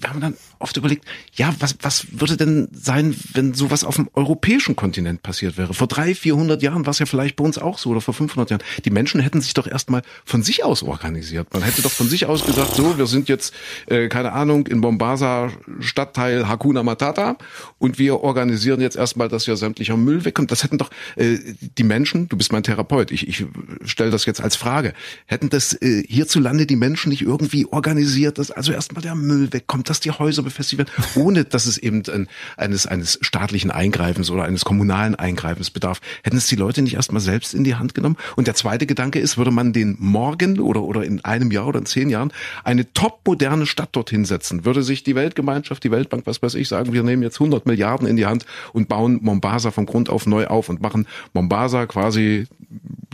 wir 0.00 0.08
haben 0.08 0.20
dann 0.20 0.34
oft 0.58 0.76
überlegt, 0.76 1.04
ja, 1.34 1.54
was, 1.58 1.76
was 1.82 2.06
würde 2.12 2.36
denn 2.36 2.68
sein, 2.72 3.14
wenn 3.34 3.54
sowas 3.54 3.84
auf 3.84 3.96
dem 3.96 4.08
europäischen 4.14 4.76
Kontinent 4.76 5.22
passiert 5.22 5.56
wäre? 5.56 5.74
Vor 5.74 5.86
drei, 5.86 6.14
vierhundert 6.14 6.62
Jahren 6.62 6.86
war 6.86 6.90
es 6.90 6.98
ja 6.98 7.06
vielleicht 7.06 7.36
bei 7.36 7.44
uns 7.44 7.58
auch 7.58 7.78
so 7.78 7.90
oder 7.90 8.00
vor 8.00 8.14
500 8.14 8.50
Jahren. 8.50 8.62
Die 8.84 8.90
Menschen 8.90 9.20
hätten 9.20 9.40
sich 9.40 9.54
doch 9.54 9.66
erstmal 9.66 10.02
von 10.24 10.42
sich 10.42 10.64
aus 10.64 10.82
organisiert. 10.82 11.52
Man 11.52 11.62
hätte 11.62 11.82
doch 11.82 11.90
von 11.90 12.08
sich 12.08 12.26
aus 12.26 12.44
gesagt, 12.44 12.74
so, 12.74 12.98
wir 12.98 13.06
sind 13.06 13.28
jetzt, 13.28 13.54
äh, 13.86 14.08
keine 14.08 14.32
Ahnung, 14.32 14.66
in 14.66 14.78
Mombasa 14.78 15.50
Stadtteil 15.80 16.48
Hakuna 16.48 16.82
Matata 16.82 17.36
und 17.78 17.98
wir 17.98 18.20
organisieren 18.20 18.80
jetzt 18.80 18.96
erstmal, 18.96 19.28
dass 19.28 19.46
ja 19.46 19.56
sämtlicher 19.56 19.96
Müll 19.96 20.24
wegkommt. 20.24 20.50
Das 20.50 20.64
hätten 20.64 20.78
doch 20.78 20.90
äh, 21.16 21.38
die 21.78 21.84
Menschen, 21.84 22.28
du 22.28 22.36
bist 22.36 22.52
mein 22.52 22.62
Therapeut, 22.62 23.10
ich, 23.10 23.28
ich 23.28 23.46
stelle 23.84 24.10
das 24.10 24.26
jetzt 24.26 24.40
als 24.40 24.56
Frage, 24.56 24.94
hätten 25.26 25.48
das 25.50 25.74
äh, 25.80 26.02
hierzulande 26.06 26.66
die 26.66 26.76
Menschen 26.76 27.10
nicht 27.10 27.22
irgendwie 27.22 27.66
organisiert, 27.66 28.38
dass 28.38 28.50
also 28.50 28.72
erstmal 28.72 29.02
der 29.02 29.14
Müll 29.14 29.52
wegkommt, 29.52 29.88
dass 29.88 30.00
die 30.00 30.10
Häuser 30.10 30.42
befestigt 30.48 30.78
werden, 30.78 30.90
ohne 31.14 31.44
dass 31.44 31.66
es 31.66 31.78
eben 31.78 32.02
ein, 32.08 32.28
eines, 32.56 32.86
eines 32.86 33.18
staatlichen 33.22 33.70
Eingreifens 33.70 34.30
oder 34.30 34.44
eines 34.44 34.64
kommunalen 34.64 35.14
Eingreifens 35.14 35.70
bedarf. 35.70 36.00
Hätten 36.22 36.36
es 36.36 36.46
die 36.46 36.56
Leute 36.56 36.82
nicht 36.82 36.94
erstmal 36.94 37.20
selbst 37.20 37.54
in 37.54 37.64
die 37.64 37.74
Hand 37.74 37.94
genommen? 37.94 38.16
Und 38.36 38.46
der 38.46 38.54
zweite 38.54 38.86
Gedanke 38.86 39.18
ist, 39.18 39.38
würde 39.38 39.50
man 39.50 39.72
den 39.72 39.96
morgen 39.98 40.60
oder, 40.60 40.82
oder 40.82 41.04
in 41.04 41.24
einem 41.24 41.50
Jahr 41.50 41.66
oder 41.66 41.78
in 41.78 41.86
zehn 41.86 42.10
Jahren 42.10 42.32
eine 42.64 42.92
topmoderne 42.92 43.66
Stadt 43.66 43.90
dorthin 43.92 44.24
setzen, 44.24 44.64
würde 44.64 44.82
sich 44.82 45.02
die 45.02 45.14
Weltgemeinschaft, 45.14 45.84
die 45.84 45.90
Weltbank, 45.90 46.26
was 46.26 46.42
weiß 46.42 46.54
ich, 46.54 46.68
sagen, 46.68 46.92
wir 46.92 47.02
nehmen 47.02 47.22
jetzt 47.22 47.36
100 47.36 47.66
Milliarden 47.66 48.06
in 48.06 48.16
die 48.16 48.26
Hand 48.26 48.46
und 48.72 48.88
bauen 48.88 49.18
Mombasa 49.22 49.70
von 49.70 49.86
Grund 49.86 50.10
auf 50.10 50.26
neu 50.26 50.46
auf 50.46 50.68
und 50.68 50.80
machen 50.80 51.06
Mombasa 51.32 51.86
quasi 51.86 52.46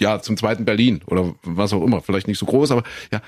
ja 0.01 0.21
zum 0.21 0.37
zweiten 0.37 0.65
Berlin 0.65 1.01
oder 1.07 1.35
was 1.43 1.73
auch 1.73 1.85
immer, 1.85 2.01
vielleicht 2.01 2.29
nicht 2.29 2.39
so 2.39 2.47
groß, 2.47 2.73
aber 2.73 2.83
ja, 3.13 3.21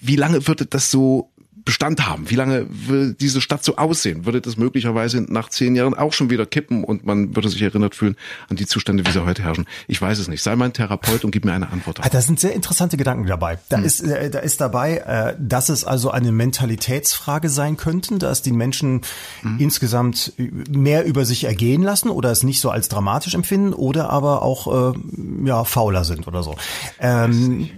wie 0.00 0.16
lange 0.16 0.46
würde 0.46 0.66
das 0.66 0.90
so 0.90 1.30
Bestand 1.68 2.08
haben? 2.08 2.30
Wie 2.30 2.34
lange 2.34 2.66
will 2.70 3.12
diese 3.12 3.42
Stadt 3.42 3.62
so 3.62 3.76
aussehen? 3.76 4.24
Würde 4.24 4.40
das 4.40 4.56
möglicherweise 4.56 5.20
nach 5.28 5.50
zehn 5.50 5.76
Jahren 5.76 5.92
auch 5.92 6.14
schon 6.14 6.30
wieder 6.30 6.46
kippen 6.46 6.82
und 6.82 7.04
man 7.04 7.36
würde 7.36 7.50
sich 7.50 7.60
erinnert 7.60 7.94
fühlen 7.94 8.16
an 8.48 8.56
die 8.56 8.64
Zustände, 8.64 9.04
wie 9.04 9.10
sie 9.10 9.22
heute 9.22 9.42
herrschen? 9.42 9.66
Ich 9.86 10.00
weiß 10.00 10.18
es 10.18 10.28
nicht. 10.28 10.42
Sei 10.42 10.56
mein 10.56 10.72
Therapeut 10.72 11.24
und 11.24 11.30
gib 11.30 11.44
mir 11.44 11.52
eine 11.52 11.68
Antwort. 11.68 11.98
Darauf. 11.98 12.10
Da 12.10 12.22
sind 12.22 12.40
sehr 12.40 12.54
interessante 12.54 12.96
Gedanken 12.96 13.26
dabei. 13.26 13.58
Da 13.68 13.76
hm. 13.76 13.84
ist, 13.84 14.00
äh, 14.00 14.30
da 14.30 14.38
ist 14.38 14.62
dabei, 14.62 14.96
äh, 14.96 15.36
dass 15.38 15.68
es 15.68 15.84
also 15.84 16.10
eine 16.10 16.32
Mentalitätsfrage 16.32 17.50
sein 17.50 17.76
könnten, 17.76 18.18
dass 18.18 18.40
die 18.40 18.52
Menschen 18.52 19.02
hm. 19.42 19.58
insgesamt 19.58 20.32
mehr 20.38 21.04
über 21.04 21.26
sich 21.26 21.44
ergehen 21.44 21.82
lassen 21.82 22.08
oder 22.08 22.30
es 22.30 22.44
nicht 22.44 22.62
so 22.62 22.70
als 22.70 22.88
dramatisch 22.88 23.34
empfinden 23.34 23.74
oder 23.74 24.08
aber 24.08 24.40
auch 24.40 24.94
äh, 24.94 24.98
ja 25.44 25.64
fauler 25.64 26.04
sind 26.04 26.26
oder 26.26 26.42
so. 26.42 26.56
Ähm, 26.98 27.68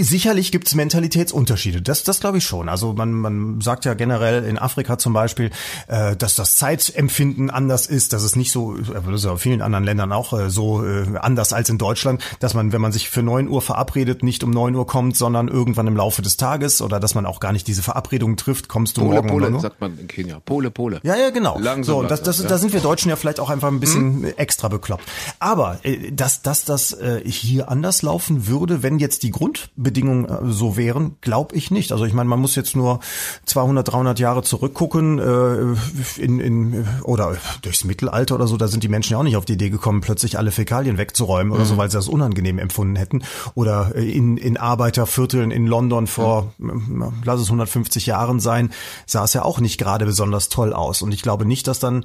sicherlich 0.00 0.52
gibt 0.52 0.68
es 0.68 0.74
Mentalitätsunterschiede. 0.74 1.82
Das, 1.82 2.04
das 2.04 2.20
glaube 2.20 2.38
ich 2.38 2.44
schon. 2.44 2.68
Also 2.68 2.92
man, 2.92 3.12
man 3.12 3.60
sagt 3.60 3.84
ja 3.84 3.94
generell 3.94 4.44
in 4.44 4.58
Afrika 4.58 4.98
zum 4.98 5.12
Beispiel, 5.12 5.50
äh, 5.88 6.16
dass 6.16 6.36
das 6.36 6.56
Zeitempfinden 6.56 7.50
anders 7.50 7.86
ist, 7.86 8.12
dass 8.12 8.22
es 8.22 8.36
nicht 8.36 8.52
so, 8.52 8.76
äh, 8.76 8.82
das 9.06 9.14
ist 9.14 9.24
ja 9.24 9.32
in 9.32 9.38
vielen 9.38 9.62
anderen 9.62 9.84
Ländern 9.84 10.12
auch 10.12 10.32
äh, 10.32 10.50
so 10.50 10.84
äh, 10.84 11.06
anders 11.18 11.52
als 11.52 11.68
in 11.68 11.78
Deutschland, 11.78 12.22
dass 12.40 12.54
man, 12.54 12.72
wenn 12.72 12.80
man 12.80 12.92
sich 12.92 13.10
für 13.10 13.22
neun 13.22 13.48
Uhr 13.48 13.62
verabredet, 13.62 14.22
nicht 14.22 14.44
um 14.44 14.50
neun 14.50 14.74
Uhr 14.74 14.86
kommt, 14.86 15.16
sondern 15.16 15.48
irgendwann 15.48 15.86
im 15.86 15.96
Laufe 15.96 16.22
des 16.22 16.36
Tages 16.36 16.82
oder 16.82 17.00
dass 17.00 17.14
man 17.14 17.26
auch 17.26 17.40
gar 17.40 17.52
nicht 17.52 17.66
diese 17.66 17.82
Verabredung 17.82 18.36
trifft, 18.36 18.68
kommst 18.68 18.96
du 18.96 19.02
Pole, 19.02 19.14
morgen 19.16 19.28
Pole, 19.28 19.46
Pole, 19.48 19.60
sagt 19.60 19.80
man 19.80 19.98
in 19.98 20.08
Kenia. 20.08 20.40
Pole, 20.40 20.70
Pole. 20.70 21.00
Ja, 21.02 21.16
ja, 21.16 21.30
genau. 21.30 21.58
Langsam 21.58 22.02
so, 22.02 22.02
das, 22.02 22.22
das, 22.22 22.42
ja. 22.42 22.48
da 22.48 22.58
sind 22.58 22.72
wir 22.72 22.80
Deutschen 22.80 23.10
ja 23.10 23.16
vielleicht 23.16 23.40
auch 23.40 23.50
einfach 23.50 23.68
ein 23.68 23.80
bisschen 23.80 24.22
hm? 24.22 24.32
extra 24.36 24.68
bekloppt. 24.68 25.04
Aber 25.38 25.78
äh, 25.82 26.12
dass, 26.12 26.42
dass 26.42 26.64
das 26.64 26.92
äh, 26.92 27.22
hier 27.24 27.68
anders 27.68 28.02
laufen 28.02 28.46
würde, 28.46 28.69
würde, 28.70 28.82
wenn 28.82 28.98
jetzt 28.98 29.22
die 29.22 29.30
Grundbedingungen 29.30 30.24
äh, 30.24 30.52
so 30.52 30.76
wären, 30.76 31.16
glaube 31.20 31.56
ich 31.56 31.70
nicht. 31.70 31.92
Also 31.92 32.04
ich 32.04 32.12
meine, 32.12 32.28
man 32.28 32.40
muss 32.40 32.54
jetzt 32.54 32.76
nur 32.76 33.00
200, 33.46 33.92
300 33.92 34.18
Jahre 34.18 34.42
zurückgucken 34.42 35.18
äh, 35.18 36.20
in, 36.20 36.40
in 36.40 36.86
oder 37.02 37.36
durchs 37.62 37.84
Mittelalter 37.84 38.36
oder 38.36 38.46
so, 38.46 38.56
da 38.56 38.68
sind 38.68 38.82
die 38.82 38.88
Menschen 38.88 39.12
ja 39.12 39.18
auch 39.18 39.22
nicht 39.22 39.36
auf 39.36 39.44
die 39.44 39.54
Idee 39.54 39.70
gekommen, 39.70 40.00
plötzlich 40.00 40.38
alle 40.38 40.52
Fäkalien 40.52 40.98
wegzuräumen 40.98 41.52
oder 41.52 41.64
mhm. 41.64 41.68
so, 41.68 41.76
weil 41.76 41.90
sie 41.90 41.96
das 41.96 42.08
unangenehm 42.08 42.58
empfunden 42.58 42.96
hätten. 42.96 43.22
Oder 43.54 43.92
äh, 43.94 44.10
in, 44.10 44.36
in 44.36 44.56
Arbeitervierteln 44.56 45.50
in 45.50 45.66
London 45.66 46.06
vor, 46.06 46.52
mhm. 46.58 47.12
lass 47.24 47.40
es 47.40 47.46
150 47.46 48.06
Jahren 48.06 48.40
sein, 48.40 48.70
sah 49.06 49.24
es 49.24 49.34
ja 49.34 49.42
auch 49.42 49.60
nicht 49.60 49.78
gerade 49.78 50.06
besonders 50.06 50.48
toll 50.48 50.72
aus. 50.72 51.02
Und 51.02 51.12
ich 51.12 51.22
glaube 51.22 51.44
nicht, 51.44 51.66
dass 51.66 51.80
dann, 51.80 52.04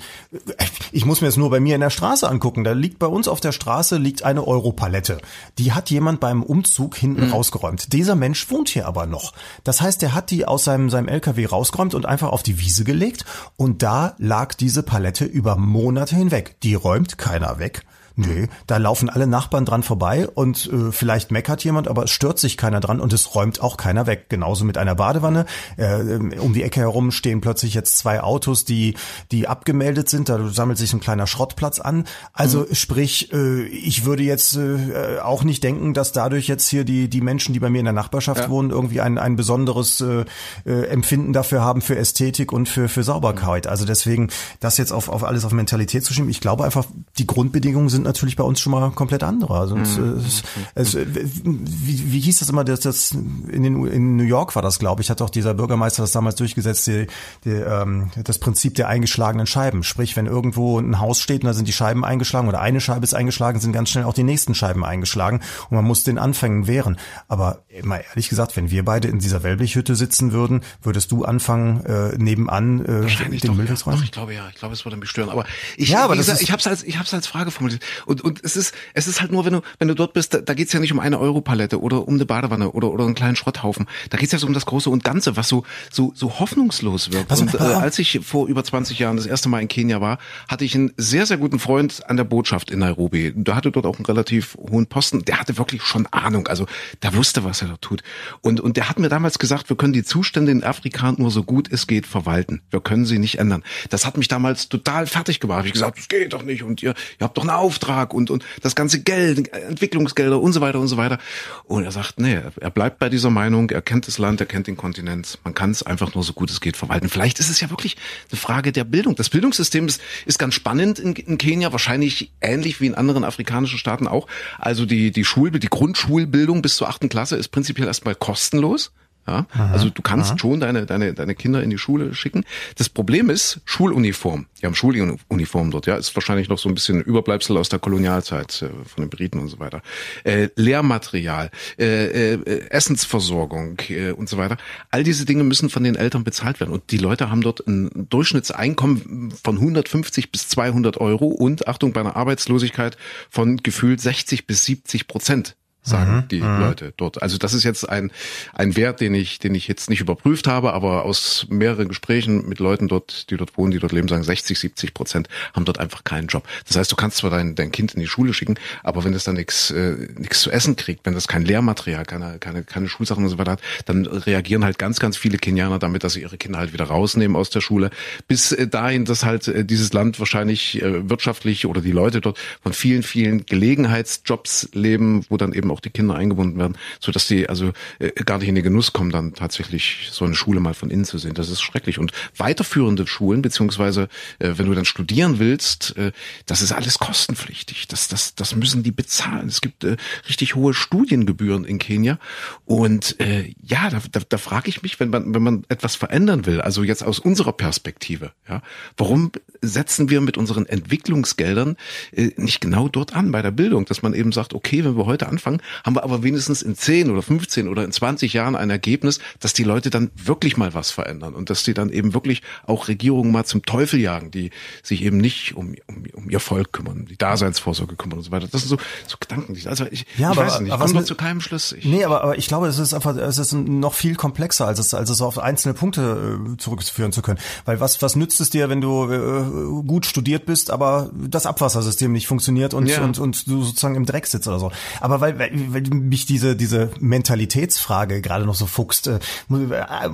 ich 0.91 1.05
muss 1.05 1.21
mir 1.21 1.27
das 1.27 1.37
nur 1.37 1.49
bei 1.49 1.59
mir 1.59 1.75
in 1.75 1.81
der 1.81 1.89
Straße 1.89 2.27
angucken. 2.27 2.63
Da 2.63 2.71
liegt 2.71 2.99
bei 2.99 3.07
uns 3.07 3.27
auf 3.27 3.39
der 3.39 3.51
Straße 3.51 3.97
liegt 3.97 4.23
eine 4.23 4.45
Europalette. 4.47 5.19
Die 5.57 5.73
hat 5.73 5.89
jemand 5.89 6.19
beim 6.19 6.41
Umzug 6.55 6.95
hinten 6.95 7.25
mhm. 7.25 7.33
rausgeräumt. 7.33 7.91
Dieser 7.91 8.15
Mensch 8.15 8.49
wohnt 8.49 8.69
hier 8.69 8.87
aber 8.87 9.05
noch. 9.05 9.33
Das 9.65 9.81
heißt, 9.81 10.01
er 10.03 10.13
hat 10.13 10.31
die 10.31 10.45
aus 10.45 10.63
seinem, 10.63 10.89
seinem 10.89 11.09
LKW 11.09 11.45
rausgeräumt 11.45 11.93
und 11.93 12.05
einfach 12.05 12.29
auf 12.29 12.43
die 12.43 12.59
Wiese 12.59 12.85
gelegt 12.85 13.25
und 13.57 13.83
da 13.83 14.15
lag 14.19 14.53
diese 14.53 14.81
Palette 14.81 15.25
über 15.25 15.57
Monate 15.57 16.15
hinweg. 16.15 16.55
Die 16.63 16.75
räumt 16.75 17.17
keiner 17.17 17.59
weg. 17.59 17.83
Nee, 18.17 18.47
da 18.65 18.77
laufen 18.77 19.09
alle 19.09 19.27
Nachbarn 19.27 19.65
dran 19.65 19.83
vorbei 19.83 20.27
und 20.27 20.71
äh, 20.71 20.91
vielleicht 20.91 21.31
meckert 21.31 21.63
jemand, 21.63 21.87
aber 21.89 22.05
es 22.05 22.11
stört 22.11 22.39
sich 22.39 22.55
keiner 22.55 22.79
dran 22.79 23.01
und 23.01 23.11
es 23.11 23.35
räumt 23.35 23.61
auch 23.61 23.75
keiner 23.75 24.07
weg. 24.07 24.25
Genauso 24.29 24.63
mit 24.63 24.77
einer 24.77 24.95
Badewanne. 24.95 25.45
Äh, 25.75 26.37
um 26.39 26.53
die 26.53 26.63
Ecke 26.63 26.79
herum 26.79 27.11
stehen 27.11 27.41
plötzlich 27.41 27.73
jetzt 27.73 27.97
zwei 27.97 28.21
Autos, 28.21 28.63
die, 28.63 28.95
die 29.31 29.47
abgemeldet 29.47 30.09
sind. 30.09 30.29
Da 30.29 30.47
sammelt 30.47 30.77
sich 30.77 30.91
so 30.91 30.97
ein 30.97 31.01
kleiner 31.01 31.27
Schrottplatz 31.27 31.79
an. 31.79 32.05
Also 32.31 32.61
mhm. 32.61 32.75
sprich, 32.75 33.33
äh, 33.33 33.63
ich 33.63 34.05
würde 34.05 34.23
jetzt 34.23 34.55
äh, 34.55 35.19
auch 35.21 35.43
nicht 35.43 35.63
denken, 35.63 35.93
dass 35.93 36.13
dadurch 36.13 36.47
jetzt 36.47 36.69
hier 36.69 36.85
die, 36.85 37.09
die 37.09 37.21
Menschen, 37.21 37.53
die 37.53 37.59
bei 37.59 37.69
mir 37.69 37.79
in 37.79 37.85
der 37.85 37.93
Nachbarschaft 37.93 38.41
ja. 38.43 38.49
wohnen, 38.49 38.69
irgendwie 38.69 39.01
ein, 39.01 39.17
ein 39.17 39.35
besonderes 39.35 39.99
äh, 39.99 40.23
äh, 40.65 40.85
Empfinden 40.87 41.33
dafür 41.33 41.61
haben 41.61 41.81
für 41.81 41.97
Ästhetik 41.97 42.53
und 42.53 42.69
für, 42.69 42.87
für 42.87 43.03
Sauberkeit. 43.03 43.67
Also 43.67 43.85
deswegen, 43.85 44.29
das 44.61 44.77
jetzt 44.77 44.93
auf, 44.93 45.09
auf 45.09 45.25
alles 45.25 45.43
auf 45.43 45.51
Mentalität 45.51 46.05
zu 46.05 46.13
schieben, 46.13 46.29
ich 46.29 46.39
glaube 46.39 46.63
einfach, 46.63 46.85
die 47.17 47.27
Grundbedingungen 47.27 47.89
sind 47.89 48.04
natürlich 48.05 48.35
bei 48.35 48.43
uns 48.43 48.59
schon 48.59 48.71
mal 48.71 48.89
komplett 48.91 49.23
andere. 49.23 49.59
Also 49.59 49.75
mhm. 49.75 49.83
es, 49.83 50.43
es, 50.75 50.95
wie, 50.95 52.11
wie 52.11 52.19
hieß 52.19 52.39
das 52.39 52.49
immer, 52.49 52.63
das, 52.63 52.81
das 52.81 53.11
in, 53.11 53.63
den, 53.63 53.85
in 53.85 54.15
New 54.15 54.23
York 54.23 54.55
war 54.55 54.61
das, 54.61 54.79
glaube 54.79 55.01
ich, 55.01 55.09
hat 55.09 55.21
auch 55.21 55.29
dieser 55.29 55.53
Bürgermeister 55.53 56.03
das 56.03 56.11
damals 56.11 56.35
durchgesetzt, 56.35 56.87
die, 56.87 57.07
die, 57.43 57.51
ähm, 57.51 58.11
das 58.23 58.39
Prinzip 58.39 58.75
der 58.75 58.87
eingeschlagenen 58.87 59.47
Scheiben. 59.47 59.83
Sprich, 59.83 60.15
wenn 60.15 60.25
irgendwo 60.25 60.79
ein 60.79 60.99
Haus 60.99 61.19
steht 61.19 61.43
und 61.43 61.47
da 61.47 61.53
sind 61.53 61.67
die 61.67 61.73
Scheiben 61.73 62.05
eingeschlagen 62.05 62.47
oder 62.47 62.61
eine 62.61 62.81
Scheibe 62.81 63.03
ist 63.03 63.13
eingeschlagen, 63.13 63.59
sind 63.59 63.73
ganz 63.73 63.89
schnell 63.89 64.05
auch 64.05 64.13
die 64.13 64.23
nächsten 64.23 64.55
Scheiben 64.55 64.85
eingeschlagen 64.85 65.41
und 65.69 65.75
man 65.75 65.85
muss 65.85 66.03
den 66.03 66.17
Anfängen 66.17 66.67
wehren. 66.67 66.97
Aber 67.27 67.63
mal 67.83 68.03
ehrlich 68.09 68.29
gesagt, 68.29 68.55
wenn 68.55 68.71
wir 68.71 68.85
beide 68.85 69.07
in 69.07 69.19
dieser 69.19 69.43
Wellblichhütte 69.43 69.95
sitzen 69.95 70.31
würden, 70.31 70.61
würdest 70.81 71.11
du 71.11 71.25
anfangen, 71.25 71.85
äh, 71.85 72.17
nebenan 72.17 72.85
äh, 72.85 73.39
den 73.39 73.55
Müll 73.55 73.69
wegzuräumen? 73.69 73.99
Ja, 73.99 74.05
ich 74.05 74.11
glaube 74.11 74.33
ja, 74.33 74.47
ich 74.49 74.55
glaube, 74.55 74.73
es 74.73 74.85
würde 74.85 74.97
mich 74.97 75.09
stören. 75.09 75.29
Aber 75.29 75.45
ich, 75.77 75.89
ja, 75.89 76.03
aber 76.03 76.15
gesagt, 76.15 76.41
ich 76.41 76.51
habe 76.51 76.59
es 76.59 76.67
als 76.67 76.83
ich 76.83 76.97
habe 76.97 77.09
als 77.11 77.27
Frage 77.27 77.51
formuliert 77.51 77.81
Und, 78.05 78.21
und 78.21 78.43
es 78.43 78.55
ist, 78.55 78.73
es 78.93 79.07
ist 79.07 79.21
halt 79.21 79.31
nur, 79.31 79.45
wenn 79.45 79.53
du, 79.53 79.61
wenn 79.79 79.87
du 79.87 79.95
dort 79.95 80.13
bist, 80.13 80.33
da, 80.33 80.39
da 80.39 80.53
geht's 80.53 80.73
ja 80.73 80.79
nicht 80.79 80.91
um 80.91 80.99
eine 80.99 81.19
Europalette 81.19 81.81
oder 81.81 82.07
um 82.07 82.15
eine 82.15 82.25
Badewanne 82.25 82.71
oder, 82.71 82.91
oder 82.91 83.05
einen 83.05 83.15
kleinen 83.15 83.35
Schrotthaufen. 83.35 83.87
Da 84.09 84.17
geht's 84.17 84.31
ja 84.31 84.39
so 84.39 84.47
um 84.47 84.53
das 84.53 84.65
Große 84.65 84.89
und 84.89 85.03
Ganze, 85.03 85.37
was 85.37 85.47
so, 85.47 85.63
so, 85.91 86.11
so 86.15 86.39
hoffnungslos. 86.39 87.09
Was- 87.27 87.41
und 87.41 87.53
äh, 87.55 87.57
als 87.57 87.99
ich 87.99 88.19
vor 88.23 88.47
über 88.47 88.63
20 88.63 88.99
Jahren 88.99 89.17
das 89.17 89.25
erste 89.25 89.49
Mal 89.49 89.61
in 89.61 89.67
Kenia 89.67 90.01
war, 90.01 90.17
hatte 90.47 90.65
ich 90.65 90.75
einen 90.75 90.93
sehr, 90.97 91.25
sehr 91.25 91.37
guten 91.37 91.59
Freund 91.59 92.07
an 92.09 92.17
der 92.17 92.23
Botschaft 92.23 92.71
in 92.71 92.79
Nairobi. 92.79 93.33
Der 93.35 93.55
hatte 93.55 93.71
dort 93.71 93.85
auch 93.85 93.97
einen 93.97 94.05
relativ 94.05 94.55
hohen 94.55 94.87
Posten. 94.87 95.23
Der 95.25 95.39
hatte 95.39 95.57
wirklich 95.57 95.83
schon 95.83 96.07
Ahnung. 96.07 96.47
Also 96.47 96.65
der 97.03 97.15
wusste, 97.15 97.43
was 97.43 97.61
er 97.61 97.69
da 97.69 97.77
tut. 97.77 98.03
Und, 98.41 98.59
und 98.59 98.77
der 98.77 98.89
hat 98.89 98.99
mir 98.99 99.09
damals 99.09 99.39
gesagt, 99.39 99.69
wir 99.69 99.77
können 99.77 99.93
die 99.93 100.03
Zustände 100.03 100.51
in 100.51 100.63
Afrika 100.63 101.13
nur 101.17 101.31
so 101.31 101.43
gut 101.43 101.71
es 101.71 101.87
geht 101.87 102.07
verwalten. 102.07 102.61
Wir 102.69 102.81
können 102.81 103.05
sie 103.05 103.19
nicht 103.19 103.39
ändern. 103.39 103.63
Das 103.89 104.05
hat 104.05 104.17
mich 104.17 104.27
damals 104.27 104.69
total 104.69 105.07
fertig 105.07 105.39
gemacht. 105.39 105.59
Hab 105.59 105.65
Ich 105.65 105.73
gesagt, 105.73 105.97
das 105.97 106.07
geht 106.07 106.33
doch 106.33 106.43
nicht. 106.43 106.63
Und 106.63 106.81
ihr, 106.81 106.91
ihr 107.19 107.23
habt 107.23 107.37
doch 107.37 107.43
einen 107.43 107.51
Auftrag 107.51 107.84
und, 108.13 108.29
und 108.29 108.43
das 108.61 108.75
ganze 108.75 109.01
Geld, 109.01 109.53
Entwicklungsgelder 109.53 110.39
und 110.41 110.53
so 110.53 110.61
weiter 110.61 110.79
und 110.79 110.87
so 110.87 110.97
weiter. 110.97 111.19
Und 111.63 111.83
er 111.83 111.91
sagt, 111.91 112.19
nee, 112.19 112.39
er 112.59 112.69
bleibt 112.71 112.99
bei 112.99 113.09
dieser 113.09 113.29
Meinung. 113.29 113.69
Er 113.69 113.81
kennt 113.81 114.07
das 114.07 114.17
Land, 114.17 114.39
er 114.39 114.47
kennt 114.47 114.67
den 114.67 114.77
Kontinent. 114.77 115.39
Man 115.43 115.53
kann 115.53 115.71
es 115.71 115.83
einfach 115.83 116.13
nur 116.15 116.23
so 116.23 116.33
gut 116.33 116.49
es 116.49 116.61
geht 116.61 116.77
verwalten. 116.77 117.09
Vielleicht 117.09 117.39
ist 117.39 117.49
es 117.49 117.61
ja 117.61 117.69
wirklich 117.69 117.97
eine 118.31 118.39
Frage 118.39 118.71
der 118.71 118.83
Bildung. 118.83 119.15
Das 119.15 119.29
Bildungssystem 119.29 119.87
ist, 119.87 120.01
ist 120.25 120.39
ganz 120.39 120.55
spannend 120.55 120.99
in, 120.99 121.13
in 121.13 121.37
Kenia, 121.37 121.71
wahrscheinlich 121.71 122.31
ähnlich 122.41 122.81
wie 122.81 122.87
in 122.87 122.95
anderen 122.95 123.23
afrikanischen 123.23 123.77
Staaten 123.77 124.07
auch. 124.07 124.27
Also 124.57 124.85
die, 124.85 125.11
die 125.11 125.25
Schul, 125.25 125.51
die 125.51 125.67
Grundschulbildung 125.67 126.61
bis 126.61 126.75
zur 126.75 126.89
achten 126.89 127.09
Klasse 127.09 127.35
ist 127.35 127.49
prinzipiell 127.49 127.87
erstmal 127.87 128.15
kostenlos. 128.15 128.91
Ja, 129.27 129.47
also 129.71 129.89
du 129.89 130.03
kannst 130.03 130.39
schon 130.39 130.59
deine, 130.59 130.85
deine, 130.85 131.15
deine 131.15 131.33
Kinder 131.33 131.63
in 131.63 131.71
die 131.71 131.79
Schule 131.79 132.13
schicken. 132.13 132.45
Das 132.75 132.89
Problem 132.89 133.31
ist 133.31 133.59
Schuluniform. 133.65 134.45
Die 134.61 134.67
haben 134.67 134.75
Schuluniform 134.75 135.71
dort, 135.71 135.87
ja. 135.87 135.95
Ist 135.95 136.15
wahrscheinlich 136.15 136.47
noch 136.47 136.59
so 136.59 136.69
ein 136.69 136.75
bisschen 136.75 137.01
Überbleibsel 137.01 137.57
aus 137.57 137.69
der 137.69 137.79
Kolonialzeit 137.79 138.61
äh, 138.61 138.69
von 138.85 139.03
den 139.03 139.09
Briten 139.09 139.39
und 139.39 139.47
so 139.47 139.59
weiter. 139.59 139.81
Äh, 140.25 140.49
Lehrmaterial, 140.55 141.49
äh, 141.79 142.33
äh, 142.35 142.69
Essensversorgung 142.69 143.79
äh, 143.89 144.11
und 144.11 144.29
so 144.29 144.37
weiter. 144.37 144.57
All 144.91 145.03
diese 145.03 145.25
Dinge 145.25 145.43
müssen 145.43 145.71
von 145.71 145.83
den 145.83 145.95
Eltern 145.95 146.23
bezahlt 146.23 146.59
werden. 146.59 146.71
Und 146.71 146.91
die 146.91 146.97
Leute 146.97 147.31
haben 147.31 147.41
dort 147.41 147.67
ein 147.67 148.07
Durchschnittseinkommen 148.09 149.31
von 149.31 149.55
150 149.55 150.31
bis 150.31 150.49
200 150.49 150.97
Euro 150.97 151.25
und, 151.25 151.67
Achtung, 151.67 151.93
bei 151.93 152.01
einer 152.01 152.15
Arbeitslosigkeit 152.15 152.95
von 153.31 153.57
gefühlt 153.57 154.01
60 154.01 154.45
bis 154.45 154.65
70 154.65 155.07
Prozent 155.07 155.55
sagen 155.85 156.25
die 156.29 156.39
Leute 156.39 156.93
dort. 156.97 157.21
Also 157.21 157.37
das 157.37 157.53
ist 157.53 157.63
jetzt 157.63 157.87
ein, 157.87 158.11
ein 158.53 158.75
Wert, 158.75 159.01
den 159.01 159.13
ich, 159.13 159.39
den 159.39 159.55
ich 159.55 159.67
jetzt 159.67 159.89
nicht 159.89 160.01
überprüft 160.01 160.47
habe, 160.47 160.73
aber 160.73 161.05
aus 161.05 161.45
mehreren 161.49 161.87
Gesprächen 161.87 162.47
mit 162.47 162.59
Leuten 162.59 162.87
dort, 162.87 163.29
die 163.29 163.37
dort 163.37 163.57
wohnen, 163.57 163.71
die 163.71 163.79
dort 163.79 163.91
leben, 163.91 164.07
sagen 164.07 164.23
60, 164.23 164.57
70 164.57 164.93
Prozent 164.93 165.29
haben 165.53 165.65
dort 165.65 165.79
einfach 165.79 166.03
keinen 166.03 166.27
Job. 166.27 166.47
Das 166.67 166.75
heißt, 166.75 166.91
du 166.91 166.95
kannst 166.95 167.17
zwar 167.17 167.29
dein, 167.29 167.55
dein 167.55 167.71
Kind 167.71 167.93
in 167.93 168.01
die 168.01 168.07
Schule 168.07 168.33
schicken, 168.33 168.55
aber 168.83 169.03
wenn 169.03 169.13
es 169.13 169.23
dann 169.23 169.35
nichts 169.35 169.71
äh, 169.71 169.95
nichts 170.17 170.41
zu 170.41 170.51
essen 170.51 170.75
kriegt, 170.75 171.05
wenn 171.05 171.13
das 171.13 171.27
kein 171.27 171.45
Lehrmaterial, 171.45 172.05
keine, 172.05 172.39
keine, 172.39 172.63
keine 172.63 172.87
Schulsachen 172.87 173.23
und 173.23 173.29
so 173.29 173.37
weiter 173.37 173.53
hat, 173.53 173.61
dann 173.85 174.05
reagieren 174.05 174.63
halt 174.63 174.79
ganz, 174.79 174.99
ganz 174.99 175.17
viele 175.17 175.37
Kenianer 175.37 175.79
damit, 175.79 176.03
dass 176.03 176.13
sie 176.13 176.21
ihre 176.21 176.37
Kinder 176.37 176.59
halt 176.59 176.73
wieder 176.73 176.85
rausnehmen 176.85 177.35
aus 177.35 177.49
der 177.49 177.61
Schule. 177.61 177.89
Bis 178.27 178.51
äh, 178.51 178.67
dahin, 178.67 179.05
dass 179.05 179.23
halt 179.23 179.47
äh, 179.47 179.65
dieses 179.65 179.93
Land 179.93 180.19
wahrscheinlich 180.19 180.81
äh, 180.81 181.09
wirtschaftlich 181.09 181.65
oder 181.65 181.81
die 181.81 181.91
Leute 181.91 182.21
dort 182.21 182.39
von 182.61 182.73
vielen, 182.73 183.03
vielen 183.03 183.45
Gelegenheitsjobs 183.45 184.69
leben, 184.73 185.25
wo 185.29 185.37
dann 185.37 185.53
eben 185.53 185.71
auch 185.75 185.81
die 185.81 185.89
Kinder 185.89 186.15
eingebunden 186.15 186.57
werden, 186.57 186.77
so 186.99 187.11
dass 187.11 187.27
die 187.27 187.49
also 187.49 187.73
äh, 187.99 188.09
gar 188.23 188.39
nicht 188.39 188.47
in 188.47 188.55
den 188.55 188.63
Genuss 188.63 188.93
kommen, 188.93 189.11
dann 189.11 189.33
tatsächlich 189.33 190.07
so 190.11 190.25
eine 190.25 190.35
Schule 190.35 190.59
mal 190.59 190.73
von 190.73 190.89
innen 190.89 191.05
zu 191.05 191.17
sehen. 191.17 191.33
Das 191.33 191.49
ist 191.49 191.61
schrecklich. 191.61 191.99
Und 191.99 192.11
weiterführende 192.37 193.05
Schulen, 193.05 193.41
beziehungsweise 193.41 194.07
äh, 194.39 194.53
wenn 194.55 194.65
du 194.67 194.73
dann 194.73 194.85
studieren 194.85 195.39
willst, 195.39 195.97
äh, 195.97 196.11
das 196.45 196.61
ist 196.61 196.71
alles 196.71 196.99
kostenpflichtig. 196.99 197.87
Das, 197.87 198.07
das, 198.07 198.35
das 198.35 198.55
müssen 198.55 198.83
die 198.83 198.91
bezahlen. 198.91 199.47
Es 199.47 199.61
gibt 199.61 199.83
äh, 199.83 199.97
richtig 200.29 200.55
hohe 200.55 200.73
Studiengebühren 200.73 201.65
in 201.65 201.77
Kenia. 201.77 202.19
Und 202.63 203.19
äh, 203.19 203.53
ja, 203.61 203.89
da, 203.89 204.01
da, 204.11 204.21
da 204.27 204.37
frage 204.37 204.69
ich 204.69 204.81
mich, 204.81 204.99
wenn 204.99 205.09
man, 205.09 205.33
wenn 205.33 205.43
man 205.43 205.65
etwas 205.67 205.95
verändern 205.95 206.45
will, 206.45 206.61
also 206.61 206.83
jetzt 206.83 207.03
aus 207.03 207.19
unserer 207.19 207.53
Perspektive, 207.53 208.31
ja, 208.47 208.61
warum 208.97 209.31
setzen 209.61 210.09
wir 210.09 210.21
mit 210.21 210.37
unseren 210.37 210.65
Entwicklungsgeldern 210.65 211.75
äh, 212.11 212.31
nicht 212.37 212.61
genau 212.61 212.87
dort 212.87 213.15
an 213.15 213.31
bei 213.31 213.41
der 213.41 213.51
Bildung, 213.51 213.85
dass 213.85 214.01
man 214.01 214.13
eben 214.13 214.31
sagt, 214.31 214.53
okay, 214.53 214.83
wenn 214.83 214.97
wir 214.97 215.05
heute 215.05 215.27
anfangen, 215.27 215.61
haben 215.83 215.95
wir 215.95 216.03
aber 216.03 216.23
wenigstens 216.23 216.61
in 216.61 216.75
10 216.75 217.09
oder 217.11 217.21
15 217.21 217.67
oder 217.67 217.83
in 217.83 217.91
20 217.91 218.33
Jahren 218.33 218.55
ein 218.55 218.69
Ergebnis, 218.69 219.19
dass 219.39 219.53
die 219.53 219.63
Leute 219.63 219.89
dann 219.89 220.11
wirklich 220.15 220.57
mal 220.57 220.73
was 220.73 220.91
verändern 220.91 221.33
und 221.33 221.49
dass 221.49 221.63
die 221.63 221.73
dann 221.73 221.89
eben 221.89 222.13
wirklich 222.13 222.41
auch 222.65 222.87
Regierungen 222.87 223.31
mal 223.31 223.45
zum 223.45 223.63
Teufel 223.63 223.99
jagen, 223.99 224.31
die 224.31 224.51
sich 224.83 225.01
eben 225.03 225.17
nicht 225.17 225.55
um, 225.55 225.75
um, 225.87 226.03
um 226.13 226.29
ihr 226.29 226.39
Volk 226.39 226.71
kümmern, 226.73 227.05
die 227.09 227.17
Daseinsvorsorge 227.17 227.95
kümmern 227.95 228.19
und 228.19 228.23
so 228.25 228.31
weiter. 228.31 228.47
Das 228.51 228.61
sind 228.61 228.69
so, 228.69 228.77
so 229.07 229.17
Gedanken. 229.19 229.53
die- 229.53 229.67
Also 229.67 229.85
ich, 229.89 230.05
Ja, 230.17 230.31
ich 230.31 230.37
aber- 230.37 230.47
weiß 230.47 230.59
nicht, 230.61 230.73
ich 230.73 230.79
komme 230.79 231.03
zu 231.05 231.15
keinem 231.15 231.41
Schluss. 231.41 231.71
Ich, 231.71 231.85
Nee, 231.85 232.03
aber, 232.03 232.21
aber 232.23 232.37
ich 232.37 232.47
glaube, 232.47 232.67
es 232.67 232.77
ist 232.79 232.93
einfach, 232.93 233.15
es 233.15 233.37
ist 233.37 233.53
noch 233.53 233.93
viel 233.93 234.15
komplexer, 234.15 234.67
als 234.67 234.79
es, 234.79 234.93
als 234.93 235.09
es 235.09 235.21
auf 235.21 235.39
einzelne 235.39 235.73
Punkte 235.73 236.39
äh, 236.53 236.57
zurückführen 236.57 237.11
zu 237.11 237.21
können. 237.21 237.39
Weil 237.65 237.79
was, 237.79 238.01
was 238.01 238.15
nützt 238.15 238.39
es 238.41 238.49
dir, 238.49 238.69
wenn 238.69 238.81
du 238.81 239.09
äh, 239.11 239.83
gut 239.85 240.05
studiert 240.05 240.45
bist, 240.45 240.71
aber 240.71 241.09
das 241.15 241.45
Abwassersystem 241.45 242.11
nicht 242.11 242.27
funktioniert 242.27 242.73
und, 242.73 242.87
Ja. 242.87 243.01
und, 243.03 243.19
und 243.19 243.47
du 243.47 243.63
sozusagen 243.63 243.95
im 243.95 244.05
Dreck 244.05 244.27
sitzt 244.27 244.47
oder 244.47 244.59
so. 244.59 244.71
Aber 245.01 245.21
weil, 245.21 245.37
weil, 245.39 245.54
weil 245.69 245.81
mich 245.81 246.25
diese, 246.25 246.55
diese 246.55 246.91
Mentalitätsfrage 246.99 248.21
gerade 248.21 248.45
noch 248.45 248.55
so 248.55 248.65
fuchst. 248.65 249.07
Äh, 249.07 249.19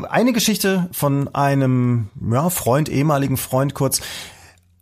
eine 0.10 0.34
Geschichte 0.34 0.90
von 0.92 1.34
einem 1.34 2.10
ja, 2.32 2.50
Freund, 2.50 2.90
ehemaligen 2.90 3.38
Freund 3.38 3.74
kurz, 3.74 4.02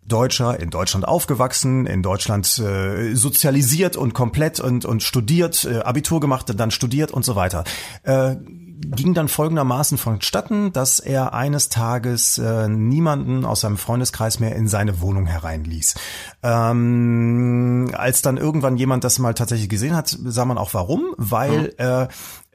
Deutscher, 0.10 0.60
in 0.60 0.70
Deutschland 0.70 1.08
aufgewachsen, 1.08 1.86
in 1.86 2.04
Deutschland 2.04 2.60
äh, 2.60 3.16
sozialisiert 3.16 3.96
und 3.96 4.14
komplett 4.14 4.60
und, 4.60 4.84
und 4.84 5.04
studiert, 5.04 5.64
äh, 5.64 5.80
Abitur 5.80 6.20
gemacht, 6.20 6.54
dann 6.54 6.72
studiert 6.72 7.12
und 7.12 7.24
so 7.24 7.38
weiter. 7.38 7.64
Äh, 8.04 8.36
ging 8.82 9.14
dann 9.14 9.28
folgendermaßen 9.28 9.98
vonstatten, 9.98 10.72
dass 10.72 11.00
er 11.00 11.34
eines 11.34 11.70
Tages 11.70 12.38
äh, 12.38 12.68
niemanden 12.68 13.46
aus 13.46 13.62
seinem 13.62 13.78
Freundeskreis 13.78 14.40
mehr 14.40 14.56
in 14.56 14.68
seine 14.68 15.02
Wohnung 15.02 15.26
hereinließ. 15.26 15.96
Ähm, 16.44 17.92
als 17.94 18.22
dann 18.22 18.38
irgendwann 18.38 18.78
jemand 18.78 19.04
das 19.04 19.20
mal 19.20 19.34
tatsächlich 19.34 19.70
gesehen 19.70 19.96
hat, 19.96 20.18
sah 20.24 20.46
man 20.46 20.58
auch 20.58 20.74
warum, 20.74 21.14
weil 21.18 21.74
äh, 21.78 22.08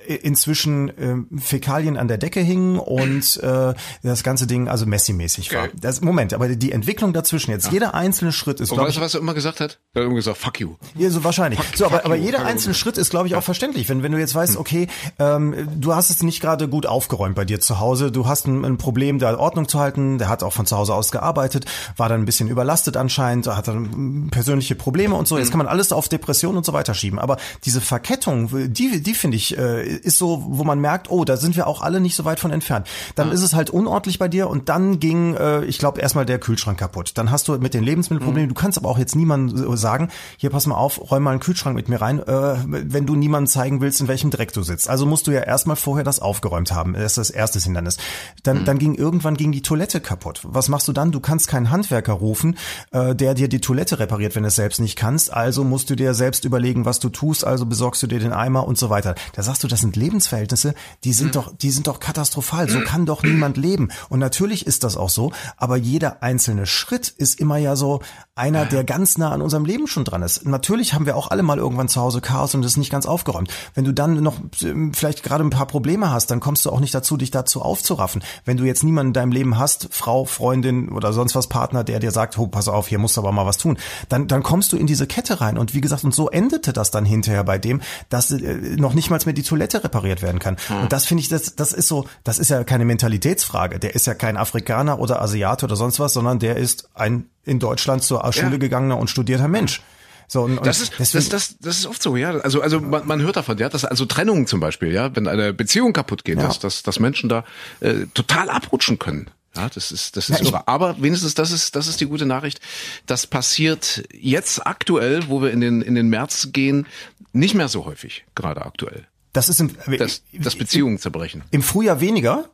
inzwischen 0.07 0.89
äh, 0.89 1.41
Fäkalien 1.41 1.97
an 1.97 2.09
der 2.09 2.19
Decke 2.19 2.41
hingen 2.41 2.79
und 2.79 3.37
äh, 3.43 3.75
das 4.03 4.23
ganze 4.23 4.47
Ding 4.47 4.69
also 4.69 4.87
Messi-mäßig 4.87 5.53
war. 5.53 5.65
Okay. 5.65 5.73
Das, 5.81 6.01
Moment, 6.01 6.35
aber 6.35 6.49
die 6.49 6.73
Entwicklung 6.73 7.13
dazwischen, 7.13 7.51
jetzt 7.51 7.73
jeder 7.73 7.95
einzelne 7.95 8.33
Schritt 8.33 8.61
ist, 8.61 8.71
glaube 8.71 8.91
ich, 8.91 9.01
was 9.01 9.15
er 9.15 9.21
immer 9.21 9.35
gesagt 9.35 9.61
hat? 9.61 9.79
Er 9.95 10.03
hat 10.03 10.07
immer 10.07 10.17
gesagt, 10.17 10.39
fuck 10.39 10.61
you. 10.61 10.75
ja, 10.97 11.11
so 11.11 11.25
wahrscheinlich. 11.25 11.61
so, 11.75 11.87
aber, 11.87 11.97
fuck 11.97 12.05
aber 12.07 12.17
jeder 12.17 12.39
fuck 12.39 12.47
you. 12.47 12.53
einzelne 12.53 12.75
Schritt 12.75 12.99
ist, 12.99 13.11
glaube 13.11 13.29
ich, 13.29 13.35
auch 13.35 13.43
verständlich. 13.43 13.89
Wenn, 13.89 14.03
wenn 14.03 14.13
du 14.13 14.19
jetzt 14.19 14.35
weißt, 14.35 14.57
okay, 14.57 14.89
ähm, 15.19 15.55
du 15.77 15.95
hast 15.95 16.11
es 16.11 16.23
nicht 16.23 16.41
gerade 16.41 16.69
gut 16.69 16.87
aufgeräumt 16.87 17.35
bei 17.35 17.45
dir 17.45 17.61
zu 17.61 17.81
Hause, 17.81 18.11
du 18.11 18.27
hast 18.27 18.47
ein, 18.47 18.65
ein 18.65 18.79
Problem, 18.79 19.19
da 19.19 19.39
Ordnung 19.39 19.69
zu 19.69 19.79
halten, 19.79 20.19
der 20.19 20.29
hat 20.29 20.43
auch 20.43 20.53
von 20.53 20.67
zu 20.67 20.77
Hause 20.77 20.95
aus 20.95 21.11
gearbeitet, 21.11 21.67
war 21.97 22.09
dann 22.09 22.23
ein 22.23 22.25
bisschen 22.25 22.49
überlastet 22.49 22.97
anscheinend, 22.97 23.47
hat 23.47 23.69
dann 23.69 24.27
mm, 24.27 24.31
persönliche 24.31 24.75
Probleme 24.75 25.15
und 25.15 25.29
so. 25.29 25.39
Jetzt 25.39 25.51
kann 25.51 25.59
man 25.59 25.67
alles 25.67 25.93
auf 25.93 26.09
Depression 26.09 26.57
und 26.57 26.65
so 26.65 26.73
weiter 26.73 26.95
schieben. 26.95 27.19
Aber 27.19 27.37
diese 27.65 27.81
Verkettung, 27.81 28.51
die, 28.73 29.03
die 29.03 29.15
finde 29.15 29.37
ich, 29.37 29.57
äh, 29.57 29.94
ist 29.95 30.19
so, 30.19 30.45
wo 30.47 30.65
man 30.65 30.81
merkt, 30.81 31.11
oh, 31.11 31.25
da 31.25 31.37
sind 31.37 31.57
wir 31.57 31.67
auch 31.67 31.83
alle 31.83 32.01
nicht 32.01 32.15
so 32.15 32.25
weit 32.25 32.41
von 32.41 32.51
entfernt. 32.51 32.87
Dann 33.15 33.33
ist 33.33 33.43
es 33.43 33.55
halt 33.55 33.71
unordentlich 33.71 34.19
bei 34.19 34.29
dir 34.29 34.49
und 34.49 34.69
dann 34.69 35.01
ging, 35.01 35.35
äh, 35.35 35.65
ich 35.65 35.79
glaube, 35.79 36.01
erstmal 36.01 36.27
der 36.27 36.39
Kühlschrank 36.39 36.79
kaputt. 36.79 37.13
Dann 37.15 37.31
hast 37.31 37.49
du 37.49 37.59
mit 37.59 37.75
den 37.75 37.85
Lebensmittelproblemen, 37.85 38.49
du 38.49 38.55
kannst 38.55 38.79
aber 38.79 38.89
auch 38.89 38.99
jetzt 38.99 39.17
niemandem 39.17 39.77
sagen, 39.77 40.09
hier 40.37 40.51
pass 40.51 40.67
mal 40.67 40.77
auf, 40.77 41.11
räum 41.11 41.23
mal 41.23 41.33
einen 41.33 41.41
Kühlschrank 41.41 41.75
mit 41.75 41.89
mir 41.89 42.01
rein, 42.01 42.21
äh, 42.21 42.57
wenn 42.67 43.07
du 43.07 43.15
niemandem 43.15 43.49
zeigen 43.49 43.81
willst, 43.81 44.01
in 44.01 44.09
welchem 44.09 44.31
Dreck 44.31 44.53
du 44.53 44.63
sitzt. 44.63 44.89
Also 44.89 45.07
musst 45.07 45.27
du 45.27 45.31
ja 45.31 45.41
erstmal 45.41 45.77
vorher 45.77 46.05
das 46.05 46.21
aufgeräumt 46.21 46.73
haben. 46.73 46.95
Das 46.95 47.05
ist 47.05 47.19
das 47.19 47.31
erste 47.31 47.59
Hindernis. 47.59 47.97
Dann, 48.43 48.65
dann 48.65 48.79
ging 48.79 48.95
irgendwann 48.95 49.37
ging 49.37 49.53
die 49.53 49.63
Toilette 49.63 50.01
kaputt. 50.01 50.41
Was 50.45 50.69
machst 50.69 50.89
du 50.89 50.93
dann? 50.93 51.13
Du 51.13 51.21
kannst 51.21 51.49
keinen 51.49 51.71
Handwerker 51.71 52.15
rufen, 52.15 52.57
äh, 52.91 53.15
der 53.15 53.35
dir 53.35 53.49
die 53.49 53.61
Toilette 53.61 53.99
repariert, 53.99 54.35
wenn 54.35 54.43
du 54.43 54.49
es 54.49 54.57
selbst 54.57 54.81
nicht 54.81 54.97
kannst. 54.97 55.33
Also 55.33 55.65
musst 55.65 55.91
du 55.91 55.97
dir 55.97 56.15
selbst 56.15 56.45
überlegen, 56.45 56.85
was 56.85 56.99
du 56.99 57.09
tust. 57.09 57.45
Also 57.45 57.67
besorgst 57.67 58.03
du 58.03 58.07
dir 58.07 58.19
den 58.19 58.33
Eimer 58.33 58.67
und 58.67 58.79
so 58.79 58.91
weiter. 58.91 59.15
Da 59.35 59.43
sagst 59.43 59.63
du, 59.63 59.69
das 59.69 59.84
sind 59.85 59.97
Lebensverhältnisse, 59.97 60.75
die 61.05 61.13
sind 61.13 61.37
doch, 61.37 61.55
die 61.55 61.71
sind 61.71 61.87
doch 61.87 62.01
katastrophal. 62.01 62.69
So 62.69 62.81
kann 62.81 63.05
doch 63.05 63.23
niemand 63.23 63.57
leben. 63.57 63.91
Und 64.09 64.19
natürlich 64.19 64.67
ist 64.67 64.83
das 64.83 64.97
auch 64.97 65.11
so. 65.11 65.33
Aber 65.57 65.77
jeder 65.77 66.23
einzelne 66.23 66.67
Schritt 66.67 67.09
ist 67.09 67.39
immer 67.39 67.59
ja 67.59 67.77
so 67.77 68.01
einer, 68.35 68.65
der 68.65 68.83
ganz 68.83 69.19
nah 69.19 69.31
an 69.31 69.43
unserem 69.43 69.65
Leben 69.65 69.87
schon 69.87 70.05
dran 70.05 70.23
ist. 70.23 70.47
Natürlich 70.47 70.95
haben 70.95 71.07
wir 71.07 71.17
auch 71.17 71.31
alle 71.31 71.43
mal 71.43 71.59
irgendwann 71.59 71.89
zu 71.89 72.01
Hause 72.01 72.21
Chaos 72.21 72.55
und 72.55 72.65
es 72.65 72.73
ist 72.73 72.77
nicht 72.79 72.91
ganz 72.91 73.07
aufgeräumt. 73.07 73.51
Wenn 73.75 73.85
du 73.85 73.93
dann 73.93 74.23
noch 74.23 74.37
ähm, 74.63 74.95
vielleicht 74.95 75.23
gerade 75.23 75.45
ein 75.45 75.51
paar 75.51 75.67
Probleme 75.67 76.11
hast, 76.11 76.31
dann 76.31 76.41
kommst 76.41 76.65
du 76.65 76.71
auch 76.71 76.81
nicht 76.81 76.95
dazu, 76.95 77.17
dich 77.17 77.31
dazu 77.31 77.61
aufzuraffen. 77.61 78.25
Wenn 78.45 78.57
du 78.57 78.65
jetzt 78.65 78.83
niemanden 78.83 79.11
in 79.11 79.15
deinem 79.15 79.33
Leben 79.33 79.59
hast, 79.59 79.89
Frau, 79.91 80.25
Freundin 80.25 80.89
oder 80.89 81.13
sonst 81.13 81.35
was 81.35 81.49
Partner, 81.49 81.85
der 81.85 82.01
dir 82.01 82.11
sagt, 82.11 82.39
oh, 82.39 82.47
pass 82.47 82.69
auf, 82.69 82.89
hier 82.89 82.99
musst 82.99 83.17
du 83.17 83.21
aber 83.21 83.33
mal 83.33 83.47
was 83.47 83.59
tun, 83.59 83.79
dann, 84.09 84.27
dann 84.29 84.43
kommst 84.43 84.73
du 84.73 84.77
in 84.77 84.87
diese 84.87 85.07
Kette 85.07 85.41
rein. 85.41 85.59
Und 85.59 85.75
wie 85.75 85.81
gesagt, 85.81 86.05
und 86.05 86.15
so 86.15 86.31
endete 86.31 86.73
das 86.73 86.91
dann 86.91 87.05
hinterher 87.05 87.45
bei 87.45 87.59
dem, 87.59 87.83
dass 88.09 88.31
äh, 88.31 88.77
noch 88.77 88.95
nicht 88.95 89.11
mal 89.11 89.21
mehr 89.25 89.35
die 89.35 89.43
Toilette 89.43 89.74
repariert 89.83 90.23
werden 90.23 90.39
kann. 90.39 90.57
Und 90.83 90.93
das 90.93 91.07
finde 91.07 91.23
ich, 91.23 91.29
das, 91.29 91.57
das 91.57 91.73
ist 91.73 91.89
so, 91.89 92.07
das 92.23 92.39
ist 92.39 92.51
ja 92.51 92.63
keine 92.65 92.85
Mentalitätsfrage. 92.85 93.79
Der 93.79 93.95
ist 93.95 94.07
ja 94.07 94.15
kein 94.15 94.37
Afrikaner 94.37 94.99
oder 94.99 95.21
Asiate 95.21 95.67
oder 95.67 95.77
sonst 95.77 95.99
was, 95.99 96.13
sondern 96.13 96.39
der 96.39 96.57
ist 96.57 96.89
ein 96.95 97.27
in 97.45 97.59
Deutschland 97.59 98.03
zur 98.03 98.31
Schule 98.33 98.59
gegangener 98.59 98.99
und 98.99 99.11
studierter 99.11 99.49
Mensch. 99.49 99.83
So, 100.27 100.43
und, 100.43 100.65
das, 100.65 100.81
ist, 100.81 100.93
das, 100.99 101.29
das, 101.29 101.59
das 101.59 101.79
ist 101.79 101.87
oft 101.87 102.03
so, 102.03 102.17
ja. 102.17 102.31
Also, 102.31 102.63
also 102.63 102.81
man, 102.81 103.07
man 103.07 103.21
hört 103.21 103.37
davon, 103.37 103.59
ja, 103.59 103.69
dass 103.69 103.85
also 103.85 104.07
Trennungen 104.07 104.47
zum 104.47 104.61
Beispiel, 104.61 104.93
ja, 104.93 105.15
wenn 105.15 105.29
eine 105.29 105.53
Beziehung 105.53 105.93
kaputt 105.93 106.25
geht, 106.25 106.39
ja. 106.39 106.47
dass, 106.47 106.59
dass, 106.59 106.83
dass 106.83 106.99
Menschen 106.99 107.29
da 107.29 107.45
äh, 107.81 108.07
total 108.15 108.49
abrutschen 108.49 108.99
können. 108.99 109.31
Ja, 109.57 109.69
das 109.69 109.93
ist, 109.93 110.17
das 110.17 110.31
ist 110.31 110.41
ja, 110.41 110.47
irre. 110.47 110.67
Aber 110.67 111.01
wenigstens 111.01 111.35
das 111.35 111.53
ist, 111.53 111.77
das 111.77 111.87
ist 111.87 112.01
die 112.01 112.07
gute 112.07 112.27
Nachricht. 112.27 112.61
Das 113.07 113.27
passiert 113.27 114.05
jetzt 114.13 114.67
aktuell, 114.67 115.29
wo 115.29 115.43
wir 115.43 115.53
in 115.53 115.61
den, 115.61 115.81
in 115.83 115.95
den 115.95 116.09
März 116.09 116.49
gehen, 116.53 116.87
nicht 117.33 117.55
mehr 117.55 117.69
so 117.69 117.85
häufig, 117.85 118.25
gerade 118.35 118.65
aktuell. 118.65 119.07
Das 119.35 119.51
ist 119.51 119.61
im, 119.61 119.71
das, 119.99 120.23
das 120.33 120.57
Beziehungen 120.57 120.99
zerbrechen. 120.99 121.43
Im 121.51 121.63
Frühjahr 121.63 122.01
weniger? 122.01 122.49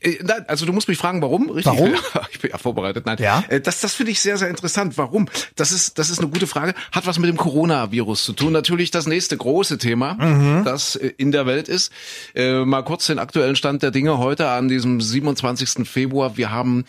Äh, 0.00 0.18
also 0.46 0.66
du 0.66 0.72
musst 0.72 0.88
mich 0.88 0.98
fragen, 0.98 1.22
warum? 1.22 1.50
Richtig? 1.50 1.72
Warum? 1.72 1.94
Ich 2.30 2.40
bin 2.40 2.50
ja 2.50 2.58
vorbereitet. 2.58 3.06
Nein. 3.06 3.18
Ja? 3.20 3.44
Äh, 3.48 3.60
das, 3.60 3.80
das 3.80 3.94
finde 3.94 4.12
ich 4.12 4.20
sehr, 4.20 4.36
sehr 4.36 4.48
interessant. 4.48 4.98
Warum? 4.98 5.28
Das 5.56 5.72
ist, 5.72 5.98
das 5.98 6.10
ist 6.10 6.18
eine 6.20 6.28
gute 6.28 6.46
Frage. 6.46 6.74
Hat 6.92 7.06
was 7.06 7.18
mit 7.18 7.28
dem 7.28 7.36
Coronavirus 7.36 8.24
zu 8.24 8.32
tun. 8.32 8.52
Natürlich 8.52 8.90
das 8.90 9.06
nächste 9.06 9.36
große 9.36 9.78
Thema, 9.78 10.14
mhm. 10.14 10.64
das 10.64 10.96
äh, 10.96 11.12
in 11.16 11.32
der 11.32 11.46
Welt 11.46 11.68
ist. 11.68 11.92
mal 12.34 12.82
kurz 12.82 13.06
den 13.06 13.18
aktuellen 13.18 13.56
Stand 13.56 13.82
der 13.82 13.90
Dinge 13.90 14.18
heute 14.18 14.48
an 14.48 14.68
diesem 14.68 15.00
27. 15.00 15.88
Februar. 15.88 16.36
Wir 16.36 16.50
haben 16.50 16.84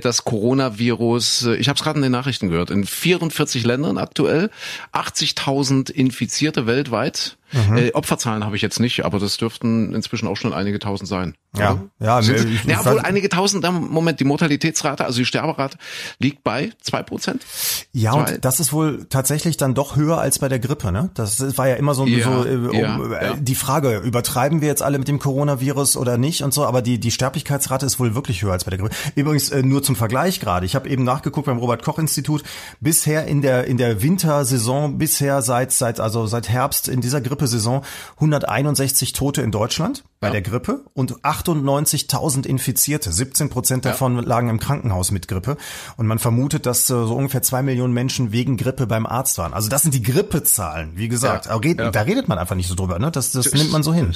das 0.00 0.24
Coronavirus, 0.24 1.48
ich 1.58 1.68
habe 1.68 1.76
es 1.76 1.82
gerade 1.82 1.98
in 1.98 2.02
den 2.02 2.12
Nachrichten 2.12 2.48
gehört, 2.48 2.70
in 2.70 2.84
44 2.84 3.64
Ländern 3.64 3.98
aktuell, 3.98 4.50
80.000 4.92 5.90
Infizierte 5.90 6.66
weltweit. 6.66 7.36
Mhm. 7.52 7.76
Äh, 7.76 7.92
Opferzahlen 7.92 8.44
habe 8.44 8.56
ich 8.56 8.62
jetzt 8.62 8.80
nicht, 8.80 9.04
aber 9.04 9.18
das 9.18 9.36
dürften 9.36 9.94
inzwischen 9.94 10.26
auch 10.26 10.36
schon 10.36 10.52
einige 10.52 10.78
tausend 10.78 11.08
sein. 11.08 11.34
Ja, 11.54 11.78
ja. 12.00 12.20
ja, 12.20 12.32
nee, 12.32 12.72
ja 12.72 12.84
wohl 12.84 13.00
einige 13.00 13.28
tausend, 13.28 13.62
Moment, 13.70 14.20
die 14.20 14.24
Mortalitätsrate, 14.24 15.04
also 15.04 15.18
die 15.18 15.26
Sterberate 15.26 15.76
liegt 16.18 16.42
bei 16.42 16.72
zwei 16.80 17.02
Prozent. 17.02 17.44
Ja, 17.92 18.12
zwei. 18.12 18.18
und 18.20 18.44
das 18.44 18.58
ist 18.58 18.72
wohl 18.72 19.04
tatsächlich 19.10 19.58
dann 19.58 19.74
doch 19.74 19.96
höher 19.96 20.18
als 20.18 20.38
bei 20.38 20.48
der 20.48 20.58
Grippe, 20.58 20.92
ne? 20.92 21.10
Das 21.14 21.58
war 21.58 21.68
ja 21.68 21.74
immer 21.74 21.94
so, 21.94 22.06
ja, 22.06 22.24
so 22.24 22.44
äh, 22.44 22.80
ja, 22.80 22.96
um, 22.96 23.12
äh, 23.12 23.34
die 23.38 23.54
Frage, 23.54 23.98
übertreiben 23.98 24.62
wir 24.62 24.68
jetzt 24.68 24.82
alle 24.82 24.98
mit 24.98 25.08
dem 25.08 25.18
Coronavirus 25.18 25.98
oder 25.98 26.16
nicht 26.16 26.42
und 26.42 26.54
so, 26.54 26.64
aber 26.64 26.80
die, 26.80 26.98
die 26.98 27.10
Sterblichkeitsrate 27.10 27.84
ist 27.84 28.00
wohl 28.00 28.14
wirklich 28.14 28.42
höher 28.42 28.52
als 28.52 28.64
bei 28.64 28.70
der 28.70 28.78
Grippe. 28.78 28.94
Übrigens, 29.14 29.50
äh, 29.50 29.62
nur 29.62 29.82
zum 29.82 29.94
Vergleich 29.94 30.40
gerade, 30.40 30.64
ich 30.64 30.74
habe 30.74 30.88
eben 30.88 31.04
nachgeguckt 31.04 31.46
beim 31.46 31.58
Robert-Koch-Institut, 31.58 32.42
bisher 32.80 33.26
in 33.26 33.42
der, 33.42 33.66
in 33.66 33.76
der 33.76 34.00
Wintersaison, 34.02 34.96
bisher 34.96 35.42
seit, 35.42 35.72
seit, 35.72 36.00
also 36.00 36.26
seit 36.26 36.48
Herbst 36.48 36.88
in 36.88 37.02
dieser 37.02 37.20
Grippe 37.20 37.41
Grippesaison 37.42 37.82
161 38.16 39.12
Tote 39.12 39.42
in 39.42 39.50
Deutschland 39.50 40.04
bei 40.20 40.28
ja. 40.28 40.34
der 40.34 40.42
Grippe 40.42 40.84
und 40.94 41.20
98.000 41.22 42.46
Infizierte. 42.46 43.12
17 43.12 43.50
Prozent 43.50 43.84
davon 43.84 44.16
ja. 44.16 44.22
lagen 44.22 44.48
im 44.48 44.60
Krankenhaus 44.60 45.10
mit 45.10 45.26
Grippe. 45.26 45.56
Und 45.96 46.06
man 46.06 46.20
vermutet, 46.20 46.64
dass 46.64 46.84
äh, 46.84 46.92
so 46.92 47.16
ungefähr 47.16 47.42
zwei 47.42 47.62
Millionen 47.62 47.92
Menschen 47.92 48.30
wegen 48.30 48.56
Grippe 48.56 48.86
beim 48.86 49.04
Arzt 49.04 49.38
waren. 49.38 49.52
Also 49.52 49.68
das 49.68 49.82
sind 49.82 49.94
die 49.94 50.02
Grippezahlen, 50.02 50.92
wie 50.94 51.08
gesagt. 51.08 51.46
Ja. 51.46 51.56
Red, 51.56 51.80
da 51.80 52.02
redet 52.02 52.28
man 52.28 52.38
einfach 52.38 52.54
nicht 52.54 52.68
so 52.68 52.76
drüber. 52.76 53.00
Ne? 53.00 53.10
Das, 53.10 53.32
das, 53.32 53.50
das 53.50 53.54
nimmt 53.54 53.72
man 53.72 53.82
so 53.82 53.92
hin. 53.92 54.14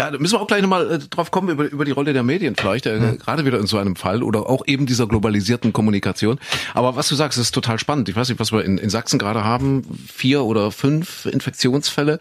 Ja, 0.00 0.10
da 0.10 0.18
müssen 0.18 0.34
wir 0.34 0.40
auch 0.40 0.48
gleich 0.48 0.62
nochmal 0.62 0.90
äh, 0.90 0.98
drauf 0.98 1.30
kommen, 1.30 1.50
über, 1.50 1.64
über 1.64 1.84
die 1.84 1.92
Rolle 1.92 2.12
der 2.12 2.24
Medien 2.24 2.56
vielleicht, 2.56 2.86
äh, 2.86 2.98
hm. 2.98 3.18
gerade 3.18 3.44
wieder 3.44 3.60
in 3.60 3.68
so 3.68 3.78
einem 3.78 3.94
Fall 3.94 4.24
oder 4.24 4.48
auch 4.50 4.66
eben 4.66 4.86
dieser 4.86 5.06
globalisierten 5.06 5.72
Kommunikation. 5.72 6.40
Aber 6.74 6.96
was 6.96 7.06
du 7.06 7.14
sagst, 7.14 7.38
ist 7.38 7.52
total 7.52 7.78
spannend. 7.78 8.08
Ich 8.08 8.16
weiß 8.16 8.28
nicht, 8.28 8.40
was 8.40 8.50
wir 8.50 8.64
in, 8.64 8.78
in 8.78 8.90
Sachsen 8.90 9.20
gerade 9.20 9.44
haben. 9.44 9.82
Vier 10.12 10.42
oder 10.42 10.72
fünf 10.72 11.26
Infektionsfälle 11.26 12.18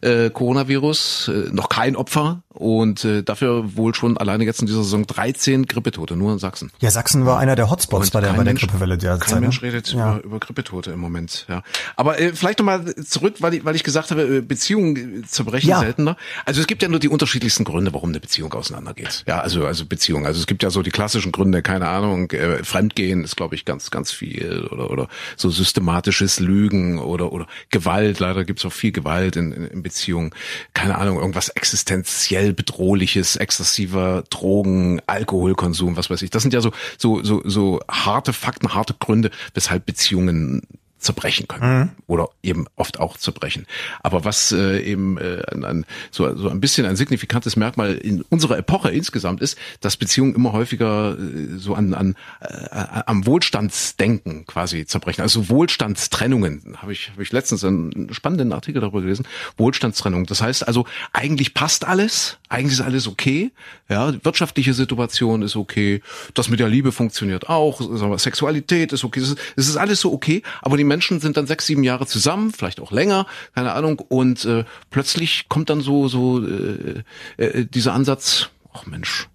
äh, 0.00 0.30
Coronavirus, 0.30 1.28
äh, 1.28 1.52
noch 1.52 1.68
kein 1.68 1.96
Opfer 1.96 2.42
und 2.48 3.04
äh, 3.04 3.22
dafür 3.22 3.76
wohl 3.76 3.94
schon 3.94 4.16
alleine 4.16 4.44
jetzt 4.44 4.60
in 4.60 4.66
dieser 4.66 4.82
Saison 4.82 5.06
13 5.06 5.66
Grippetote, 5.66 6.16
nur 6.16 6.32
in 6.32 6.38
Sachsen. 6.38 6.70
Ja, 6.80 6.90
Sachsen 6.90 7.26
war 7.26 7.38
einer 7.38 7.56
der 7.56 7.70
Hotspots 7.70 8.10
bei 8.10 8.20
der, 8.20 8.32
bei 8.34 8.44
der 8.44 8.54
Grippewelle 8.54 8.98
der 8.98 9.18
Kein 9.18 9.20
Zeit, 9.20 9.34
ne? 9.36 9.40
Mensch 9.42 9.62
redet 9.62 9.92
ja. 9.92 10.16
über, 10.16 10.24
über 10.24 10.38
Grippetote 10.38 10.92
im 10.92 11.00
Moment. 11.00 11.46
Ja, 11.48 11.62
Aber 11.96 12.20
äh, 12.20 12.32
vielleicht 12.34 12.58
nochmal 12.58 12.94
zurück, 12.96 13.36
weil 13.40 13.54
ich, 13.54 13.64
weil 13.64 13.74
ich 13.74 13.84
gesagt 13.84 14.10
habe, 14.10 14.22
äh, 14.22 14.40
Beziehungen 14.40 15.24
zerbrechen 15.26 15.70
ja. 15.70 15.80
seltener. 15.80 16.16
Also 16.44 16.60
es 16.60 16.66
gibt 16.66 16.82
ja 16.82 16.88
nur 16.88 17.00
die 17.00 17.08
unterschiedlichsten 17.08 17.64
Gründe, 17.64 17.92
warum 17.94 18.10
eine 18.10 18.20
Beziehung 18.20 18.52
auseinandergeht. 18.52 19.24
Ja, 19.26 19.40
also 19.40 19.66
also 19.66 19.86
Beziehung. 19.86 20.26
Also 20.26 20.40
es 20.40 20.46
gibt 20.46 20.62
ja 20.62 20.70
so 20.70 20.82
die 20.82 20.90
klassischen 20.90 21.32
Gründe, 21.32 21.62
keine 21.62 21.88
Ahnung, 21.88 22.30
äh, 22.32 22.62
Fremdgehen 22.62 23.24
ist, 23.24 23.36
glaube 23.36 23.54
ich, 23.54 23.64
ganz, 23.64 23.90
ganz 23.90 24.12
viel 24.12 24.66
oder 24.70 24.90
oder 24.90 25.08
so 25.36 25.50
systematisches 25.50 26.40
Lügen 26.40 26.98
oder 26.98 27.32
oder 27.32 27.46
Gewalt. 27.70 28.20
Leider 28.20 28.44
gibt 28.44 28.58
es 28.60 28.66
auch 28.66 28.72
viel 28.72 28.92
Gewalt 28.92 29.36
in, 29.36 29.52
in, 29.52 29.64
in 29.72 29.82
Beziehungen. 29.82 30.30
Keine 30.74 30.98
Ahnung, 30.98 31.18
irgendwas 31.18 31.48
existenziell 31.48 32.52
bedrohliches, 32.52 33.36
exzessiver 33.36 34.24
Drogen, 34.30 35.00
Alkoholkonsum, 35.06 35.96
was 35.96 36.10
weiß 36.10 36.22
ich. 36.22 36.30
Das 36.30 36.42
sind 36.42 36.54
ja 36.54 36.60
so, 36.60 36.72
so, 36.98 37.22
so, 37.22 37.42
so 37.44 37.80
harte 37.90 38.32
Fakten, 38.32 38.74
harte 38.74 38.94
Gründe, 38.98 39.30
weshalb 39.54 39.86
Beziehungen 39.86 40.62
zerbrechen 41.02 41.48
können 41.48 41.78
mhm. 41.78 41.90
oder 42.06 42.28
eben 42.42 42.66
oft 42.76 43.00
auch 43.00 43.16
zerbrechen. 43.16 43.66
Aber 44.02 44.24
was 44.24 44.52
äh, 44.52 44.80
eben 44.80 45.18
äh, 45.18 45.42
ein, 45.52 45.64
ein, 45.64 45.86
so, 46.10 46.34
so 46.36 46.48
ein 46.48 46.60
bisschen 46.60 46.86
ein 46.86 46.96
signifikantes 46.96 47.56
Merkmal 47.56 47.94
in 47.94 48.22
unserer 48.22 48.58
Epoche 48.58 48.90
insgesamt 48.90 49.40
ist, 49.40 49.58
dass 49.80 49.96
Beziehungen 49.96 50.34
immer 50.34 50.52
häufiger 50.52 51.18
äh, 51.18 51.58
so 51.58 51.74
an, 51.74 51.94
an 51.94 52.14
äh, 52.40 53.02
am 53.06 53.26
Wohlstandsdenken 53.26 54.46
quasi 54.46 54.86
zerbrechen. 54.86 55.22
Also 55.22 55.48
Wohlstandstrennungen 55.48 56.76
habe 56.78 56.92
ich 56.92 57.10
habe 57.10 57.22
ich 57.22 57.32
letztens 57.32 57.64
einen 57.64 58.12
spannenden 58.12 58.52
Artikel 58.52 58.80
darüber 58.80 59.00
gelesen. 59.00 59.26
Wohlstandstrennung. 59.56 60.26
Das 60.26 60.40
heißt 60.40 60.66
also 60.66 60.86
eigentlich 61.12 61.54
passt 61.54 61.84
alles, 61.84 62.38
eigentlich 62.48 62.74
ist 62.74 62.80
alles 62.80 63.08
okay. 63.08 63.50
Ja, 63.88 64.12
die 64.12 64.24
wirtschaftliche 64.24 64.72
Situation 64.74 65.42
ist 65.42 65.56
okay, 65.56 66.02
das 66.34 66.48
mit 66.48 66.60
der 66.60 66.68
Liebe 66.68 66.92
funktioniert 66.92 67.48
auch, 67.48 67.80
Sexualität 68.18 68.92
ist 68.92 69.04
okay, 69.04 69.20
es 69.20 69.30
ist, 69.30 69.38
es 69.56 69.68
ist 69.68 69.76
alles 69.76 70.00
so 70.00 70.12
okay, 70.12 70.42
aber 70.62 70.76
die 70.76 70.84
Menschen 70.92 71.20
sind 71.20 71.38
dann 71.38 71.46
sechs, 71.46 71.64
sieben 71.64 71.84
Jahre 71.84 72.06
zusammen, 72.06 72.52
vielleicht 72.52 72.78
auch 72.78 72.92
länger, 72.92 73.24
keine 73.54 73.72
Ahnung, 73.72 73.98
und 73.98 74.44
äh, 74.44 74.64
plötzlich 74.90 75.48
kommt 75.48 75.70
dann 75.70 75.80
so 75.80 76.06
so 76.06 76.44
äh, 76.44 77.02
äh, 77.38 77.64
dieser 77.64 77.94
Ansatz, 77.94 78.50
ach 78.74 78.84
Mensch, 78.84 79.26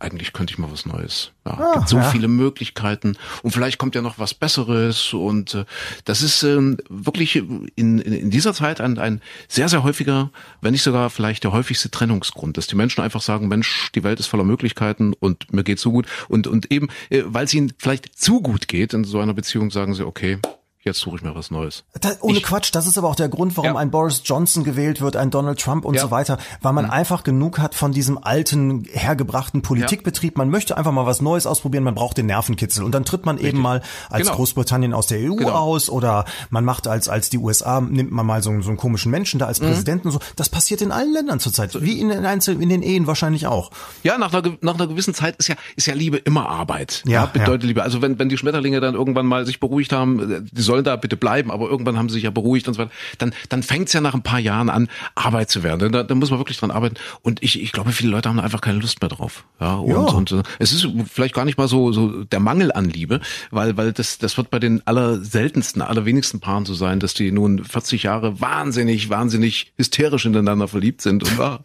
eigentlich 0.00 0.32
könnte 0.32 0.52
ich 0.52 0.58
mal 0.58 0.70
was 0.72 0.84
Neues. 0.84 1.30
Ja, 1.46 1.52
ah, 1.52 1.74
gibt 1.74 1.88
so 1.88 1.98
ja. 1.98 2.10
viele 2.10 2.26
Möglichkeiten 2.26 3.16
und 3.44 3.52
vielleicht 3.52 3.78
kommt 3.78 3.94
ja 3.94 4.02
noch 4.02 4.18
was 4.18 4.34
Besseres 4.34 5.12
und 5.12 5.54
äh, 5.54 5.64
das 6.04 6.22
ist 6.22 6.42
ähm, 6.42 6.78
wirklich 6.88 7.36
in, 7.36 7.68
in, 7.76 7.98
in 8.00 8.30
dieser 8.30 8.52
Zeit 8.52 8.80
ein, 8.80 8.98
ein 8.98 9.22
sehr, 9.46 9.68
sehr 9.68 9.84
häufiger, 9.84 10.32
wenn 10.60 10.72
nicht 10.72 10.82
sogar 10.82 11.08
vielleicht 11.08 11.44
der 11.44 11.52
häufigste 11.52 11.88
Trennungsgrund, 11.88 12.56
dass 12.56 12.66
die 12.66 12.74
Menschen 12.74 13.00
einfach 13.00 13.22
sagen, 13.22 13.46
Mensch, 13.46 13.92
die 13.94 14.02
Welt 14.02 14.18
ist 14.18 14.26
voller 14.26 14.42
Möglichkeiten 14.44 15.14
und 15.14 15.52
mir 15.52 15.62
geht 15.62 15.78
so 15.78 15.92
gut 15.92 16.06
und, 16.28 16.48
und 16.48 16.72
eben, 16.72 16.88
äh, 17.10 17.22
weil 17.24 17.44
es 17.44 17.54
ihnen 17.54 17.72
vielleicht 17.78 18.20
zu 18.20 18.42
gut 18.42 18.66
geht 18.66 18.92
in 18.92 19.04
so 19.04 19.20
einer 19.20 19.34
Beziehung, 19.34 19.70
sagen 19.70 19.94
sie, 19.94 20.04
okay, 20.04 20.40
jetzt 20.86 21.00
suche 21.00 21.16
ich 21.16 21.22
mir 21.22 21.34
was 21.34 21.50
Neues. 21.50 21.84
Da, 22.00 22.12
ohne 22.20 22.38
ich, 22.38 22.44
Quatsch, 22.44 22.70
das 22.72 22.86
ist 22.86 22.96
aber 22.96 23.08
auch 23.08 23.16
der 23.16 23.28
Grund, 23.28 23.56
warum 23.56 23.74
ja. 23.74 23.76
ein 23.76 23.90
Boris 23.90 24.22
Johnson 24.24 24.64
gewählt 24.64 25.00
wird, 25.00 25.16
ein 25.16 25.30
Donald 25.30 25.60
Trump 25.60 25.84
und 25.84 25.94
ja. 25.94 26.02
so 26.02 26.10
weiter, 26.10 26.38
weil 26.62 26.72
man 26.72 26.86
mhm. 26.86 26.92
einfach 26.92 27.24
genug 27.24 27.58
hat 27.58 27.74
von 27.74 27.92
diesem 27.92 28.22
alten, 28.22 28.84
hergebrachten 28.90 29.62
Politikbetrieb. 29.62 30.38
Man 30.38 30.48
möchte 30.48 30.76
einfach 30.76 30.92
mal 30.92 31.06
was 31.06 31.20
Neues 31.20 31.46
ausprobieren, 31.46 31.84
man 31.84 31.94
braucht 31.94 32.16
den 32.16 32.26
Nervenkitzel 32.26 32.84
und 32.84 32.92
dann 32.92 33.04
tritt 33.04 33.26
man 33.26 33.36
Richtig. 33.36 33.54
eben 33.54 33.62
mal 33.62 33.82
als 34.08 34.22
genau. 34.26 34.36
Großbritannien 34.36 34.94
aus 34.94 35.08
der 35.08 35.18
EU 35.18 35.34
genau. 35.34 35.50
aus 35.52 35.90
oder 35.90 36.24
man 36.50 36.64
macht 36.64 36.86
als 36.86 37.08
als 37.08 37.30
die 37.30 37.38
USA 37.38 37.80
nimmt 37.80 38.12
man 38.12 38.24
mal 38.24 38.42
so, 38.42 38.60
so 38.62 38.68
einen 38.68 38.76
komischen 38.76 39.10
Menschen 39.10 39.38
da 39.40 39.46
als 39.46 39.60
mhm. 39.60 39.66
Präsidenten 39.66 40.10
so. 40.10 40.20
Das 40.36 40.48
passiert 40.48 40.82
in 40.82 40.92
allen 40.92 41.12
Ländern 41.12 41.40
zurzeit, 41.40 41.82
wie 41.82 41.98
in 42.00 42.08
den 42.08 42.24
Einzel 42.24 42.62
in 42.62 42.68
den 42.68 42.82
Ehen 42.82 43.06
wahrscheinlich 43.06 43.46
auch. 43.46 43.70
Ja, 44.02 44.18
nach 44.18 44.32
einer, 44.32 44.56
nach 44.60 44.74
einer 44.74 44.86
gewissen 44.86 45.14
Zeit 45.14 45.36
ist 45.36 45.48
ja 45.48 45.56
ist 45.74 45.86
ja 45.86 45.94
Liebe 45.94 46.18
immer 46.18 46.48
Arbeit. 46.48 47.02
Ja, 47.06 47.12
ja 47.12 47.26
bedeutet 47.26 47.64
Liebe. 47.64 47.82
Also 47.82 48.02
wenn 48.02 48.18
wenn 48.18 48.28
die 48.28 48.38
Schmetterlinge 48.38 48.80
dann 48.80 48.94
irgendwann 48.94 49.26
mal 49.26 49.46
sich 49.46 49.58
beruhigt 49.58 49.92
haben, 49.92 50.46
die 50.52 50.62
sollen 50.62 50.75
da 50.82 50.96
bitte 50.96 51.16
bleiben, 51.16 51.50
aber 51.50 51.68
irgendwann 51.68 51.98
haben 51.98 52.08
sie 52.08 52.14
sich 52.14 52.24
ja 52.24 52.30
beruhigt 52.30 52.68
und 52.68 52.74
so 52.74 52.80
weiter, 52.80 52.90
dann, 53.18 53.34
dann 53.48 53.62
fängt 53.62 53.88
es 53.88 53.92
ja 53.92 54.00
nach 54.00 54.14
ein 54.14 54.22
paar 54.22 54.38
Jahren 54.38 54.70
an, 54.70 54.88
Arbeit 55.14 55.50
zu 55.50 55.62
werden. 55.62 55.92
Da, 55.92 56.02
da 56.02 56.14
muss 56.14 56.30
man 56.30 56.38
wirklich 56.38 56.58
dran 56.58 56.70
arbeiten. 56.70 56.96
Und 57.22 57.42
ich, 57.42 57.60
ich 57.60 57.72
glaube, 57.72 57.92
viele 57.92 58.10
Leute 58.10 58.28
haben 58.28 58.40
einfach 58.40 58.60
keine 58.60 58.78
Lust 58.78 59.00
mehr 59.00 59.08
drauf. 59.08 59.44
Ja, 59.60 59.74
und, 59.74 59.90
ja. 59.90 59.98
und 59.98 60.32
äh, 60.32 60.42
es 60.58 60.72
ist 60.72 60.88
vielleicht 61.10 61.34
gar 61.34 61.44
nicht 61.44 61.58
mal 61.58 61.68
so, 61.68 61.92
so 61.92 62.24
der 62.24 62.40
Mangel 62.40 62.72
an 62.72 62.88
Liebe, 62.88 63.20
weil, 63.50 63.76
weil 63.76 63.92
das, 63.92 64.18
das 64.18 64.36
wird 64.36 64.50
bei 64.50 64.58
den 64.58 64.86
allerseltensten, 64.86 65.82
allerwenigsten 65.82 66.40
Paaren 66.40 66.64
so 66.64 66.74
sein, 66.74 67.00
dass 67.00 67.14
die 67.14 67.32
nun 67.32 67.64
40 67.64 68.04
Jahre 68.04 68.40
wahnsinnig, 68.40 69.10
wahnsinnig 69.10 69.72
hysterisch 69.76 70.26
ineinander 70.26 70.68
verliebt 70.68 71.02
sind, 71.02 71.22
und, 71.22 71.60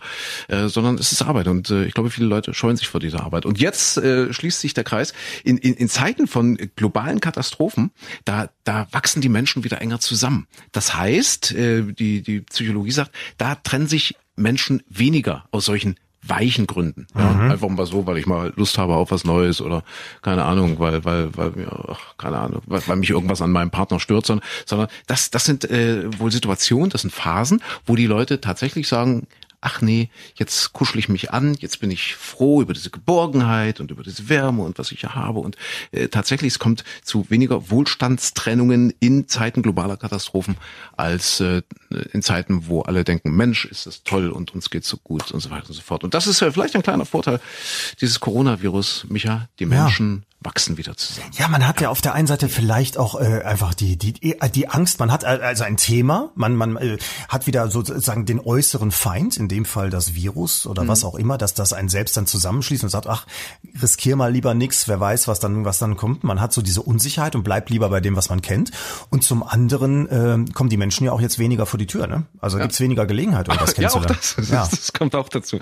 äh, 0.47 0.67
sondern 0.67 0.95
es 0.95 1.11
ist 1.11 1.21
Arbeit. 1.21 1.47
Und 1.47 1.69
äh, 1.69 1.85
ich 1.85 1.93
glaube, 1.93 2.09
viele 2.09 2.27
Leute 2.27 2.53
scheuen 2.53 2.77
sich 2.77 2.87
vor 2.87 2.99
dieser 2.99 3.23
Arbeit. 3.23 3.45
Und 3.45 3.59
jetzt 3.59 3.97
äh, 3.97 4.31
schließt 4.33 4.59
sich 4.59 4.73
der 4.73 4.83
Kreis. 4.83 5.13
In, 5.43 5.57
in, 5.57 5.73
in 5.73 5.89
Zeiten 5.89 6.27
von 6.27 6.57
globalen 6.75 7.19
Katastrophen, 7.19 7.91
da, 8.25 8.49
da 8.63 8.87
wachsen 9.01 9.21
die 9.21 9.29
Menschen 9.29 9.63
wieder 9.63 9.81
enger 9.81 9.99
zusammen. 9.99 10.45
Das 10.71 10.95
heißt, 10.95 11.53
äh, 11.53 11.81
die, 11.91 12.21
die 12.21 12.41
Psychologie 12.41 12.91
sagt, 12.91 13.11
da 13.39 13.55
trennen 13.55 13.87
sich 13.87 14.15
Menschen 14.35 14.83
weniger 14.89 15.45
aus 15.49 15.65
solchen 15.65 15.95
weichen 16.21 16.67
Gründen. 16.67 17.07
Ja, 17.15 17.31
mhm. 17.31 17.51
Einfach 17.51 17.67
mal 17.67 17.87
so, 17.87 18.05
weil 18.05 18.17
ich 18.17 18.27
mal 18.27 18.53
Lust 18.55 18.77
habe 18.77 18.93
auf 18.93 19.09
was 19.09 19.23
Neues 19.23 19.59
oder 19.59 19.83
keine 20.21 20.43
Ahnung, 20.43 20.77
weil, 20.77 21.03
weil, 21.03 21.35
weil 21.35 21.49
mir, 21.49 21.71
ach, 21.89 22.15
keine 22.17 22.37
Ahnung, 22.37 22.61
weil, 22.67 22.83
weil 22.85 22.97
mich 22.97 23.09
irgendwas 23.09 23.41
an 23.41 23.51
meinem 23.51 23.71
Partner 23.71 23.99
stört, 23.99 24.27
sondern, 24.27 24.47
sondern 24.67 24.87
das, 25.07 25.31
das 25.31 25.45
sind 25.45 25.67
äh, 25.71 26.03
wohl 26.19 26.31
Situationen, 26.31 26.91
das 26.91 27.01
sind 27.01 27.11
Phasen, 27.11 27.63
wo 27.87 27.95
die 27.95 28.05
Leute 28.05 28.39
tatsächlich 28.39 28.87
sagen, 28.87 29.25
ach 29.61 29.81
nee, 29.81 30.09
jetzt 30.35 30.73
kuschel 30.73 30.99
ich 30.99 31.07
mich 31.07 31.31
an, 31.31 31.55
jetzt 31.59 31.79
bin 31.79 31.91
ich 31.91 32.15
froh 32.15 32.61
über 32.61 32.73
diese 32.73 32.89
Geborgenheit 32.89 33.79
und 33.79 33.91
über 33.91 34.03
diese 34.03 34.27
Wärme 34.27 34.63
und 34.63 34.79
was 34.79 34.91
ich 34.91 35.01
hier 35.01 35.15
habe. 35.15 35.39
Und 35.39 35.55
äh, 35.91 36.07
tatsächlich, 36.07 36.53
es 36.53 36.59
kommt 36.59 36.83
zu 37.03 37.29
weniger 37.29 37.69
Wohlstandstrennungen 37.69 38.93
in 38.99 39.27
Zeiten 39.27 39.61
globaler 39.61 39.97
Katastrophen 39.97 40.57
als 40.97 41.39
äh, 41.39 41.61
in 42.11 42.23
Zeiten, 42.23 42.67
wo 42.67 42.81
alle 42.81 43.03
denken, 43.03 43.35
Mensch, 43.35 43.65
ist 43.65 43.85
das 43.85 44.03
toll 44.03 44.29
und 44.29 44.53
uns 44.53 44.71
geht's 44.71 44.89
so 44.89 44.97
gut 44.97 45.31
und 45.31 45.39
so 45.39 45.51
weiter 45.51 45.69
und 45.69 45.75
so 45.75 45.81
fort. 45.81 46.03
Und 46.03 46.15
das 46.15 46.25
ist 46.25 46.41
äh, 46.41 46.51
vielleicht 46.51 46.75
ein 46.75 46.83
kleiner 46.83 47.05
Vorteil 47.05 47.39
dieses 48.01 48.19
Coronavirus, 48.19 49.05
Micha. 49.09 49.47
Die 49.59 49.67
Menschen 49.67 50.23
ja 50.25 50.30
wachsen 50.41 50.77
wieder 50.77 50.97
zusammen. 50.97 51.29
Ja, 51.33 51.47
man 51.47 51.67
hat 51.67 51.81
ja, 51.81 51.89
auf 51.89 52.01
der 52.01 52.13
einen 52.13 52.27
Seite 52.27 52.49
vielleicht 52.49 52.97
auch 52.97 53.19
äh, 53.19 53.43
einfach 53.43 53.75
die 53.75 53.95
die 53.95 54.13
die 54.13 54.67
Angst. 54.67 54.99
Man 54.99 55.11
hat 55.11 55.23
also 55.23 55.63
ein 55.63 55.77
Thema, 55.77 56.31
man 56.35 56.55
man 56.55 56.77
äh, 56.77 56.97
hat 57.29 57.45
wieder 57.45 57.69
sozusagen 57.69 58.25
den 58.25 58.39
äußeren 58.39 58.91
Feind, 58.91 59.37
in 59.37 59.47
dem 59.47 59.65
Fall 59.65 59.91
das 59.91 60.15
Virus 60.15 60.65
oder 60.65 60.83
mhm. 60.83 60.87
was 60.87 61.03
auch 61.03 61.15
immer, 61.15 61.37
dass 61.37 61.53
das 61.53 61.73
einen 61.73 61.89
selbst 61.89 62.17
dann 62.17 62.25
zusammenschließt 62.25 62.83
und 62.83 62.89
sagt, 62.89 63.05
ach, 63.07 63.27
riskier 63.81 64.15
mal 64.15 64.31
lieber 64.31 64.55
nix, 64.55 64.87
wer 64.87 64.99
weiß, 64.99 65.27
was 65.27 65.39
dann 65.39 65.63
was 65.63 65.77
dann 65.77 65.95
kommt. 65.95 66.23
Man 66.23 66.41
hat 66.41 66.53
so 66.53 66.63
diese 66.63 66.81
Unsicherheit 66.81 67.35
und 67.35 67.43
bleibt 67.43 67.69
lieber 67.69 67.89
bei 67.89 68.01
dem, 68.01 68.15
was 68.15 68.29
man 68.29 68.41
kennt. 68.41 68.71
Und 69.09 69.23
zum 69.23 69.43
anderen 69.43 70.07
äh, 70.09 70.51
kommen 70.53 70.71
die 70.71 70.77
Menschen 70.77 71.05
ja 71.05 71.11
auch 71.11 71.21
jetzt 71.21 71.37
weniger 71.37 71.67
vor 71.67 71.77
die 71.77 71.87
Tür, 71.87 72.07
ne? 72.07 72.25
Also 72.39 72.57
ja. 72.57 72.63
gibt's 72.63 72.79
weniger 72.79 73.05
Gelegenheit, 73.05 73.47
um 73.47 73.57
das 73.57 73.75
kennenzulernen. 73.75 74.01
Ja, 74.11 74.15
auch 74.15 74.35
das, 74.35 74.49
ja. 74.49 74.67
das 74.71 74.93
kommt 74.93 75.15
auch 75.15 75.29
dazu. 75.29 75.59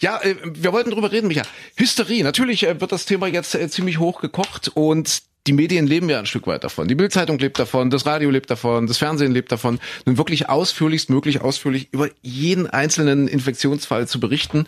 Ja, 0.00 0.20
äh, 0.22 0.36
wir 0.44 0.72
wollten 0.72 0.90
drüber 0.90 1.10
reden, 1.10 1.26
Micha. 1.26 1.42
Hysterie, 1.76 2.22
natürlich 2.22 2.66
äh, 2.66 2.80
wird 2.80 2.92
das 2.92 3.06
Thema 3.06 3.26
jetzt 3.26 3.54
äh, 3.54 3.68
ziemlich 3.68 3.98
hoch 3.98 4.19
gekocht 4.20 4.70
und 4.74 5.22
die 5.46 5.52
Medien 5.52 5.86
leben 5.86 6.08
ja 6.10 6.18
ein 6.18 6.26
Stück 6.26 6.46
weit 6.46 6.64
davon. 6.64 6.86
Die 6.86 6.94
Bildzeitung 6.94 7.38
lebt 7.38 7.58
davon, 7.58 7.88
das 7.90 8.04
Radio 8.04 8.30
lebt 8.30 8.50
davon, 8.50 8.86
das 8.86 8.98
Fernsehen 8.98 9.32
lebt 9.32 9.50
davon, 9.50 9.80
nun 10.04 10.18
wirklich 10.18 10.48
ausführlichst 10.48 11.08
möglich 11.08 11.40
ausführlich 11.40 11.88
über 11.92 12.08
jeden 12.20 12.66
einzelnen 12.66 13.26
Infektionsfall 13.26 14.06
zu 14.06 14.20
berichten 14.20 14.66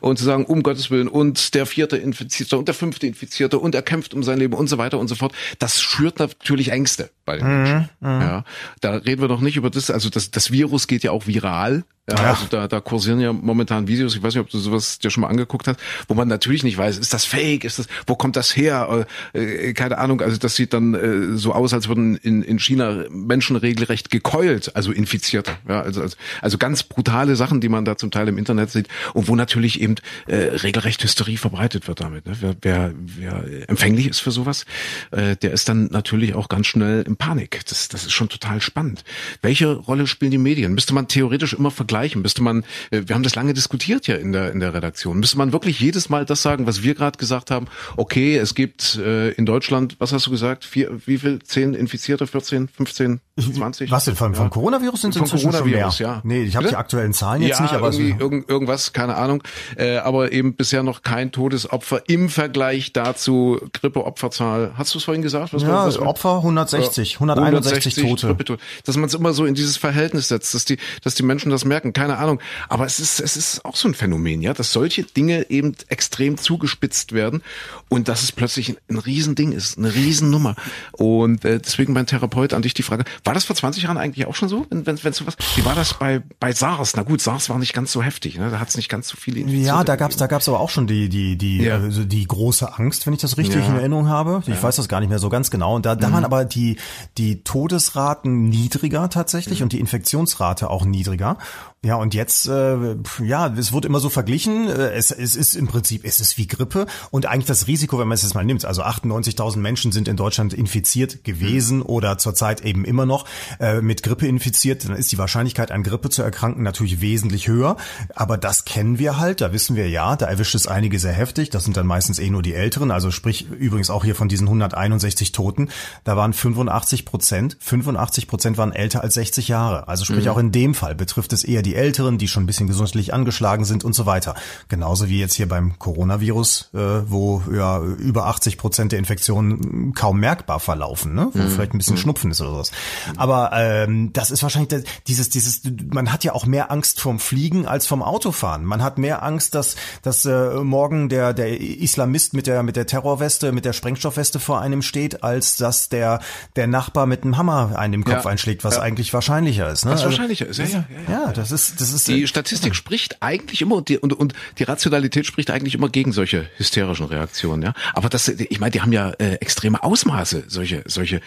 und 0.00 0.18
zu 0.18 0.24
sagen, 0.24 0.44
um 0.44 0.62
Gottes 0.62 0.90
Willen, 0.90 1.08
und 1.08 1.54
der 1.54 1.66
vierte 1.66 1.96
Infizierte 1.96 2.56
und 2.56 2.68
der 2.68 2.74
fünfte 2.74 3.06
Infizierte 3.06 3.58
und 3.58 3.74
er 3.74 3.82
kämpft 3.82 4.14
um 4.14 4.22
sein 4.22 4.38
Leben 4.38 4.54
und 4.54 4.68
so 4.68 4.78
weiter 4.78 4.98
und 4.98 5.08
so 5.08 5.16
fort. 5.16 5.32
Das 5.58 5.82
schürt 5.82 6.20
natürlich 6.20 6.70
Ängste 6.70 7.10
bei 7.24 7.38
den 7.38 7.46
Menschen. 7.46 7.88
Mhm, 8.00 8.08
mhm. 8.08 8.20
ja, 8.20 8.44
da 8.80 8.92
reden 8.92 9.22
wir 9.22 9.28
doch 9.28 9.40
nicht 9.40 9.56
über 9.56 9.70
das, 9.70 9.90
also 9.90 10.08
das, 10.08 10.30
das 10.30 10.52
Virus 10.52 10.86
geht 10.86 11.02
ja 11.02 11.10
auch 11.10 11.26
viral. 11.26 11.84
Ja, 12.16 12.22
ja. 12.22 12.30
Also 12.30 12.46
da, 12.50 12.68
da 12.68 12.80
kursieren 12.80 13.20
ja 13.20 13.32
momentan 13.32 13.88
Videos, 13.88 14.14
ich 14.14 14.22
weiß 14.22 14.34
nicht, 14.34 14.42
ob 14.42 14.50
du 14.50 14.58
sowas 14.58 14.98
dir 14.98 15.10
schon 15.10 15.22
mal 15.22 15.28
angeguckt 15.28 15.66
hast, 15.66 15.78
wo 16.08 16.14
man 16.14 16.28
natürlich 16.28 16.62
nicht 16.62 16.78
weiß, 16.78 16.98
ist 16.98 17.12
das 17.12 17.24
fake, 17.24 17.64
ist 17.64 17.78
das, 17.78 17.86
wo 18.06 18.14
kommt 18.14 18.36
das 18.36 18.56
her? 18.56 19.06
Äh, 19.32 19.72
keine 19.72 19.98
Ahnung, 19.98 20.20
also 20.20 20.36
das 20.36 20.56
sieht 20.56 20.72
dann 20.72 20.94
äh, 20.94 21.36
so 21.36 21.52
aus, 21.52 21.72
als 21.72 21.88
würden 21.88 22.16
in, 22.16 22.42
in 22.42 22.58
China 22.58 23.04
Menschen 23.10 23.56
regelrecht 23.56 24.10
gekeult, 24.10 24.74
also 24.76 24.92
Infizierte. 24.92 25.52
Ja, 25.68 25.80
also, 25.82 26.02
also, 26.02 26.16
also 26.40 26.58
ganz 26.58 26.82
brutale 26.82 27.36
Sachen, 27.36 27.60
die 27.60 27.68
man 27.68 27.84
da 27.84 27.96
zum 27.96 28.10
Teil 28.10 28.28
im 28.28 28.38
Internet 28.38 28.70
sieht 28.70 28.88
und 29.14 29.28
wo 29.28 29.36
natürlich 29.36 29.80
eben 29.80 29.96
äh, 30.26 30.36
regelrecht 30.36 31.02
Hysterie 31.02 31.36
verbreitet 31.36 31.88
wird 31.88 32.00
damit. 32.00 32.26
Ne? 32.26 32.36
Wer, 32.40 32.56
wer, 32.60 32.92
wer 32.96 33.68
empfänglich 33.68 34.08
ist 34.08 34.20
für 34.20 34.30
sowas, 34.30 34.64
äh, 35.10 35.36
der 35.36 35.52
ist 35.52 35.68
dann 35.68 35.86
natürlich 35.86 36.34
auch 36.34 36.48
ganz 36.48 36.66
schnell 36.66 37.02
in 37.02 37.16
Panik. 37.16 37.60
Das, 37.68 37.88
das 37.88 38.04
ist 38.04 38.12
schon 38.12 38.28
total 38.28 38.60
spannend. 38.60 39.04
Welche 39.42 39.72
Rolle 39.72 40.06
spielen 40.06 40.30
die 40.30 40.38
Medien? 40.38 40.74
Müsste 40.74 40.94
man 40.94 41.08
theoretisch 41.08 41.52
immer 41.52 41.70
vergleichen 41.70 42.01
vergleichen? 42.02 42.22
Müsste 42.22 42.42
man, 42.42 42.64
äh, 42.90 43.02
wir 43.06 43.14
haben 43.14 43.22
das 43.22 43.34
lange 43.34 43.54
diskutiert 43.54 44.06
ja 44.06 44.16
in 44.16 44.32
der, 44.32 44.52
in 44.52 44.60
der 44.60 44.74
Redaktion, 44.74 45.18
müsste 45.18 45.38
man 45.38 45.52
wirklich 45.52 45.80
jedes 45.80 46.08
Mal 46.08 46.24
das 46.24 46.42
sagen, 46.42 46.66
was 46.66 46.82
wir 46.82 46.94
gerade 46.94 47.18
gesagt 47.18 47.50
haben? 47.50 47.66
Okay, 47.96 48.36
es 48.36 48.54
gibt 48.54 48.96
äh, 48.96 49.30
in 49.30 49.46
Deutschland, 49.46 49.96
was 49.98 50.12
hast 50.12 50.26
du 50.26 50.30
gesagt, 50.30 50.64
vier, 50.64 50.90
wie 51.06 51.18
viel, 51.18 51.40
zehn 51.42 51.74
Infizierte, 51.74 52.26
14, 52.26 52.68
15, 52.68 53.20
20? 53.54 53.90
Was 53.90 54.04
denn, 54.04 54.16
vom, 54.16 54.34
ja. 54.34 54.48
Coronavirus 54.48 55.02
sind 55.02 55.14
es 55.14 55.20
inzwischen 55.20 55.50
Coronavirus, 55.50 55.96
schon 55.96 56.06
mehr? 56.06 56.14
Ja. 56.14 56.20
Nee, 56.24 56.42
ich 56.42 56.56
habe 56.56 56.68
die 56.68 56.76
aktuellen 56.76 57.12
Zahlen 57.12 57.42
jetzt 57.42 57.58
ja, 57.58 57.62
nicht, 57.62 57.74
aber 57.74 57.92
irgendwie, 57.92 58.16
irgend, 58.18 58.48
irgendwas, 58.48 58.92
keine 58.92 59.16
Ahnung, 59.16 59.42
äh, 59.76 59.96
aber 59.98 60.32
eben 60.32 60.54
bisher 60.54 60.82
noch 60.82 61.02
kein 61.02 61.32
Todesopfer 61.32 62.02
im 62.08 62.28
Vergleich 62.28 62.92
dazu 62.92 63.60
Grippeopferzahl. 63.72 64.72
Hast 64.76 64.94
du 64.94 64.98
es 64.98 65.04
vorhin 65.04 65.22
gesagt? 65.22 65.54
Was 65.54 65.62
ja, 65.62 65.68
war, 65.68 65.86
was 65.86 65.98
Opfer 65.98 66.36
160, 66.36 67.14
161 67.14 67.94
Tote. 67.94 68.58
Dass 68.84 68.96
man 68.96 69.06
es 69.06 69.14
immer 69.14 69.32
so 69.32 69.44
in 69.44 69.54
dieses 69.54 69.76
Verhältnis 69.76 70.28
setzt, 70.28 70.54
dass 70.54 70.64
die, 70.64 70.78
dass 71.02 71.14
die 71.14 71.22
Menschen 71.22 71.50
das 71.50 71.64
merken 71.64 71.81
merken, 71.82 71.92
keine 71.92 72.18
Ahnung. 72.18 72.40
Aber 72.68 72.86
es 72.86 73.00
ist, 73.00 73.20
es 73.20 73.36
ist 73.36 73.64
auch 73.64 73.76
so 73.76 73.88
ein 73.88 73.94
Phänomen, 73.94 74.40
ja, 74.42 74.54
dass 74.54 74.72
solche 74.72 75.02
Dinge 75.02 75.50
eben 75.50 75.74
extrem 75.88 76.38
zugespitzt 76.38 77.12
werden 77.12 77.42
und 77.88 78.08
dass 78.08 78.22
es 78.22 78.32
plötzlich 78.32 78.70
ein, 78.70 78.76
ein 78.88 78.98
Riesending 78.98 79.52
ist, 79.52 79.78
eine 79.78 79.94
Riesennummer. 79.94 80.54
Und 80.92 81.44
äh, 81.44 81.58
deswegen 81.58 81.92
mein 81.92 82.06
Therapeut 82.06 82.52
an 82.52 82.62
dich 82.62 82.74
die 82.74 82.82
Frage, 82.82 83.04
war 83.24 83.34
das 83.34 83.44
vor 83.44 83.56
20 83.56 83.82
Jahren 83.84 83.98
eigentlich 83.98 84.26
auch 84.26 84.34
schon 84.34 84.48
so? 84.48 84.66
Wenn, 84.70 84.86
wenn, 84.86 85.02
wenn 85.02 85.12
sowas, 85.12 85.36
wie 85.56 85.64
war 85.64 85.74
das 85.74 85.94
bei, 85.94 86.22
bei 86.40 86.52
SARS? 86.52 86.94
Na 86.96 87.02
gut, 87.02 87.20
SARS 87.20 87.48
war 87.48 87.58
nicht 87.58 87.74
ganz 87.74 87.92
so 87.92 88.02
heftig, 88.02 88.38
ne? 88.38 88.50
da 88.50 88.60
hat 88.60 88.68
es 88.68 88.76
nicht 88.76 88.88
ganz 88.88 89.08
so 89.08 89.16
viele 89.16 89.40
Infizierte 89.40 89.66
Ja, 89.66 89.84
da 89.84 89.96
gab's 89.96 90.16
da 90.16 90.26
gab's 90.26 90.48
aber 90.48 90.60
auch 90.60 90.70
schon 90.70 90.86
die, 90.86 91.08
die, 91.08 91.36
die, 91.36 91.62
ja. 91.62 91.76
also 91.76 92.04
die 92.04 92.26
große 92.26 92.78
Angst, 92.78 93.06
wenn 93.06 93.14
ich 93.14 93.20
das 93.20 93.36
richtig 93.36 93.62
ja. 93.62 93.68
in 93.68 93.76
Erinnerung 93.76 94.08
habe. 94.08 94.42
Ich 94.46 94.54
ja. 94.54 94.62
weiß 94.62 94.76
das 94.76 94.88
gar 94.88 95.00
nicht 95.00 95.08
mehr 95.08 95.18
so 95.18 95.28
ganz 95.28 95.50
genau. 95.50 95.76
Und 95.76 95.86
da, 95.86 95.96
da 95.96 96.08
mhm. 96.08 96.12
waren 96.12 96.24
aber 96.24 96.44
die, 96.44 96.76
die 97.18 97.42
Todesraten 97.42 98.48
niedriger 98.48 99.08
tatsächlich 99.10 99.60
mhm. 99.60 99.64
und 99.64 99.72
die 99.72 99.80
Infektionsrate 99.80 100.70
auch 100.70 100.84
niedriger. 100.84 101.38
Ja, 101.84 101.96
und 101.96 102.14
jetzt, 102.14 102.46
äh, 102.46 102.94
ja, 103.24 103.48
es 103.48 103.72
wird 103.72 103.84
immer 103.84 103.98
so 103.98 104.08
verglichen. 104.08 104.68
Äh, 104.68 104.92
es, 104.92 105.10
es 105.10 105.34
ist 105.34 105.56
im 105.56 105.66
Prinzip, 105.66 106.04
es 106.04 106.20
ist 106.20 106.38
wie 106.38 106.46
Grippe. 106.46 106.86
Und 107.10 107.26
eigentlich 107.26 107.46
das 107.46 107.66
Risiko, 107.66 107.98
wenn 107.98 108.06
man 108.06 108.14
es 108.14 108.22
jetzt 108.22 108.34
mal 108.34 108.44
nimmt, 108.44 108.64
also 108.64 108.84
98.000 108.84 109.56
Menschen 109.56 109.90
sind 109.90 110.06
in 110.06 110.16
Deutschland 110.16 110.54
infiziert 110.54 111.24
gewesen 111.24 111.78
mhm. 111.78 111.86
oder 111.86 112.18
zurzeit 112.18 112.60
eben 112.60 112.84
immer 112.84 113.04
noch 113.04 113.24
äh, 113.58 113.80
mit 113.80 114.04
Grippe 114.04 114.28
infiziert, 114.28 114.84
dann 114.84 114.94
ist 114.94 115.10
die 115.10 115.18
Wahrscheinlichkeit, 115.18 115.72
an 115.72 115.82
Grippe 115.82 116.08
zu 116.08 116.22
erkranken, 116.22 116.62
natürlich 116.62 117.00
wesentlich 117.00 117.48
höher. 117.48 117.76
Aber 118.14 118.38
das 118.38 118.64
kennen 118.64 119.00
wir 119.00 119.18
halt, 119.18 119.40
da 119.40 119.52
wissen 119.52 119.74
wir 119.74 119.88
ja, 119.88 120.14
da 120.14 120.26
erwischt 120.26 120.54
es 120.54 120.68
einige 120.68 121.00
sehr 121.00 121.14
heftig. 121.14 121.50
Das 121.50 121.64
sind 121.64 121.76
dann 121.76 121.88
meistens 121.88 122.20
eh 122.20 122.30
nur 122.30 122.42
die 122.42 122.54
Älteren. 122.54 122.92
Also 122.92 123.10
sprich, 123.10 123.50
übrigens 123.50 123.90
auch 123.90 124.04
hier 124.04 124.14
von 124.14 124.28
diesen 124.28 124.46
161 124.46 125.32
Toten, 125.32 125.68
da 126.04 126.16
waren 126.16 126.32
85 126.32 127.06
Prozent, 127.06 127.56
85 127.58 128.28
Prozent 128.28 128.56
waren 128.56 128.70
älter 128.70 129.02
als 129.02 129.14
60 129.14 129.48
Jahre. 129.48 129.88
Also 129.88 130.04
sprich, 130.04 130.26
mhm. 130.26 130.30
auch 130.30 130.38
in 130.38 130.52
dem 130.52 130.76
Fall 130.76 130.94
betrifft 130.94 131.32
es 131.32 131.42
eher 131.42 131.62
die 131.62 131.71
die 131.72 131.76
Älteren, 131.78 132.18
die 132.18 132.28
schon 132.28 132.42
ein 132.42 132.46
bisschen 132.46 132.66
gesundheitlich 132.66 133.14
angeschlagen 133.14 133.64
sind 133.64 133.82
und 133.82 133.94
so 133.94 134.04
weiter. 134.04 134.34
Genauso 134.68 135.08
wie 135.08 135.18
jetzt 135.18 135.34
hier 135.34 135.48
beim 135.48 135.78
Coronavirus, 135.78 136.70
äh, 136.74 136.78
wo 137.06 137.42
ja 137.52 137.80
über 137.80 138.26
80 138.26 138.58
Prozent 138.58 138.92
der 138.92 138.98
Infektionen 138.98 139.94
kaum 139.94 140.20
merkbar 140.20 140.60
verlaufen, 140.60 141.14
ne? 141.14 141.30
wo 141.32 141.38
mhm. 141.38 141.48
vielleicht 141.48 141.72
ein 141.72 141.78
bisschen 141.78 141.96
mhm. 141.96 142.00
Schnupfen 142.00 142.30
ist 142.30 142.40
oder 142.42 142.50
sowas. 142.50 142.72
Aber 143.16 143.52
ähm, 143.54 144.12
das 144.12 144.30
ist 144.30 144.42
wahrscheinlich 144.42 144.84
dieses, 145.06 145.30
dieses, 145.30 145.62
man 145.90 146.12
hat 146.12 146.24
ja 146.24 146.34
auch 146.34 146.44
mehr 146.44 146.70
Angst 146.70 147.00
vom 147.00 147.18
Fliegen 147.18 147.66
als 147.66 147.86
vom 147.86 148.02
Autofahren. 148.02 148.64
Man 148.64 148.82
hat 148.82 148.98
mehr 148.98 149.22
Angst, 149.22 149.54
dass, 149.54 149.76
dass 150.02 150.26
äh, 150.26 150.56
morgen 150.62 151.08
der, 151.08 151.32
der 151.32 151.58
Islamist 151.58 152.34
mit 152.34 152.46
der, 152.46 152.62
mit 152.62 152.76
der 152.76 152.86
Terrorweste, 152.86 153.52
mit 153.52 153.64
der 153.64 153.72
Sprengstoffweste 153.72 154.40
vor 154.40 154.60
einem 154.60 154.82
steht, 154.82 155.22
als 155.22 155.56
dass 155.56 155.88
der, 155.88 156.20
der 156.56 156.66
Nachbar 156.66 157.06
mit 157.06 157.22
einem 157.22 157.38
Hammer 157.38 157.78
einen 157.78 157.94
im 157.94 158.04
Kopf 158.04 158.24
ja. 158.24 158.30
einschlägt, 158.30 158.62
was 158.62 158.76
ja. 158.76 158.82
eigentlich 158.82 159.14
wahrscheinlicher 159.14 159.70
ist. 159.70 159.86
Ne? 159.86 159.92
Was 159.92 160.02
also, 160.02 160.10
wahrscheinlicher 160.10 160.46
ist, 160.46 160.58
ja, 160.58 160.64
ja. 160.66 160.84
Ja, 161.08 161.12
ja 161.26 161.32
das 161.32 161.50
ist 161.50 161.61
ist, 161.70 161.80
das 161.80 161.92
ist 161.92 162.08
die 162.08 162.26
Statistik 162.26 162.74
spricht 162.74 163.22
eigentlich 163.22 163.62
immer 163.62 163.76
und 163.76 163.88
die, 163.88 163.98
und, 163.98 164.12
und 164.12 164.34
die 164.58 164.64
Rationalität 164.64 165.26
spricht 165.26 165.50
eigentlich 165.50 165.74
immer 165.74 165.88
gegen 165.88 166.12
solche 166.12 166.48
hysterischen 166.56 167.06
Reaktionen. 167.06 167.62
Ja, 167.62 167.74
aber 167.94 168.08
das, 168.08 168.28
ich 168.28 168.60
meine, 168.60 168.70
die 168.70 168.80
haben 168.80 168.92
ja 168.92 169.10
äh, 169.18 169.34
extreme 169.34 169.82
Ausmaße 169.82 170.44
solche 170.48 170.82
solche 170.86 171.20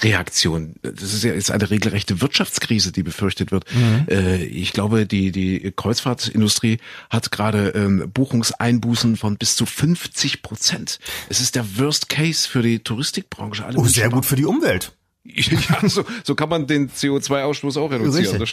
Reaktionen. 0.00 0.76
Das 0.82 1.12
ist 1.12 1.22
ja 1.22 1.34
jetzt 1.34 1.50
eine 1.50 1.68
regelrechte 1.70 2.20
Wirtschaftskrise, 2.20 2.92
die 2.92 3.02
befürchtet 3.02 3.52
wird. 3.52 3.64
Mhm. 3.74 4.06
Äh, 4.08 4.44
ich 4.44 4.72
glaube, 4.72 5.06
die 5.06 5.32
die 5.32 5.72
Kreuzfahrtindustrie 5.74 6.78
hat 7.10 7.30
gerade 7.30 7.68
ähm, 7.70 8.10
Buchungseinbußen 8.12 9.16
von 9.16 9.36
bis 9.36 9.56
zu 9.56 9.66
50 9.66 10.42
Prozent. 10.42 10.98
Es 11.28 11.40
ist 11.40 11.54
der 11.54 11.78
Worst 11.78 12.08
Case 12.08 12.48
für 12.48 12.62
die 12.62 12.78
Touristikbranche. 12.78 13.64
Alle 13.64 13.78
oh, 13.78 13.84
sehr 13.84 14.08
gut 14.08 14.24
für 14.24 14.36
die 14.36 14.46
Umwelt. 14.46 14.92
Ja, 15.52 15.88
so, 15.88 16.04
so 16.24 16.34
kann 16.34 16.48
man 16.48 16.66
den 16.66 16.90
CO2-Ausstoß 16.90 17.78
auch 17.78 17.90
reduzieren. 17.90 18.44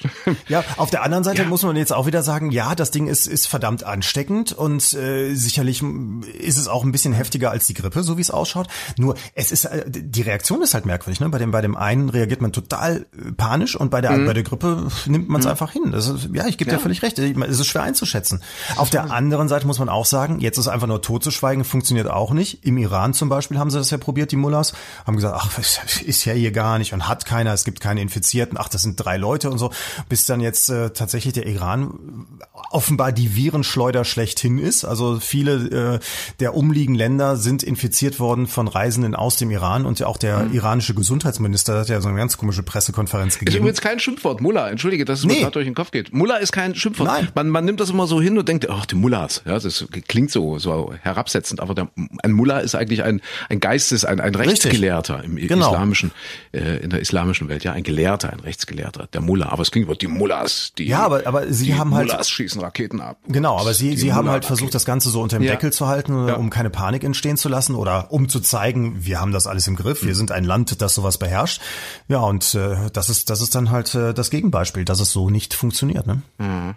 Ja, 0.47 0.63
auf 0.77 0.89
der 0.89 1.03
anderen 1.03 1.23
Seite 1.23 1.41
ja. 1.41 1.47
muss 1.47 1.63
man 1.63 1.75
jetzt 1.75 1.91
auch 1.91 2.05
wieder 2.05 2.21
sagen, 2.21 2.51
ja, 2.51 2.75
das 2.75 2.91
Ding 2.91 3.07
ist, 3.07 3.25
ist 3.25 3.47
verdammt 3.47 3.83
ansteckend 3.83 4.51
und 4.51 4.93
äh, 4.93 5.33
sicherlich 5.33 5.81
ist 5.81 6.57
es 6.57 6.67
auch 6.67 6.83
ein 6.83 6.91
bisschen 6.91 7.13
heftiger 7.13 7.49
als 7.51 7.65
die 7.65 7.73
Grippe, 7.73 8.03
so 8.03 8.17
wie 8.17 8.21
es 8.21 8.29
ausschaut. 8.29 8.67
Nur 8.97 9.15
es 9.33 9.51
ist 9.51 9.65
äh, 9.65 9.85
die 9.87 10.21
Reaktion 10.21 10.61
ist 10.61 10.73
halt 10.73 10.85
merkwürdig. 10.85 11.19
Ne? 11.19 11.29
Bei 11.29 11.39
dem 11.39 11.51
bei 11.51 11.61
dem 11.61 11.75
einen 11.75 12.09
reagiert 12.09 12.41
man 12.41 12.51
total 12.51 13.07
äh, 13.17 13.31
panisch 13.31 13.75
und 13.75 13.89
bei 13.89 14.01
der 14.01 14.11
mhm. 14.11 14.25
bei 14.25 14.33
der 14.33 14.43
Grippe 14.43 14.87
nimmt 15.07 15.29
man 15.29 15.39
es 15.39 15.45
mhm. 15.45 15.51
einfach 15.51 15.71
hin. 15.71 15.91
Das 15.91 16.07
ist, 16.07 16.29
ja, 16.33 16.45
ich 16.47 16.57
gebe 16.57 16.69
ja. 16.69 16.77
dir 16.77 16.83
völlig 16.83 17.01
recht. 17.01 17.17
Es 17.17 17.59
ist 17.59 17.67
schwer 17.67 17.83
einzuschätzen. 17.83 18.43
Auf 18.75 18.89
der 18.89 19.11
anderen 19.11 19.47
Seite 19.47 19.65
muss 19.65 19.79
man 19.79 19.89
auch 19.89 20.05
sagen, 20.05 20.39
jetzt 20.39 20.57
ist 20.57 20.67
einfach 20.67 20.87
nur 20.87 21.01
tot 21.01 21.23
zu 21.23 21.31
schweigen, 21.31 21.63
funktioniert 21.63 22.07
auch 22.07 22.31
nicht. 22.31 22.65
Im 22.65 22.77
Iran 22.77 23.13
zum 23.13 23.29
Beispiel 23.29 23.57
haben 23.57 23.71
sie 23.71 23.77
das 23.77 23.89
ja 23.89 23.97
probiert, 23.97 24.31
die 24.31 24.35
Mullahs, 24.35 24.73
haben 25.05 25.15
gesagt, 25.15 25.35
ach, 25.37 25.57
ist 25.57 26.25
ja 26.25 26.33
hier 26.33 26.51
gar 26.59 26.77
nicht 26.77 26.91
und 26.91 27.07
hat 27.07 27.25
keiner, 27.25 27.53
es 27.53 27.63
gibt 27.63 27.79
keine 27.79 28.01
Infizierten, 28.01 28.57
ach, 28.59 28.67
das 28.67 28.81
sind 28.81 28.97
drei 28.97 29.15
Leute 29.15 29.49
und 29.49 29.59
so, 29.59 29.71
bis 30.09 30.25
dann 30.25 30.41
jetzt 30.41 30.69
äh, 30.69 30.89
tatsächlich 30.89 31.33
der 31.33 31.47
Iran 31.47 32.27
offenbar 32.71 33.13
die 33.13 33.33
Virenschleuder 33.33 34.03
schlechthin 34.03 34.59
ist. 34.59 34.83
Also 34.83 35.21
viele 35.21 35.53
äh, 35.93 35.99
der 36.41 36.55
umliegenden 36.55 36.99
Länder 36.99 37.37
sind 37.37 37.63
infiziert 37.63 38.19
worden 38.19 38.45
von 38.45 38.67
Reisenden 38.67 39.15
aus 39.15 39.37
dem 39.37 39.51
Iran 39.51 39.85
und 39.85 39.99
ja 39.99 40.07
auch 40.07 40.17
der 40.17 40.39
mhm. 40.39 40.53
iranische 40.53 40.93
Gesundheitsminister 40.93 41.79
hat 41.79 41.87
ja 41.87 42.01
so 42.01 42.09
eine 42.09 42.17
ganz 42.17 42.35
komische 42.35 42.61
Pressekonferenz 42.61 43.39
gegeben. 43.39 43.55
Ist 43.55 43.59
übrigens 43.59 43.79
kein 43.79 43.99
Schimpfwort, 44.01 44.41
Mullah. 44.41 44.69
Entschuldige, 44.69 45.05
dass 45.05 45.19
es 45.19 45.25
nee. 45.25 45.35
mir 45.35 45.39
gerade 45.39 45.53
durch 45.53 45.65
den 45.65 45.75
Kopf 45.75 45.91
geht. 45.91 46.11
Mullah 46.13 46.37
ist 46.37 46.51
kein 46.51 46.75
Schimpfwort. 46.75 47.09
Nein. 47.09 47.29
Man, 47.35 47.47
man 47.47 47.63
nimmt 47.63 47.79
das 47.79 47.89
immer 47.89 48.05
so 48.05 48.19
hin 48.19 48.37
und 48.37 48.49
denkt, 48.49 48.69
ach, 48.69 48.85
die 48.85 48.95
Mullahs. 48.95 49.43
Ja, 49.45 49.57
das 49.57 49.85
klingt 50.09 50.29
so, 50.29 50.59
so 50.59 50.93
herabsetzend, 51.01 51.61
aber 51.61 51.73
der, 51.73 51.87
ein 52.21 52.33
Mullah 52.33 52.59
ist 52.59 52.75
eigentlich 52.75 53.03
ein, 53.03 53.21
ein 53.47 53.61
Geistes, 53.61 54.03
ein, 54.03 54.19
ein 54.19 54.35
Rechtsgelehrter 54.35 55.23
im 55.23 55.37
genau. 55.37 55.71
islamischen, 55.71 56.11
äh, 56.51 56.77
in 56.77 56.89
der 56.89 56.99
islamischen 56.99 57.49
Welt. 57.49 57.63
Ja, 57.63 57.73
ein 57.73 57.83
Gelehrter, 57.83 58.31
ein 58.31 58.39
Rechtsgelehrter, 58.39 59.07
der 59.11 59.21
Mullah. 59.21 59.49
Aber 59.49 59.61
es 59.61 59.71
klingt, 59.71 59.89
die 60.01 60.07
Mullahs, 60.07 60.73
die, 60.77 60.87
ja, 60.87 60.99
aber, 60.99 61.25
aber 61.25 61.51
sie 61.51 61.65
die 61.65 61.73
haben 61.75 61.93
halt, 61.93 62.07
Mullahs 62.07 62.29
schießen 62.29 62.61
Raketen 62.61 63.01
ab. 63.01 63.17
Genau, 63.27 63.57
aber 63.57 63.73
sie, 63.73 63.95
sie 63.97 64.13
haben 64.13 64.29
halt 64.29 64.45
versucht, 64.45 64.73
das 64.73 64.85
Ganze 64.85 65.09
so 65.09 65.21
unter 65.21 65.37
dem 65.37 65.43
ja. 65.43 65.51
Deckel 65.51 65.71
zu 65.73 65.87
halten, 65.87 66.27
ja. 66.27 66.35
um 66.35 66.49
keine 66.49 66.69
Panik 66.69 67.03
entstehen 67.03 67.37
zu 67.37 67.49
lassen 67.49 67.75
oder 67.75 68.11
um 68.11 68.29
zu 68.29 68.39
zeigen, 68.39 69.05
wir 69.05 69.19
haben 69.19 69.31
das 69.31 69.47
alles 69.47 69.67
im 69.67 69.75
Griff, 69.75 70.03
wir 70.03 70.09
mhm. 70.09 70.15
sind 70.15 70.31
ein 70.31 70.43
Land, 70.43 70.81
das 70.81 70.93
sowas 70.93 71.17
beherrscht. 71.17 71.61
Ja, 72.07 72.19
und 72.19 72.55
äh, 72.55 72.89
das 72.93 73.09
ist, 73.09 73.29
das 73.29 73.41
ist 73.41 73.55
dann 73.55 73.71
halt 73.71 73.93
äh, 73.95 74.13
das 74.13 74.29
Gegenbeispiel, 74.29 74.85
dass 74.85 74.99
es 74.99 75.11
so 75.11 75.29
nicht 75.29 75.53
funktioniert. 75.53 76.07
Ne? 76.07 76.21
Mhm. 76.37 76.75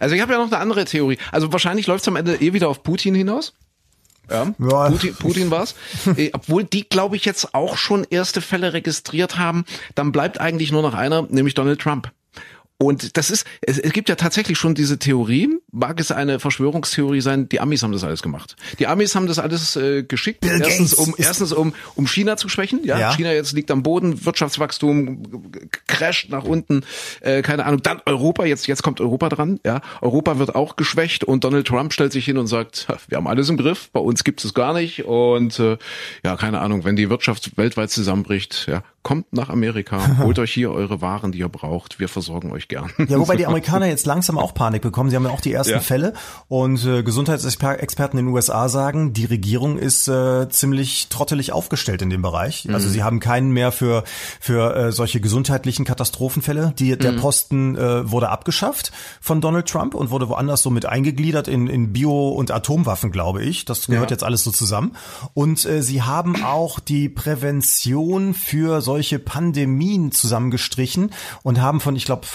Also 0.00 0.14
ich 0.14 0.22
habe 0.22 0.32
ja 0.32 0.38
noch 0.38 0.46
eine 0.46 0.58
andere 0.58 0.84
Theorie. 0.84 1.18
Also 1.32 1.52
wahrscheinlich 1.52 1.86
läuft 1.86 2.02
es 2.02 2.08
am 2.08 2.16
Ende 2.16 2.36
eh 2.36 2.52
wieder 2.52 2.68
auf 2.68 2.82
Putin 2.82 3.14
hinaus. 3.14 3.54
Ja, 4.30 4.52
ja. 4.58 4.90
Putin, 4.90 5.14
Putin 5.14 5.50
war's. 5.50 5.74
Äh, 6.16 6.30
obwohl 6.32 6.64
die, 6.64 6.88
glaube 6.88 7.16
ich, 7.16 7.24
jetzt 7.24 7.54
auch 7.54 7.76
schon 7.76 8.06
erste 8.08 8.40
Fälle 8.40 8.72
registriert 8.72 9.38
haben. 9.38 9.64
Dann 9.94 10.10
bleibt 10.10 10.40
eigentlich 10.40 10.72
nur 10.72 10.82
noch 10.82 10.94
einer, 10.94 11.26
nämlich 11.28 11.54
Donald 11.54 11.80
Trump. 11.80 12.10
Und 12.80 13.16
das 13.16 13.30
ist, 13.30 13.44
es, 13.60 13.76
es 13.78 13.92
gibt 13.92 14.08
ja 14.08 14.14
tatsächlich 14.14 14.56
schon 14.56 14.76
diese 14.76 15.00
Theorie, 15.00 15.48
mag 15.72 15.98
es 15.98 16.12
eine 16.12 16.38
Verschwörungstheorie 16.38 17.20
sein, 17.20 17.48
die 17.48 17.58
Amis 17.58 17.82
haben 17.82 17.90
das 17.90 18.04
alles 18.04 18.22
gemacht. 18.22 18.54
Die 18.78 18.86
Amis 18.86 19.16
haben 19.16 19.26
das 19.26 19.40
alles 19.40 19.74
äh, 19.74 20.04
geschickt, 20.04 20.42
Bill 20.42 20.60
erstens 20.62 20.94
um 20.94 21.12
erstens 21.18 21.52
um 21.52 21.74
um 21.96 22.06
China 22.06 22.36
zu 22.36 22.48
schwächen, 22.48 22.78
ja? 22.84 22.96
ja? 22.96 23.16
China 23.16 23.32
jetzt 23.32 23.52
liegt 23.52 23.72
am 23.72 23.82
Boden, 23.82 24.24
Wirtschaftswachstum 24.24 25.50
crasht 25.88 26.30
nach 26.30 26.44
unten, 26.44 26.84
äh, 27.20 27.42
keine 27.42 27.66
Ahnung, 27.66 27.82
dann 27.82 28.00
Europa, 28.06 28.44
jetzt 28.44 28.68
jetzt 28.68 28.84
kommt 28.84 29.00
Europa 29.00 29.28
dran, 29.28 29.58
ja? 29.66 29.80
Europa 30.00 30.38
wird 30.38 30.54
auch 30.54 30.76
geschwächt 30.76 31.24
und 31.24 31.42
Donald 31.42 31.66
Trump 31.66 31.92
stellt 31.92 32.12
sich 32.12 32.26
hin 32.26 32.38
und 32.38 32.46
sagt, 32.46 32.86
wir 33.08 33.18
haben 33.18 33.26
alles 33.26 33.48
im 33.48 33.56
Griff, 33.56 33.90
bei 33.92 34.00
uns 34.00 34.22
gibt 34.22 34.44
es 34.44 34.54
gar 34.54 34.72
nicht 34.72 35.04
und 35.04 35.58
äh, 35.58 35.78
ja, 36.24 36.36
keine 36.36 36.60
Ahnung, 36.60 36.84
wenn 36.84 36.94
die 36.94 37.10
Wirtschaft 37.10 37.56
weltweit 37.56 37.90
zusammenbricht, 37.90 38.66
ja, 38.68 38.84
kommt 39.08 39.32
nach 39.32 39.48
Amerika, 39.48 40.18
holt 40.18 40.38
euch 40.38 40.52
hier 40.52 40.70
eure 40.70 41.00
Waren, 41.00 41.32
die 41.32 41.38
ihr 41.38 41.48
braucht, 41.48 41.98
wir 41.98 42.10
versorgen 42.10 42.52
euch 42.52 42.68
gern. 42.68 42.90
Ja, 42.98 43.18
wobei 43.18 43.36
die 43.36 43.46
Amerikaner 43.52 43.86
jetzt 43.86 44.04
langsam 44.04 44.36
auch 44.36 44.52
Panik 44.52 44.82
bekommen. 44.82 45.08
Sie 45.08 45.16
haben 45.16 45.24
ja 45.24 45.30
auch 45.30 45.40
die 45.40 45.54
ersten 45.54 45.72
ja. 45.72 45.80
Fälle 45.80 46.12
und 46.48 46.84
äh, 46.84 47.02
Gesundheitsexperten 47.02 48.18
in 48.18 48.26
den 48.26 48.34
USA 48.34 48.68
sagen, 48.68 49.14
die 49.14 49.24
Regierung 49.24 49.78
ist 49.78 50.08
äh, 50.08 50.50
ziemlich 50.50 51.08
trottelig 51.08 51.52
aufgestellt 51.52 52.02
in 52.02 52.10
dem 52.10 52.20
Bereich. 52.20 52.68
Also 52.70 52.88
mhm. 52.88 52.92
Sie 52.92 53.02
haben 53.02 53.18
keinen 53.18 53.50
mehr 53.50 53.72
für 53.72 54.04
für 54.40 54.76
äh, 54.76 54.92
solche 54.92 55.20
gesundheitlichen 55.20 55.86
Katastrophenfälle. 55.86 56.74
Die, 56.78 56.98
der 56.98 57.12
mhm. 57.12 57.16
Posten 57.16 57.76
äh, 57.76 58.10
wurde 58.10 58.28
abgeschafft 58.28 58.92
von 59.22 59.40
Donald 59.40 59.68
Trump 59.70 59.94
und 59.94 60.10
wurde 60.10 60.28
woanders 60.28 60.60
so 60.60 60.68
mit 60.68 60.84
eingegliedert 60.84 61.48
in, 61.48 61.66
in 61.66 61.94
Bio- 61.94 62.28
und 62.28 62.50
Atomwaffen, 62.50 63.10
glaube 63.10 63.42
ich. 63.42 63.64
Das 63.64 63.86
gehört 63.86 64.10
ja. 64.10 64.16
jetzt 64.16 64.24
alles 64.24 64.44
so 64.44 64.50
zusammen. 64.50 64.96
Und 65.32 65.64
äh, 65.64 65.82
sie 65.82 66.02
haben 66.02 66.44
auch 66.44 66.78
die 66.78 67.08
Prävention 67.08 68.34
für 68.34 68.82
solche 68.82 68.97
solche 68.98 69.20
Pandemien 69.20 70.10
zusammengestrichen 70.10 71.12
und 71.44 71.60
haben 71.60 71.78
von, 71.78 71.94
ich 71.94 72.04
glaube, 72.04 72.26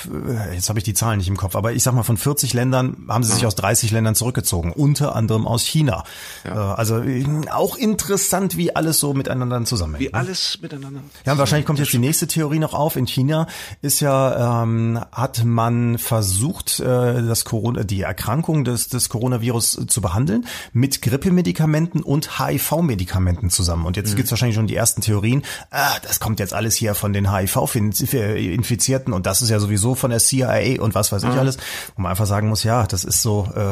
äh, 0.49 0.55
jetzt 0.55 0.69
habe 0.69 0.79
ich 0.79 0.85
die 0.85 0.93
Zahlen 0.93 1.17
nicht 1.17 1.27
im 1.27 1.35
Kopf, 1.35 1.57
aber 1.57 1.73
ich 1.73 1.83
sag 1.83 1.93
mal, 1.93 2.03
von 2.03 2.15
40 2.15 2.53
Ländern 2.53 3.05
haben 3.09 3.25
sie 3.25 3.33
sich 3.33 3.45
aus 3.45 3.55
30 3.55 3.91
Ländern 3.91 4.15
zurückgezogen, 4.15 4.71
unter 4.71 5.13
anderem 5.13 5.45
aus 5.45 5.65
China. 5.65 6.05
Ja. 6.45 6.71
Äh, 6.71 6.75
also 6.75 7.01
äh, 7.01 7.25
auch 7.51 7.75
interessant, 7.75 8.55
wie 8.55 8.73
alles 8.73 9.01
so 9.01 9.13
miteinander 9.13 9.65
zusammenhängt. 9.65 10.07
Wie 10.07 10.13
ne? 10.13 10.17
alles 10.17 10.59
miteinander. 10.61 11.01
Ja, 11.25 11.37
wahrscheinlich 11.37 11.65
kommt 11.65 11.79
jetzt 11.79 11.91
die 11.91 11.97
nächste 11.97 12.27
Theorie 12.27 12.59
noch 12.59 12.73
auf. 12.73 12.95
In 12.95 13.07
China 13.07 13.47
ist 13.81 13.99
ja, 13.99 14.63
ähm, 14.63 15.01
hat 15.11 15.43
man 15.43 15.97
versucht, 15.97 16.79
äh, 16.79 16.83
das 17.23 17.43
Corona, 17.43 17.83
die 17.83 18.03
Erkrankung 18.03 18.63
des, 18.63 18.87
des 18.87 19.09
Coronavirus 19.09 19.81
zu 19.87 19.99
behandeln 19.99 20.45
mit 20.71 21.01
Grippemedikamenten 21.01 22.01
und 22.01 22.39
HIV-Medikamenten 22.39 23.49
zusammen. 23.49 23.85
Und 23.85 23.97
jetzt 23.97 24.13
mhm. 24.13 24.15
gibt's 24.15 24.31
wahrscheinlich 24.31 24.55
schon 24.55 24.67
die 24.67 24.77
ersten 24.77 25.01
Theorien, 25.01 25.43
ah, 25.71 25.99
das 26.03 26.21
kommt 26.21 26.39
jetzt 26.43 26.53
alles 26.53 26.75
hier 26.75 26.93
von 26.93 27.13
den 27.13 27.31
HIV-Infizierten 27.31 29.13
und 29.13 29.25
das 29.25 29.41
ist 29.41 29.49
ja 29.49 29.59
sowieso 29.59 29.95
von 29.95 30.11
der 30.11 30.19
CIA 30.19 30.81
und 30.81 30.95
was 30.95 31.11
weiß 31.11 31.23
ich 31.23 31.29
mhm. 31.29 31.39
alles, 31.39 31.57
wo 31.95 32.01
man 32.01 32.11
einfach 32.11 32.25
sagen 32.25 32.49
muss, 32.49 32.63
ja, 32.63 32.85
das 32.85 33.03
ist 33.03 33.21
so, 33.21 33.49
äh, 33.55 33.71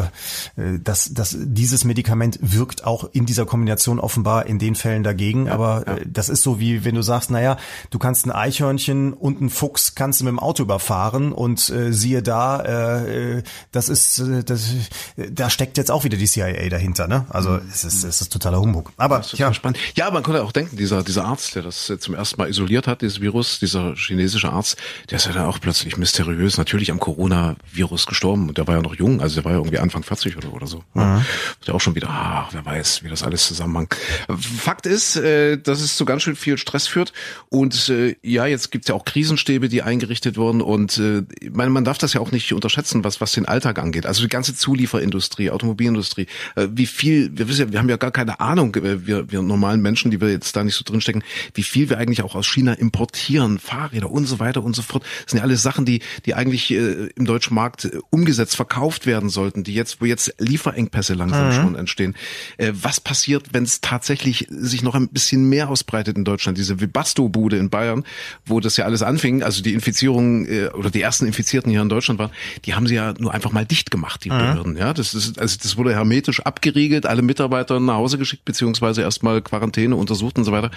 äh, 0.62 0.80
dass, 0.80 1.14
dass 1.14 1.36
dieses 1.40 1.84
Medikament 1.84 2.40
wirkt 2.42 2.86
auch 2.86 3.10
in 3.14 3.26
dieser 3.26 3.46
Kombination 3.46 4.00
offenbar 4.00 4.46
in 4.46 4.60
den 4.60 4.76
Fällen 4.76 5.04
dagegen, 5.04 5.46
ja, 5.46 5.54
aber 5.54 5.84
ja. 5.86 5.98
Äh, 5.98 6.06
das 6.08 6.30
ist 6.30 6.42
so 6.42 6.60
wie 6.60 6.84
wenn 6.84 6.96
du 6.96 7.02
sagst, 7.02 7.32
naja, 7.32 7.58
du 7.90 8.00
kannst 8.00 8.26
ein 8.26 8.32
Eichhörnchen 8.32 9.14
und 9.14 9.40
einen 9.40 9.50
Fuchs 9.50 9.96
kannst 9.96 10.22
du 10.22 10.26
mit 10.26 10.32
dem 10.32 10.40
Auto 10.40 10.64
überfahren 10.64 11.32
und 11.34 11.70
äh, 11.70 11.92
siehe 11.94 12.24
da, 12.24 12.62
äh, 12.62 13.38
äh 13.38 13.44
das 13.72 13.90
ist, 13.90 14.20
äh, 14.20 14.44
das, 14.44 14.70
da 15.16 15.50
steckt 15.50 15.78
jetzt 15.78 15.92
auch 15.92 16.04
wieder 16.04 16.18
die 16.18 16.28
CIA 16.28 16.70
dahinter, 16.70 17.08
ne? 17.08 17.26
Also 17.30 17.52
mhm. 17.52 17.62
es 17.72 17.84
ist, 17.84 18.04
es 18.04 18.22
ist 18.22 18.34
totaler 18.34 18.60
Humbug. 18.60 18.92
Aber 18.98 19.22
ja, 19.34 19.54
spannend. 19.54 19.78
Ja, 19.96 20.10
man 20.12 20.24
konnte 20.24 20.44
auch 20.44 20.52
denken, 20.52 20.78
dieser 20.78 21.04
dieser 21.04 21.26
Arzt, 21.26 21.56
der 21.56 21.64
das 21.64 21.92
zum 22.00 22.16
ersten 22.16 22.40
Mal 22.40 22.50
isoliert 22.50 22.61
isoliert 22.62 22.88
hat, 22.88 23.01
dieses 23.01 23.22
Virus, 23.22 23.59
dieser 23.59 23.95
chinesische 23.95 24.51
Arzt, 24.51 24.78
der 25.09 25.18
ist 25.18 25.26
ja 25.26 25.34
dann 25.34 25.45
auch 25.45 25.59
plötzlich 25.59 25.97
mysteriös 25.97 26.57
natürlich 26.57 26.91
am 26.91 26.99
Coronavirus 26.99 28.05
gestorben. 28.05 28.49
Und 28.49 28.57
der 28.57 28.68
war 28.68 28.76
ja 28.76 28.82
noch 28.82 28.95
jung, 28.95 29.22
also 29.22 29.36
der 29.36 29.45
war 29.45 29.53
ja 29.53 29.57
irgendwie 29.57 29.80
Anfang 29.80 30.03
40 30.03 30.38
oder, 30.38 30.53
oder 30.53 30.68
so. 30.68 30.84
Mhm. 30.93 31.26
Ja 31.66 31.74
auch 31.74 31.82
schon 31.82 31.95
wieder, 31.95 32.07
ach, 32.09 32.49
wer 32.53 32.66
weiß, 32.66 33.03
wie 33.03 33.09
das 33.09 33.24
alles 33.24 33.47
zusammenhängt. 33.47 33.95
Fakt 34.39 34.86
ist, 34.86 35.16
äh, 35.16 35.57
dass 35.57 35.82
es 35.82 35.97
zu 35.97 36.05
ganz 36.05 36.24
schön 36.24 36.36
viel 36.36 36.57
Stress 36.57 36.88
führt. 36.88 37.14
Und 37.49 37.89
äh, 37.89 38.16
ja, 38.22 38.45
jetzt 38.45 38.72
gibt's 38.72 38.88
ja 38.88 38.95
auch 38.95 39.05
Krisenstäbe, 39.05 39.70
die 39.70 39.82
eingerichtet 39.82 40.38
wurden. 40.38 40.62
Und 40.62 40.97
äh, 40.97 41.24
meine, 41.51 41.72
man 41.72 41.84
darf 41.84 41.97
das 41.97 42.14
ja 42.14 42.22
auch 42.22 42.32
nicht 42.32 42.53
unterschätzen, 42.53 43.03
was, 43.03 43.22
was 43.22 43.32
den 43.32 43.45
Alltag 43.45 43.80
angeht. 43.80 44.05
Also 44.05 44.22
die 44.22 44.30
ganze 44.30 44.55
Zulieferindustrie, 44.55 45.49
Automobilindustrie, 45.49 46.28
äh, 46.55 46.68
wie 46.72 46.86
viel, 46.86 47.32
wir 47.34 47.47
wissen 47.47 47.68
ja, 47.68 47.72
wir 47.72 47.80
haben 47.80 47.89
ja 47.89 47.97
gar 47.97 48.12
keine 48.12 48.39
Ahnung, 48.39 48.76
äh, 48.76 49.05
wir, 49.05 49.32
wir 49.32 49.41
normalen 49.41 49.82
Menschen, 49.82 50.12
die 50.12 50.22
wir 50.22 50.30
jetzt 50.30 50.55
da 50.55 50.64
nicht 50.64 50.76
so 50.76 50.84
drinstecken, 50.84 51.24
wie 51.53 51.64
viel 51.64 51.89
wir 51.89 51.97
eigentlich 51.97 52.22
auch 52.22 52.36
aus 52.36 52.45
China 52.52 52.74
importieren, 52.74 53.60
Fahrräder 53.60 54.12
und 54.12 54.26
so 54.26 54.39
weiter 54.39 54.64
und 54.64 54.76
so 54.76 54.82
fort. 54.82 55.04
Das 55.24 55.32
sind 55.32 55.38
ja 55.39 55.43
alles 55.43 55.62
Sachen, 55.62 55.86
die, 55.86 56.02
die 56.26 56.36
eigentlich 56.36 56.72
äh, 56.72 57.08
im 57.16 57.26
deutschen 57.26 57.56
Markt 57.56 57.86
äh, 57.86 57.99
umgesetzt, 58.10 58.56
verkauft 58.56 59.06
werden 59.06 59.30
sollten, 59.30 59.64
die 59.64 59.74
jetzt, 59.74 60.02
wo 60.02 60.06
jetzt 60.06 60.36
Lieferengpässe 60.39 61.14
langsam 61.14 61.47
mhm. 61.47 61.54
schon 61.54 61.76
entstehen. 61.76 62.16
Äh, 62.58 62.74
was 62.74 62.99
passiert, 62.99 63.54
wenn 63.54 63.64
es 63.64 63.82
tatsächlich 63.82 64.47
sich 64.49 64.84
noch 64.84 64.95
ein 64.95 65.10
bisschen 65.10 65.49
mehr 65.49 65.70
ausbreitet 65.70 66.18
in 66.18 66.26
Deutschland? 66.26 66.58
Diese 66.58 66.80
Vibasto-Bude 66.80 67.58
in 67.58 67.70
Bayern, 67.70 68.04
wo 68.45 68.60
das 68.60 68.78
ja 68.78 68.86
alles 68.86 69.02
anfing, 69.02 69.43
also 69.43 69.64
die 69.64 69.74
Infizierung 69.74 70.45
äh, 70.45 70.68
oder 70.68 70.89
die 70.89 71.02
ersten 71.02 71.26
Infizierten 71.26 71.72
hier 71.72 71.82
in 71.82 71.89
Deutschland 71.89 72.20
waren, 72.20 72.32
die 72.66 72.74
haben 72.74 72.88
sie 72.88 72.95
ja 72.95 73.14
nur 73.18 73.34
einfach 73.34 73.52
mal 73.52 73.66
dicht 73.66 73.91
gemacht, 73.91 74.24
die 74.24 74.30
mhm. 74.30 74.38
Behörden. 74.38 74.78
Ja, 74.78 74.93
das 74.93 75.14
ist, 75.14 75.39
also 75.39 75.58
das 75.62 75.78
wurde 75.78 75.93
hermetisch 75.93 76.41
abgeriegelt, 76.41 77.06
alle 77.06 77.22
Mitarbeiter 77.22 77.80
nach 77.80 77.95
Hause 77.95 78.18
geschickt, 78.18 78.45
beziehungsweise 78.45 79.02
erstmal 79.02 79.41
Quarantäne 79.41 79.95
untersucht 79.95 80.38
und 80.38 80.43
so 80.43 80.52
weiter. 80.52 80.72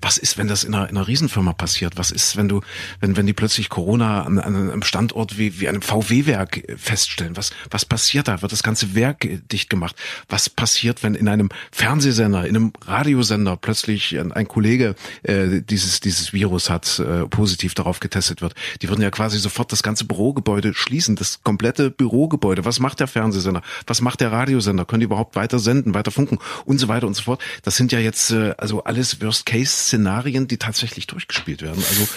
Was 0.00 0.18
ist, 0.18 0.38
wenn 0.38 0.48
das 0.48 0.64
in 0.64 0.74
einer, 0.74 0.88
in 0.88 0.96
einer 0.96 1.06
Riesenfirma 1.18 1.52
passiert? 1.52 1.96
Was 1.96 2.12
ist, 2.12 2.36
wenn 2.36 2.48
du, 2.48 2.60
wenn, 3.00 3.16
wenn 3.16 3.26
die 3.26 3.32
plötzlich 3.32 3.68
Corona 3.68 4.22
an, 4.22 4.38
an 4.38 4.54
einem 4.54 4.82
Standort 4.82 5.36
wie, 5.36 5.58
wie 5.58 5.68
einem 5.68 5.82
VW-Werk 5.82 6.76
feststellen? 6.76 7.36
Was, 7.36 7.50
was 7.70 7.84
passiert 7.84 8.28
da? 8.28 8.40
Wird 8.40 8.52
das 8.52 8.62
ganze 8.62 8.94
Werk 8.94 9.26
dicht 9.50 9.68
gemacht? 9.68 9.96
Was 10.28 10.48
passiert, 10.48 11.02
wenn 11.02 11.14
in 11.14 11.28
einem 11.28 11.48
Fernsehsender, 11.72 12.46
in 12.46 12.56
einem 12.56 12.72
Radiosender 12.86 13.56
plötzlich 13.56 14.18
ein, 14.18 14.32
ein 14.32 14.46
Kollege 14.46 14.94
äh, 15.24 15.60
dieses, 15.60 15.98
dieses 15.98 16.32
Virus 16.32 16.70
hat, 16.70 17.00
äh, 17.00 17.26
positiv 17.26 17.74
darauf 17.74 17.98
getestet 17.98 18.40
wird? 18.40 18.54
Die 18.80 18.88
würden 18.88 19.02
ja 19.02 19.10
quasi 19.10 19.38
sofort 19.38 19.72
das 19.72 19.82
ganze 19.82 20.04
Bürogebäude 20.04 20.72
schließen, 20.74 21.16
das 21.16 21.42
komplette 21.42 21.90
Bürogebäude. 21.90 22.64
Was 22.64 22.78
macht 22.78 23.00
der 23.00 23.08
Fernsehsender? 23.08 23.62
Was 23.88 24.00
macht 24.00 24.20
der 24.20 24.30
Radiosender? 24.30 24.84
Können 24.84 25.00
die 25.00 25.06
überhaupt 25.06 25.34
weiter 25.34 25.58
senden, 25.58 25.94
weiter 25.94 26.12
funken 26.12 26.38
und 26.64 26.78
so 26.78 26.86
weiter 26.86 27.08
und 27.08 27.14
so 27.14 27.22
fort? 27.24 27.42
Das 27.62 27.74
sind 27.74 27.90
ja 27.90 27.98
jetzt 27.98 28.30
äh, 28.30 28.54
also 28.56 28.84
alles 28.84 29.20
Worst-Case-Szenarien, 29.20 30.46
die 30.46 30.58
tatsächlich 30.58 31.07
durch 31.08 31.18
durchgespielt 31.28 31.62
werden. 31.62 31.82
Also 31.88 32.08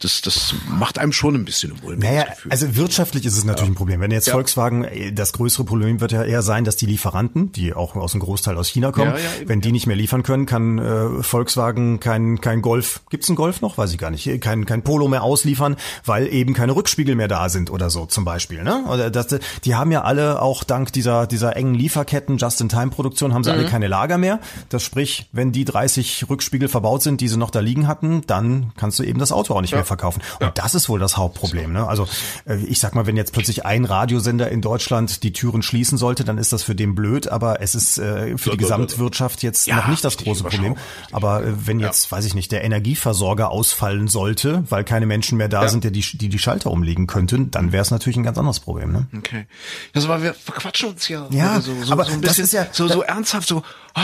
das, 0.00 0.22
das 0.22 0.54
macht 0.68 0.98
einem 0.98 1.12
schon 1.12 1.34
ein 1.34 1.44
bisschen 1.44 1.72
ein 1.72 1.98
Naja, 1.98 2.24
also 2.48 2.76
wirtschaftlich 2.76 3.26
ist 3.26 3.36
es 3.36 3.44
natürlich 3.44 3.68
ja. 3.68 3.72
ein 3.72 3.76
Problem. 3.76 4.00
Wenn 4.00 4.10
jetzt 4.10 4.26
ja. 4.26 4.32
Volkswagen, 4.32 4.86
das 5.12 5.32
größere 5.32 5.64
Problem 5.64 6.00
wird 6.00 6.12
ja 6.12 6.24
eher 6.24 6.42
sein, 6.42 6.64
dass 6.64 6.76
die 6.76 6.86
Lieferanten, 6.86 7.52
die 7.52 7.74
auch 7.74 7.96
aus 7.96 8.12
dem 8.12 8.20
Großteil 8.20 8.56
aus 8.56 8.68
China 8.68 8.92
kommen, 8.92 9.12
ja, 9.12 9.46
wenn 9.46 9.60
die 9.60 9.72
nicht 9.72 9.86
mehr 9.86 9.96
liefern 9.96 10.22
können, 10.22 10.46
kann 10.46 10.78
äh, 10.78 11.22
Volkswagen 11.22 12.00
kein, 12.00 12.40
kein 12.40 12.62
Golf, 12.62 13.00
gibt's 13.10 13.28
einen 13.28 13.36
Golf 13.36 13.60
noch? 13.60 13.78
Weiß 13.78 13.92
ich 13.92 13.98
gar 13.98 14.10
nicht, 14.10 14.40
kein, 14.40 14.64
kein 14.64 14.82
Polo 14.82 15.08
mehr 15.08 15.22
ausliefern, 15.22 15.76
weil 16.04 16.26
eben 16.32 16.54
keine 16.54 16.74
Rückspiegel 16.74 17.14
mehr 17.14 17.28
da 17.28 17.48
sind 17.48 17.70
oder 17.70 17.90
so 17.90 18.06
zum 18.06 18.24
Beispiel. 18.24 18.62
Ne? 18.62 18.84
Oder 18.88 19.10
das, 19.10 19.38
die 19.64 19.74
haben 19.74 19.92
ja 19.92 20.02
alle 20.02 20.40
auch 20.40 20.64
dank 20.64 20.92
dieser, 20.92 21.26
dieser 21.26 21.56
engen 21.56 21.74
Lieferketten, 21.74 22.38
Just-in-Time-Produktion, 22.38 23.34
haben 23.34 23.44
sie 23.44 23.52
mhm. 23.52 23.58
alle 23.58 23.68
keine 23.68 23.86
Lager 23.86 24.18
mehr. 24.18 24.40
Das 24.68 24.82
sprich, 24.82 25.28
wenn 25.32 25.52
die 25.52 25.64
30 25.64 26.26
Rückspiegel 26.28 26.68
verbaut 26.68 27.02
sind, 27.02 27.20
die 27.20 27.28
sie 27.28 27.36
noch 27.36 27.50
da 27.50 27.60
liegen 27.60 27.86
hatten, 27.86 28.22
da 28.26 28.35
dann 28.36 28.72
kannst 28.76 28.98
du 28.98 29.02
eben 29.02 29.18
das 29.18 29.32
Auto 29.32 29.54
auch 29.54 29.60
nicht 29.60 29.70
Ja. 29.72 29.78
mehr 29.78 29.84
verkaufen. 29.84 30.20
Und 30.40 30.46
Ja. 30.46 30.50
das 30.54 30.74
ist 30.74 30.88
wohl 30.88 31.00
das 31.00 31.16
Hauptproblem. 31.16 31.72
Ne? 31.72 31.86
Also 31.86 32.06
äh, 32.46 32.56
ich 32.56 32.78
sag 32.78 32.94
mal, 32.94 33.06
wenn 33.06 33.16
jetzt 33.16 33.32
plötzlich 33.32 33.64
ein 33.64 33.84
Radiosender 33.84 34.50
in 34.50 34.60
Deutschland 34.60 35.22
die 35.22 35.32
Türen 35.32 35.62
schließen 35.62 35.98
sollte, 35.98 36.24
dann 36.24 36.38
ist 36.38 36.52
das 36.52 36.62
für 36.62 36.74
den 36.74 36.94
blöd, 36.94 37.28
aber 37.28 37.60
es 37.62 37.74
ist 37.74 37.98
äh, 37.98 38.36
für 38.38 38.50
die 38.50 38.56
Gesamtwirtschaft 38.58 39.42
jetzt 39.42 39.66
Ja, 39.66 39.76
noch 39.76 39.88
nicht 39.88 40.04
das 40.04 40.16
große 40.16 40.44
Problem. 40.44 40.76
Aber 41.12 41.42
äh, 41.44 41.66
wenn 41.66 41.80
jetzt, 41.80 42.10
weiß 42.12 42.24
ich 42.24 42.34
nicht, 42.34 42.52
der 42.52 42.62
Energieversorger 42.64 43.50
ausfallen 43.50 44.08
sollte, 44.08 44.64
weil 44.68 44.84
keine 44.84 45.06
Menschen 45.06 45.38
mehr 45.38 45.48
da 45.48 45.68
sind, 45.68 45.84
die, 45.84 45.90
die 45.90 46.28
die 46.28 46.38
Schalter 46.38 46.70
umlegen 46.70 47.06
könnten, 47.06 47.50
dann 47.50 47.72
wäre 47.72 47.82
es 47.82 47.90
natürlich 47.90 48.16
ein 48.16 48.22
ganz 48.22 48.38
anderes 48.38 48.60
Problem. 48.60 48.92
Ne? 48.92 49.06
Okay. 49.16 49.46
Das 49.92 50.08
war, 50.08 50.22
wir 50.22 50.34
verquatschen 50.34 50.90
uns 50.90 51.08
ja. 51.08 51.26
Ja, 51.30 51.60
so, 51.60 51.72
so, 51.82 51.92
aber 51.92 52.04
so 52.04 52.12
ein 52.12 52.20
das 52.20 52.32
bisschen, 52.36 52.44
ist 52.44 52.52
ja- 52.52 52.66
so, 52.72 52.88
so 52.88 53.02
ernsthaft, 53.02 53.48
so, 53.48 53.62
ah, 53.94 54.02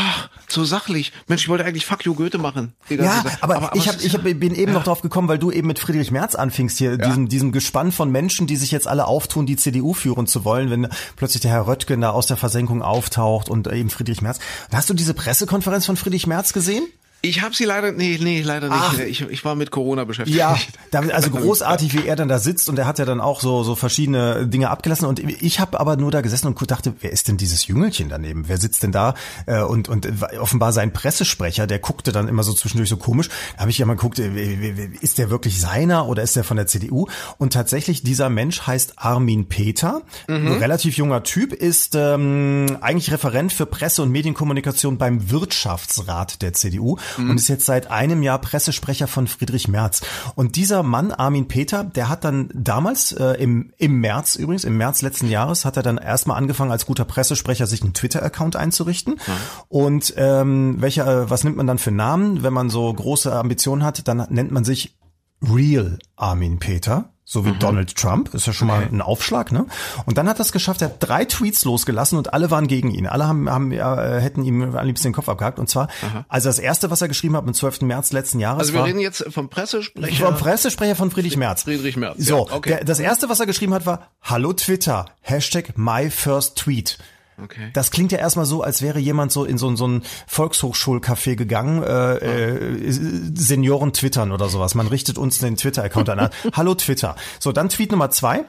so 0.49 0.65
sachlich. 0.65 1.13
Mensch, 1.29 1.43
ich 1.43 1.49
wollte 1.49 1.65
eigentlich 1.65 1.87
Fuck 1.87 2.05
you 2.05 2.15
Goethe 2.15 2.39
machen. 2.39 2.73
Ja, 2.89 3.25
aber, 3.41 3.71
ich, 3.75 3.89
hab, 3.89 3.97
ist 3.97 4.05
ich 4.05 4.13
ja- 4.13 4.19
hab, 4.19 4.22
bin 4.23 4.55
eben 4.55 4.73
noch 4.73 4.85
drauf 4.85 5.03
gekommen, 5.03 5.29
weil 5.29 5.39
du 5.39 5.51
eben 5.51 5.69
mit 5.69 5.79
Friedrich 5.79 6.11
Merz 6.11 6.35
anfingst 6.35 6.79
hier, 6.79 6.97
diesem, 6.97 7.29
diesem 7.29 7.53
Gespann 7.53 7.93
von 7.93 8.11
Menschen, 8.11 8.47
die 8.47 8.57
sich 8.57 8.71
jetzt 8.71 8.89
alle 8.89 9.07
auftun, 9.07 9.47
die 9.47 9.57
CDU 9.57 9.95
führen 9.95 10.27
zu 10.27 10.45
wollen, 10.45 10.71
wenn 10.71 10.89
plötzlich 11.17 11.43
der 11.43 11.51
Herr 11.51 11.67
Röttgen 11.67 12.01
da 12.01 12.11
aus 12.11 12.27
der 12.27 12.37
Versenkung 12.37 12.83
auftaucht 12.83 13.49
und 13.49 13.71
eben 13.71 13.91
Friedrich 13.91 14.23
Merz. 14.23 14.39
Hast 14.73 14.89
du 14.91 14.95
diese 14.95 15.15
Pressekonferenz 15.15 15.87
von 15.87 15.97
Friedrich 15.97 16.27
Merz 16.27 16.53
gesehen? 16.53 16.85
Ich 17.25 17.41
habe 17.41 17.55
sie 17.55 17.65
leider, 17.65 17.93
nee, 17.93 18.19
nee, 18.21 18.43
leider 18.43 18.69
nicht. 18.69 18.81
Ach. 18.81 18.99
Ich, 18.99 19.21
ich 19.21 19.45
war 19.45 19.55
mit 19.55 19.71
Corona 19.71 20.03
beschäftigt. 20.03 20.37
Ja, 20.37 20.59
also 20.91 21.31
großartig, 21.31 21.95
wie 21.95 22.07
er 22.09 22.17
dann 22.17 22.27
da 22.27 22.41
sitzt 22.41 22.69
und 22.69 22.77
er 22.79 22.87
hat 22.87 22.99
ja 22.99 23.05
dann 23.05 23.21
auch 23.21 23.41
so 23.41 23.63
so 23.63 23.77
verschiedene 23.77 24.49
Dinge 24.49 24.71
abgelassen 24.71 25.07
und 25.07 25.21
ich 25.21 25.61
habe 25.61 25.79
aber 25.79 25.97
nur 25.97 26.11
da 26.11 26.21
gesessen 26.21 26.49
und 26.49 26.71
dachte, 26.71 26.95
wer 27.01 27.13
ist 27.13 27.29
denn 27.29 27.37
dieses 27.37 27.69
Jüngelchen 27.69 28.09
daneben? 28.09 28.49
Wer 28.49 28.59
sitzt 28.59 28.83
denn 28.83 28.91
da? 28.91 29.15
Äh, 29.47 29.61
Und 29.63 29.89
und 29.89 30.09
offenbar 30.41 30.73
sein 30.73 30.93
Pressesprecher, 30.93 31.69
der 31.69 31.79
guckte 31.79 32.11
dann 32.11 32.27
immer 32.27 32.43
so 32.43 32.53
zwischendurch 32.55 32.89
so 32.89 32.97
komisch. 32.97 33.29
Da 33.55 33.61
habe 33.61 33.71
ich 33.71 33.79
ja 33.79 33.87
mal 33.87 33.95
geguckt, 33.95 34.19
äh, 34.19 34.91
ist 35.01 35.19
der 35.19 35.31
wirklich 35.31 35.61
seiner 35.61 36.09
oder 36.09 36.25
ist 36.25 36.35
der 36.35 36.43
von 36.43 36.57
der 36.57 36.67
CDU? 36.67 37.07
Und 37.39 37.53
tatsächlich 37.53 38.03
dieser 38.03 38.31
Mensch 38.31 38.63
heißt 38.67 38.95
Armin 38.97 39.47
Peter, 39.49 40.03
ein 40.27 40.49
relativ 40.49 40.97
junger 40.97 41.23
Typ, 41.23 41.53
ist 41.53 41.95
ähm, 41.95 42.79
eigentlich 42.81 43.13
Referent 43.13 43.53
für 43.53 43.67
Presse 43.67 44.03
und 44.03 44.11
Medienkommunikation 44.11 44.99
beim 44.99 45.31
Wirtschaftsrat 45.31 46.43
der 46.43 46.53
CDU 46.53 46.97
und 47.19 47.37
ist 47.37 47.49
jetzt 47.49 47.67
seit 47.67 47.91
einem 47.91 48.23
Jahr 48.23 48.39
Pressesprecher 48.39 49.07
von 49.07 49.27
Friedrich 49.27 49.69
Merz. 49.69 50.03
Und 50.35 50.57
dieser 50.57 50.83
Mann, 50.83 51.13
Armin 51.13 51.49
Peter, 51.49 51.85
der 51.85 52.09
hat 52.09 52.25
dann 52.25 52.51
damals, 52.55 53.13
äh, 53.13 53.33
im, 53.43 53.73
im 53.79 54.01
März 54.01 54.37
übrigens, 54.37 54.65
im 54.65 54.77
März 54.77 55.03
letzten 55.03 55.29
Jahres, 55.29 55.65
hat 55.65 55.77
er 55.77 55.83
dann 55.83 55.99
erstmal 55.99 56.37
angefangen, 56.37 56.71
als 56.71 56.87
guter 56.87 57.05
Pressesprecher 57.05 57.67
sich 57.67 57.83
einen 57.83 57.95
Twitter-Account 57.95 58.57
einzurichten. 58.57 59.21
Und 59.69 60.15
ähm, 60.17 60.77
welcher, 60.81 61.07
äh, 61.07 61.31
was 61.31 61.45
nimmt 61.45 61.57
man 61.57 61.67
dann 61.67 61.79
für 61.79 61.91
Namen? 61.91 62.43
Wenn 62.43 62.53
man 62.53 62.71
so 62.71 62.93
große 62.93 63.33
Ambitionen 63.33 63.85
hat, 63.85 64.07
dann 64.09 64.27
nennt 64.31 64.51
man 64.53 64.65
sich 64.65 64.97
Real 65.43 65.99
Armin 66.17 66.59
Peter. 66.59 67.11
So 67.33 67.47
wie 67.47 67.53
Donald 67.53 67.97
Trump, 67.97 68.35
ist 68.35 68.47
ja 68.47 68.53
schon 68.53 68.69
mal 68.69 68.87
ein 68.93 69.01
Aufschlag, 69.01 69.53
ne? 69.53 69.65
Und 70.05 70.19
dann 70.19 70.29
hat 70.29 70.39
er 70.39 70.43
es 70.43 70.53
geschafft, 70.53 70.83
er 70.83 70.89
hat 70.91 70.97
drei 70.99 71.25
Tweets 71.25 71.65
losgelassen 71.65 72.19
und 72.19 72.35
alle 72.35 72.51
waren 72.51 72.67
gegen 72.67 72.91
ihn. 72.91 73.07
Alle 73.07 73.27
haben, 73.27 73.49
haben 73.49 73.73
äh, 73.73 73.79
hätten 74.21 74.45
ihm 74.45 74.77
am 74.77 74.85
liebsten 74.85 75.09
den 75.09 75.15
Kopf 75.15 75.31
abgehakt. 75.31 75.59
Und 75.59 75.71
zwar, 75.71 75.89
also 76.29 76.51
das 76.51 76.59
erste, 76.59 76.91
was 76.91 77.01
er 77.01 77.09
geschrieben 77.09 77.35
hat 77.35 77.47
am 77.47 77.55
12. 77.55 77.81
März 77.83 78.13
letzten 78.13 78.39
Jahres 78.39 78.61
Also 78.61 78.73
wir 78.75 78.81
war 78.81 78.87
reden 78.87 79.01
jetzt 79.01 79.25
vom 79.31 79.49
Pressesprecher. 79.49 80.27
vom 80.27 80.37
Pressesprecher 80.37 80.95
von 80.95 81.11
Friedrich 81.11 81.39
Merz. 81.39 81.63
Friedrich 81.63 81.97
Merz, 81.97 82.17
So, 82.19 82.47
ja, 82.49 82.55
okay. 82.55 82.69
der, 82.69 82.85
das 82.85 83.01
erste, 83.01 83.31
was 83.31 83.41
er 83.41 83.47
geschrieben 83.47 83.73
hat, 83.73 83.87
war 83.87 84.09
Hallo 84.21 84.53
Twitter, 84.53 85.07
Hashtag 85.23 85.79
my 85.79 86.11
first 86.11 86.59
tweet. 86.59 86.99
Okay. 87.43 87.71
Das 87.73 87.91
klingt 87.91 88.13
ja 88.13 88.19
erstmal 88.19 88.47
so, 88.47 88.63
als 88.63 88.83
wäre 88.83 88.99
jemand 88.99 89.33
so 89.33 89.45
in 89.45 89.59
so, 89.59 89.75
so 89.77 89.87
ein 89.89 90.03
Volkshochschulcafé 90.27 91.37
gegangen, 91.37 91.83
äh, 91.83 92.17
äh, 92.17 92.93
Senioren 93.35 93.93
twittern 93.93 94.33
oder 94.33 94.49
sowas. 94.49 94.75
Man 94.75 94.87
richtet 94.87 95.19
uns 95.19 95.39
den 95.39 95.57
Twitter-Account 95.57 96.09
an. 96.11 96.31
Hallo 96.53 96.75
Twitter. 96.75 97.17
So, 97.41 97.53
dann 97.53 97.69
Tweet 97.69 97.91
Nummer 97.93 98.11
zwei. 98.11 98.45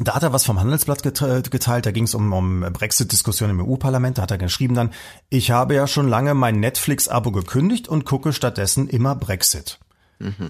Da 0.00 0.14
hat 0.14 0.22
er 0.22 0.32
was 0.32 0.44
vom 0.44 0.60
Handelsblatt 0.60 1.02
gete- 1.02 1.48
geteilt, 1.48 1.86
da 1.86 1.90
ging 1.90 2.04
es 2.04 2.14
um, 2.14 2.32
um 2.32 2.60
Brexit-Diskussionen 2.60 3.58
im 3.58 3.66
EU-Parlament, 3.66 4.18
da 4.18 4.22
hat 4.22 4.30
er 4.30 4.38
geschrieben 4.38 4.74
dann, 4.74 4.90
ich 5.30 5.50
habe 5.50 5.74
ja 5.74 5.86
schon 5.86 6.08
lange 6.08 6.34
mein 6.34 6.60
Netflix-Abo 6.60 7.32
gekündigt 7.32 7.88
und 7.88 8.04
gucke 8.04 8.32
stattdessen 8.32 8.88
immer 8.88 9.14
Brexit. 9.16 9.78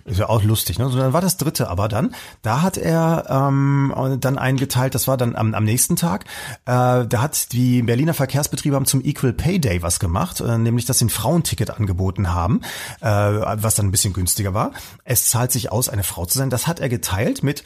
Ist 0.05 0.19
ja 0.19 0.29
auch 0.29 0.43
lustig, 0.43 0.79
ne? 0.79 0.89
So, 0.89 0.99
dann 0.99 1.13
war 1.13 1.21
das 1.21 1.37
dritte, 1.37 1.69
aber 1.69 1.89
dann, 1.89 2.15
da 2.43 2.63
hat 2.63 2.79
er 2.79 3.27
ähm, 3.29 4.19
dann 4.21 4.39
eingeteilt, 4.39 4.95
das 4.95 5.07
war 5.09 5.17
dann 5.17 5.37
am, 5.37 5.55
am 5.55 5.65
nächsten 5.65 5.97
Tag, 5.97 6.25
äh, 6.65 7.07
da 7.07 7.21
hat 7.21 7.53
die 7.53 7.83
Berliner 7.83 8.15
Verkehrsbetriebe 8.15 8.75
haben 8.75 8.87
zum 8.87 9.05
Equal 9.05 9.33
Pay 9.33 9.61
Day 9.61 9.83
was 9.83 10.01
gemacht, 10.01 10.41
äh, 10.41 10.57
nämlich 10.57 10.87
dass 10.87 10.99
sie 10.99 11.07
ein 11.07 11.11
Frauenticket 11.11 11.71
angeboten 11.71 12.33
haben, 12.33 12.63
äh, 13.01 13.09
was 13.09 13.75
dann 13.75 13.87
ein 13.87 13.91
bisschen 13.91 14.15
günstiger 14.15 14.55
war. 14.55 14.73
Es 15.05 15.27
zahlt 15.27 15.53
sich 15.53 15.71
aus, 15.71 15.89
eine 15.89 16.05
Frau 16.05 16.25
zu 16.25 16.39
sein. 16.39 16.51
Das 16.51 16.67
hat 16.67 16.81
er 16.81 16.89
geteilt 16.89 17.43
mit 17.43 17.65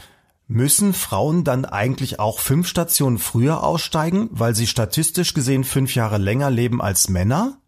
Müssen 0.49 0.93
Frauen 0.93 1.45
dann 1.45 1.65
eigentlich 1.65 2.19
auch 2.19 2.39
fünf 2.39 2.67
Stationen 2.67 3.19
früher 3.19 3.63
aussteigen, 3.63 4.29
weil 4.33 4.55
sie 4.55 4.67
statistisch 4.67 5.35
gesehen 5.35 5.65
fünf 5.65 5.95
Jahre 5.95 6.19
länger 6.19 6.51
leben 6.51 6.83
als 6.83 7.09
Männer? 7.09 7.59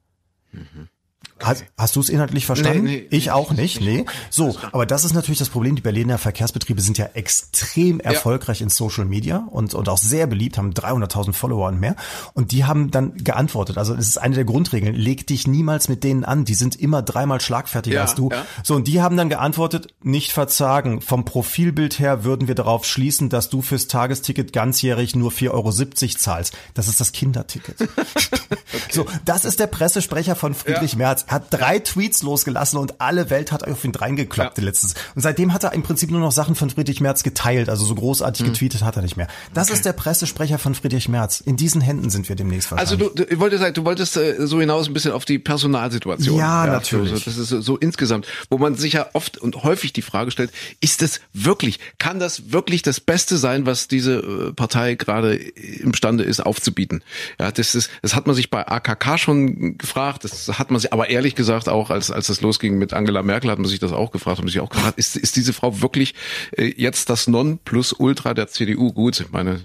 Hast, 1.41 1.65
hast 1.77 1.97
du 1.97 2.01
es 2.01 2.09
inhaltlich 2.09 2.47
verstanden? 2.47 2.85
Nee, 2.85 3.07
nee, 3.11 3.17
ich 3.17 3.27
nee, 3.27 3.31
auch 3.33 3.51
nicht. 3.53 3.81
Nee. 3.81 4.01
Okay, 4.03 4.11
So, 4.31 4.57
aber 4.73 4.87
das 4.87 5.05
ist 5.05 5.15
natürlich 5.15 5.39
das 5.39 5.49
Problem. 5.49 5.75
Die 5.77 5.83
Berliner 5.83 6.17
Verkehrsbetriebe 6.19 6.81
sind 6.81 6.97
ja 6.97 7.07
extrem 7.15 7.99
Ja. 7.99 8.13
erfolgreich 8.13 8.61
in 8.61 8.69
Social 8.69 9.05
Media 9.05 9.47
und, 9.51 9.75
und 9.75 9.89
auch 9.89 9.99
sehr 9.99 10.27
beliebt, 10.27 10.59
haben 10.59 10.73
300.000 10.73 11.33
Follower 11.33 11.69
und 11.69 11.81
mehr. 11.81 11.97
Und 12.35 12.53
die 12.53 12.65
haben 12.65 12.91
dann 12.91 13.15
geantwortet. 13.17 13.79
Also 13.79 13.95
es 13.95 14.09
ist 14.09 14.19
eine 14.19 14.37
der 14.37 14.45
Grundregeln. 14.45 14.95
Leg 14.95 15.27
dich 15.27 15.47
niemals 15.47 15.89
mit 15.89 16.05
denen 16.05 16.25
an. 16.25 16.45
Die 16.45 16.55
sind 16.55 16.77
immer 16.77 17.03
dreimal 17.03 17.41
schlagfertiger 17.41 17.97
Ja, 17.97 18.03
als 18.03 18.15
du. 18.15 18.31
ja. 18.31 18.47
So, 18.63 18.75
und 18.77 18.87
die 18.87 19.03
haben 19.03 19.17
dann 19.17 19.29
geantwortet, 19.29 19.89
nicht 20.03 20.33
verzagen. 20.33 21.01
Vom 21.01 21.25
Profilbild 21.25 21.99
her 21.99 22.25
würden 22.25 22.47
wir 22.49 22.55
darauf 22.55 22.85
schließen, 22.85 23.29
dass 23.29 23.51
du 23.51 23.61
fürs 23.61 23.89
Tagesticket 23.89 24.53
ganzjährig 24.53 25.17
nur 25.17 25.31
4,70 25.33 25.51
Euro 25.53 25.71
zahlst. 26.17 26.55
Das 26.75 26.89
ist 26.89 27.01
das 27.01 27.13
Kinderticket. 27.13 27.77
So, 28.91 29.07
das 29.25 29.45
ist 29.45 29.61
der 29.61 29.67
Pressesprecher 29.67 30.37
von 30.37 30.55
Friedrich. 30.55 30.97
Merz. 30.97 31.24
Hat 31.29 31.47
drei 31.51 31.79
Tweets 31.79 32.23
losgelassen 32.23 32.79
und 32.79 33.01
alle 33.01 33.31
Welt 33.31 33.53
hat 33.53 33.67
auf 33.67 33.85
ihn 33.85 33.95
reingeklappt 33.95 34.59
Ja. 34.59 34.65
letztens. 34.65 34.95
Und 35.15 35.23
seitdem 35.23 35.53
hat 35.53 35.65
er 35.65 35.73
im 35.73 35.83
Prinzip 35.83 36.11
nur 36.11 36.21
noch 36.21 36.33
Sachen 36.33 36.55
von 36.55 36.71
Friedrich 36.71 37.01
Merz 37.01 37.23
geteilt. 37.23 37.69
Also 37.69 37.85
so 37.85 37.95
großartig 37.95 38.45
Hm. 38.47 38.53
getweetet 38.53 38.83
hat 38.83 38.97
er 38.97 39.03
nicht 39.03 39.17
mehr. 39.17 39.29
Das 39.53 39.71
ist 39.71 39.85
der 39.85 39.93
Pressesprecher 39.93 40.59
von 40.59 40.75
Friedrich 40.75 41.09
Merz. 41.09 41.41
In 41.41 41.57
diesen 41.57 41.81
Händen 41.81 42.11
sind 42.11 42.29
wir 42.29 42.37
demnächst 42.37 42.73
Also 42.73 42.97
du, 42.97 43.09
du 43.11 43.25
ich 43.25 43.39
wollte 43.39 43.59
sagen, 43.59 43.75
du 43.75 43.85
wolltest 43.85 44.17
äh, 44.17 44.47
so 44.47 44.61
hinaus 44.61 44.87
ein 44.89 44.95
bisschen 44.95 45.13
auf 45.13 45.25
die 45.25 45.39
Personalsituation. 45.39 46.37
Ja, 46.39 46.65
So, 46.67 46.71
natürlich. 46.73 47.11
so, 47.19 47.31
das 47.31 47.37
ist 47.39 47.49
so, 47.49 47.61
so 47.61 47.77
insgesamt, 47.77 48.27
wo 48.51 48.59
man 48.59 48.75
sich 48.77 48.95
ja 48.95 49.07
oft 49.13 49.39
und 49.39 49.63
häufig 49.65 49.93
die 49.93 50.03
Frage 50.03 50.31
stellt, 50.31 50.51
ist 50.81 51.03
es 51.03 51.21
wirklich, 51.33 51.79
kann 51.99 52.19
das 52.19 52.53
wirklich 52.53 52.83
das 52.83 53.01
Beste 53.01 53.37
sein, 53.39 53.67
was 53.67 53.89
diese 53.89 54.15
äh, 54.19 54.53
Partei 54.53 54.95
gerade 54.95 55.35
imstande 55.35 56.25
ist 56.25 56.41
aufzubieten? 56.41 57.03
Ja, 57.41 57.51
das 57.51 57.75
ist, 57.75 57.91
das 58.03 58.15
hat 58.15 58.27
man 58.27 58.37
sich 58.37 58.51
bei 58.51 58.67
AKK 58.67 59.19
schon 59.19 59.79
gefragt, 59.79 60.25
das 60.25 60.49
hat 60.59 60.71
man 60.71 60.81
sich, 60.81 60.93
aber 60.93 61.11
ehrlich 61.15 61.35
gesagt 61.35 61.69
auch, 61.69 61.91
als, 61.91 62.11
als 62.11 62.27
das 62.27 62.41
losging 62.41 62.77
mit 62.77 62.93
Angela 62.93 63.23
Merkel, 63.23 63.51
hat 63.51 63.59
man 63.59 63.69
sich 63.69 63.79
das 63.79 63.93
auch 63.93 64.11
gefragt, 64.11 64.39
hat 64.39 64.45
man 64.45 64.53
sich 64.53 64.61
auch 64.61 64.69
gefragt, 64.69 64.99
ist, 64.99 65.17
ist 65.17 65.37
diese 65.37 65.53
Frau 65.53 65.81
wirklich 65.81 66.15
äh, 66.53 66.73
jetzt 66.77 67.09
das 67.09 67.27
Non-Plus-Ultra 67.29 68.35
der 68.35 68.49
CDU? 68.49 68.93
Gut, 68.93 69.21
ich 69.21 69.33
meine, 69.33 69.61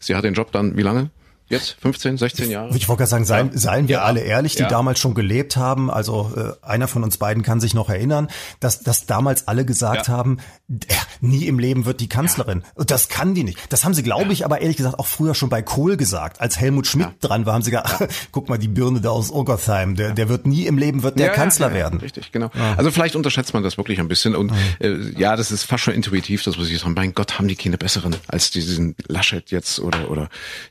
sie 0.00 0.16
hat 0.16 0.24
den 0.24 0.34
Job 0.34 0.50
dann, 0.52 0.76
wie 0.76 0.82
lange? 0.82 1.10
Jetzt? 1.48 1.76
15, 1.80 2.18
16 2.18 2.50
Jahre? 2.50 2.76
Ich 2.76 2.88
wollte 2.88 3.00
gerade 3.00 3.10
sagen, 3.10 3.24
seien, 3.24 3.56
seien 3.56 3.88
wir 3.88 3.96
Ja. 3.96 4.02
alle 4.02 4.20
ehrlich, 4.20 4.54
die 4.54 4.62
Ja. 4.62 4.68
damals 4.68 4.98
schon 4.98 5.14
gelebt 5.14 5.56
haben. 5.56 5.90
Also 5.90 6.30
äh, 6.36 6.66
einer 6.66 6.88
von 6.88 7.02
uns 7.04 7.16
beiden 7.16 7.42
kann 7.42 7.60
sich 7.60 7.74
noch 7.74 7.88
erinnern, 7.88 8.28
dass, 8.60 8.80
dass 8.80 9.06
damals 9.06 9.48
alle 9.48 9.64
gesagt 9.64 10.08
Ja. 10.08 10.12
haben, 10.14 10.38
äh, 10.70 10.76
nie 11.20 11.46
im 11.46 11.58
Leben 11.58 11.86
wird 11.86 12.00
die 12.00 12.08
Kanzlerin. 12.08 12.62
Und 12.74 12.90
das 12.90 13.08
kann 13.08 13.34
die 13.34 13.44
nicht. 13.44 13.58
Das 13.70 13.84
haben 13.84 13.94
sie, 13.94 14.02
glaube 14.02 14.32
ich, 14.32 14.44
aber 14.44 14.60
ehrlich 14.60 14.76
gesagt 14.76 14.98
auch 14.98 15.06
früher 15.06 15.34
schon 15.34 15.48
bei 15.48 15.62
Kohl 15.62 15.96
gesagt. 15.96 16.40
Als 16.40 16.58
Helmut 16.60 16.86
Schmidt 16.86 17.08
dran 17.20 17.46
war, 17.46 17.54
haben 17.54 17.62
sie 17.62 17.70
gesagt, 17.70 18.08
guck 18.32 18.48
mal, 18.48 18.58
die 18.58 18.68
Birne 18.68 19.00
da 19.00 19.10
aus 19.10 19.32
Ogersheim, 19.32 19.96
der, 19.96 20.12
der 20.12 20.28
wird 20.28 20.46
nie 20.46 20.66
im 20.66 20.76
Leben 20.78 21.02
wird 21.02 21.18
der 21.18 21.30
Kanzler 21.30 21.72
werden. 21.72 22.00
Richtig, 22.00 22.30
genau. 22.32 22.50
Also 22.76 22.90
vielleicht 22.90 23.16
unterschätzt 23.16 23.54
man 23.54 23.62
das 23.62 23.78
wirklich 23.78 23.98
ein 24.00 24.08
bisschen 24.08 24.36
und 24.36 24.52
äh, 24.80 24.96
ja, 25.18 25.34
das 25.36 25.50
ist 25.50 25.64
fast 25.64 25.84
schon 25.84 25.94
intuitiv, 25.94 26.42
dass 26.44 26.56
man 26.56 26.66
sich 26.66 26.78
sagt, 26.78 26.94
mein 26.94 27.14
Gott, 27.14 27.38
haben 27.38 27.48
die 27.48 27.56
keine 27.56 27.78
besseren 27.78 28.14
als 28.28 28.50
diesen 28.50 28.94
Laschet 29.06 29.50
jetzt 29.50 29.80
oder 29.80 30.10
oder 30.10 30.28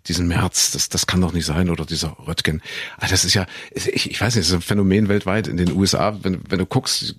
diesen 0.08 0.28
Merz. 0.28 0.67
Das 0.72 0.90
das 0.90 1.08
kann 1.08 1.22
doch 1.22 1.34
nicht 1.34 1.46
sein 1.46 1.70
oder 1.70 1.86
dieser 1.86 2.18
Röttgen. 2.28 2.62
Also 2.98 3.12
das 3.14 3.26
ist 3.26 3.34
ja, 3.34 3.46
ich, 3.72 4.10
ich 4.12 4.20
weiß 4.22 4.36
nicht, 4.36 4.46
das 4.46 4.50
ist 4.50 4.54
ein 4.56 4.62
Phänomen 4.62 5.08
weltweit 5.10 5.48
in 5.48 5.58
den 5.58 5.72
USA. 5.74 6.18
Wenn 6.22 6.42
wenn 6.50 6.60
du 6.60 6.66
guckst, 6.66 7.16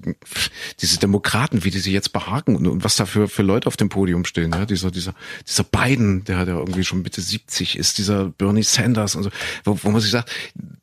diese 0.80 0.98
Demokraten, 0.98 1.64
wie 1.64 1.70
die 1.70 1.78
sich 1.78 1.92
jetzt 1.92 2.12
behaken 2.12 2.56
und, 2.56 2.66
und 2.66 2.84
was 2.84 2.96
da 2.96 3.06
für 3.06 3.28
für 3.28 3.42
Leute 3.42 3.66
auf 3.66 3.76
dem 3.76 3.88
Podium 3.88 4.24
stehen, 4.24 4.52
ja, 4.52 4.66
dieser 4.66 4.90
dieser 4.90 5.14
dieser 5.46 5.64
Biden, 5.64 6.24
der 6.24 6.44
der 6.44 6.56
irgendwie 6.56 6.84
schon 6.84 7.02
Mitte 7.02 7.20
70 7.20 7.78
ist, 7.78 7.98
dieser 7.98 8.26
Bernie 8.26 8.62
Sanders 8.62 9.14
und 9.14 9.24
so, 9.24 9.30
wo, 9.64 9.78
wo 9.82 9.90
man 9.90 10.00
sich 10.00 10.10
sagt, 10.10 10.30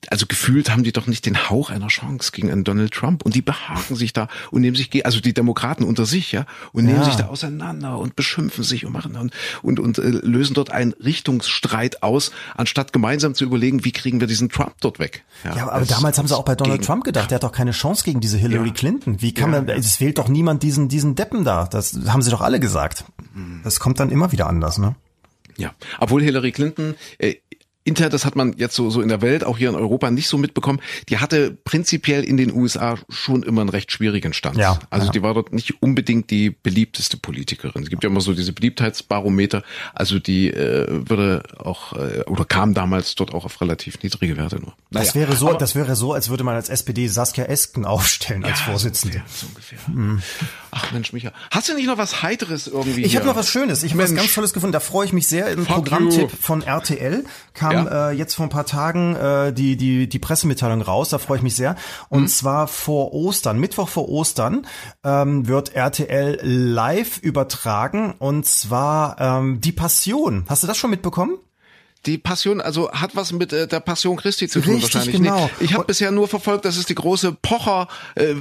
also 0.09 0.25
gefühlt 0.25 0.69
haben 0.69 0.83
die 0.83 0.91
doch 0.91 1.07
nicht 1.07 1.25
den 1.25 1.49
Hauch 1.49 1.69
einer 1.69 1.87
Chance 1.87 2.31
gegen 2.31 2.51
einen 2.51 2.63
Donald 2.63 2.93
Trump 2.93 3.23
und 3.23 3.35
die 3.35 3.41
behaken 3.41 3.95
sich 3.95 4.13
da 4.13 4.27
und 4.51 4.61
nehmen 4.61 4.75
sich, 4.75 5.05
also 5.05 5.19
die 5.21 5.33
Demokraten 5.33 5.83
unter 5.83 6.05
sich, 6.05 6.31
ja, 6.31 6.45
und 6.73 6.85
nehmen 6.85 6.99
Ja. 6.99 7.03
sich 7.05 7.15
da 7.15 7.27
auseinander 7.27 7.97
und 7.97 8.15
beschimpfen 8.15 8.63
sich 8.63 8.85
und 8.85 8.93
machen 8.93 9.15
und 9.15 9.33
und, 9.61 9.79
und 9.79 9.97
äh, 9.97 10.09
lösen 10.09 10.53
dort 10.53 10.71
einen 10.71 10.93
Richtungsstreit 10.93 12.03
aus, 12.03 12.31
anstatt 12.55 12.93
gemeinsam 12.93 13.35
zu 13.35 13.43
überlegen, 13.43 13.85
wie 13.85 13.91
kriegen 13.91 14.19
wir 14.19 14.27
diesen 14.27 14.49
Trump 14.49 14.73
dort 14.81 14.99
weg. 14.99 15.23
Ja, 15.43 15.69
aber 15.69 15.85
damals 15.85 16.17
haben 16.17 16.27
sie 16.27 16.35
auch 16.35 16.45
bei 16.45 16.55
Donald 16.55 16.79
gegen, 16.81 16.85
Trump 16.87 17.03
gedacht, 17.03 17.29
der 17.31 17.35
hat 17.35 17.43
doch 17.43 17.51
keine 17.51 17.71
Chance 17.71 18.03
gegen 18.03 18.19
diese 18.19 18.37
Hillary 18.37 18.67
Ja. 18.67 18.73
Clinton. 18.73 19.21
Wie 19.21 19.33
kann 19.33 19.51
Ja, 19.53 19.59
man, 19.61 19.67
ja. 19.69 19.75
es 19.75 19.95
fehlt 19.97 20.17
doch 20.17 20.27
niemand 20.27 20.63
diesen, 20.63 20.87
diesen 20.89 21.15
Deppen 21.15 21.43
da. 21.43 21.65
Das 21.65 21.97
haben 22.07 22.21
sie 22.21 22.31
doch 22.31 22.41
alle 22.41 22.59
gesagt. 22.59 23.05
Das 23.63 23.79
kommt 23.79 23.99
dann 23.99 24.09
immer 24.11 24.31
wieder 24.31 24.47
anders, 24.47 24.77
ne? 24.77 24.95
Ja, 25.57 25.71
obwohl 25.99 26.21
Hillary 26.21 26.51
Clinton 26.51 26.95
äh, 27.17 27.35
Inter, 27.87 28.09
das 28.09 28.25
hat 28.25 28.35
man 28.35 28.53
jetzt 28.57 28.75
so, 28.75 28.89
so 28.89 28.99
in 28.99 29.09
der 29.09 29.21
Welt, 29.21 29.43
auch 29.43 29.59
hier 29.59 29.69
in 29.69 29.75
Europa 29.75 30.09
nicht 30.09 30.27
so 30.27 30.39
mitbekommen, 30.39 30.81
die 31.07 31.19
hatte 31.19 31.51
prinzipiell 31.51 32.23
in 32.23 32.35
den 32.35 32.51
USA 32.51 32.97
schon 33.09 33.43
immer 33.43 33.61
einen 33.61 33.69
recht 33.69 33.91
schwierigen 33.91 34.33
Stand. 34.33 34.57
Ja, 34.57 34.79
also 34.89 35.05
ja. 35.05 35.11
die 35.11 35.21
war 35.21 35.35
dort 35.35 35.53
nicht 35.53 35.83
unbedingt 35.83 36.31
die 36.31 36.49
beliebteste 36.49 37.17
Politikerin. 37.17 37.83
Es 37.83 37.89
gibt 37.91 38.03
ja 38.03 38.09
immer 38.09 38.21
so 38.21 38.33
diese 38.33 38.53
Beliebtheitsbarometer, 38.53 39.61
also 39.93 40.17
die 40.17 40.49
äh, 40.49 40.87
würde 41.07 41.43
auch, 41.59 41.93
äh, 41.93 42.23
oder 42.25 42.43
kam 42.43 42.73
damals 42.73 43.13
dort 43.13 43.33
auch 43.35 43.45
auf 43.45 43.61
relativ 43.61 44.01
niedrige 44.01 44.35
Werte 44.35 44.55
nur. 44.59 44.73
Das 44.89 45.13
Naja, 45.13 45.27
wäre 45.27 45.35
so, 45.37 45.49
aber- 45.49 45.59
das 45.59 45.75
wäre 45.75 45.95
so, 45.95 46.13
als 46.13 46.29
würde 46.29 46.43
man 46.43 46.55
als 46.55 46.69
SPD 46.69 47.07
Saskia 47.07 47.45
Esken 47.45 47.85
aufstellen 47.85 48.43
als 48.45 48.59
Ja, 48.61 48.65
Vorsitzende. 48.65 49.21
So 49.31 49.45
ungefähr. 49.45 49.77
So 49.85 49.91
ungefähr. 49.91 50.23
Ach 50.71 50.91
Mensch, 50.91 51.13
Micha. 51.13 51.31
Hast 51.51 51.69
du 51.69 51.75
nicht 51.75 51.85
noch 51.85 51.97
was 51.99 52.23
Heiteres 52.23 52.67
irgendwie 52.67 53.03
Ich 53.03 53.15
habe 53.15 53.25
noch 53.27 53.35
was 53.35 53.47
Schönes. 53.49 53.83
Ich 53.83 53.91
habe 53.93 54.03
was 54.03 54.15
ganz 54.15 54.33
Tolles 54.33 54.53
gefunden. 54.53 54.73
Da 54.73 54.79
freue 54.79 55.05
ich 55.05 55.13
mich 55.13 55.27
sehr. 55.27 55.45
Ein 55.45 55.65
Programmtipp 55.65 56.31
von 56.31 56.61
RTL 56.63 57.23
kam 57.53 57.74
Ja. 57.75 58.09
äh, 58.09 58.11
jetzt 58.13 58.35
vor 58.35 58.45
ein 58.45 58.49
paar 58.49 58.65
Tagen 58.65 59.15
äh, 59.15 59.53
die 59.53 59.75
die 59.77 60.07
die 60.09 60.19
Pressemitteilung 60.19 60.81
raus. 60.81 61.09
Da 61.09 61.17
freue 61.17 61.37
ich 61.37 61.43
mich 61.43 61.55
sehr. 61.55 61.75
Und 62.09 62.23
Mhm. 62.23 62.27
zwar 62.27 62.67
vor 62.67 63.13
Ostern, 63.13 63.59
Mittwoch 63.59 63.89
vor 63.89 64.09
Ostern 64.09 64.65
ähm, 65.03 65.47
wird 65.47 65.75
RTL 65.75 66.39
live 66.43 67.17
übertragen. 67.19 68.13
Und 68.19 68.45
zwar 68.45 69.17
ähm, 69.19 69.61
die 69.61 69.71
Passion. 69.71 70.45
Hast 70.47 70.63
du 70.63 70.67
das 70.67 70.77
schon 70.77 70.89
mitbekommen? 70.89 71.37
Die 72.05 72.17
Passion, 72.17 72.61
also 72.61 72.91
hat 72.91 73.15
was 73.15 73.31
mit 73.31 73.51
äh, 73.53 73.67
der 73.67 73.79
Passion 73.79 74.15
Christi 74.17 74.47
zu 74.47 74.61
tun 74.61 74.75
Richtig, 74.75 74.93
wahrscheinlich. 74.95 75.21
genau. 75.21 75.49
ich 75.59 75.73
habe 75.73 75.85
bisher 75.85 76.11
nur 76.11 76.27
verfolgt, 76.27 76.65
dass 76.65 76.77
es 76.77 76.85
die 76.85 76.95
große 76.95 77.35
Pocher 77.41 77.87
äh, 78.15 78.33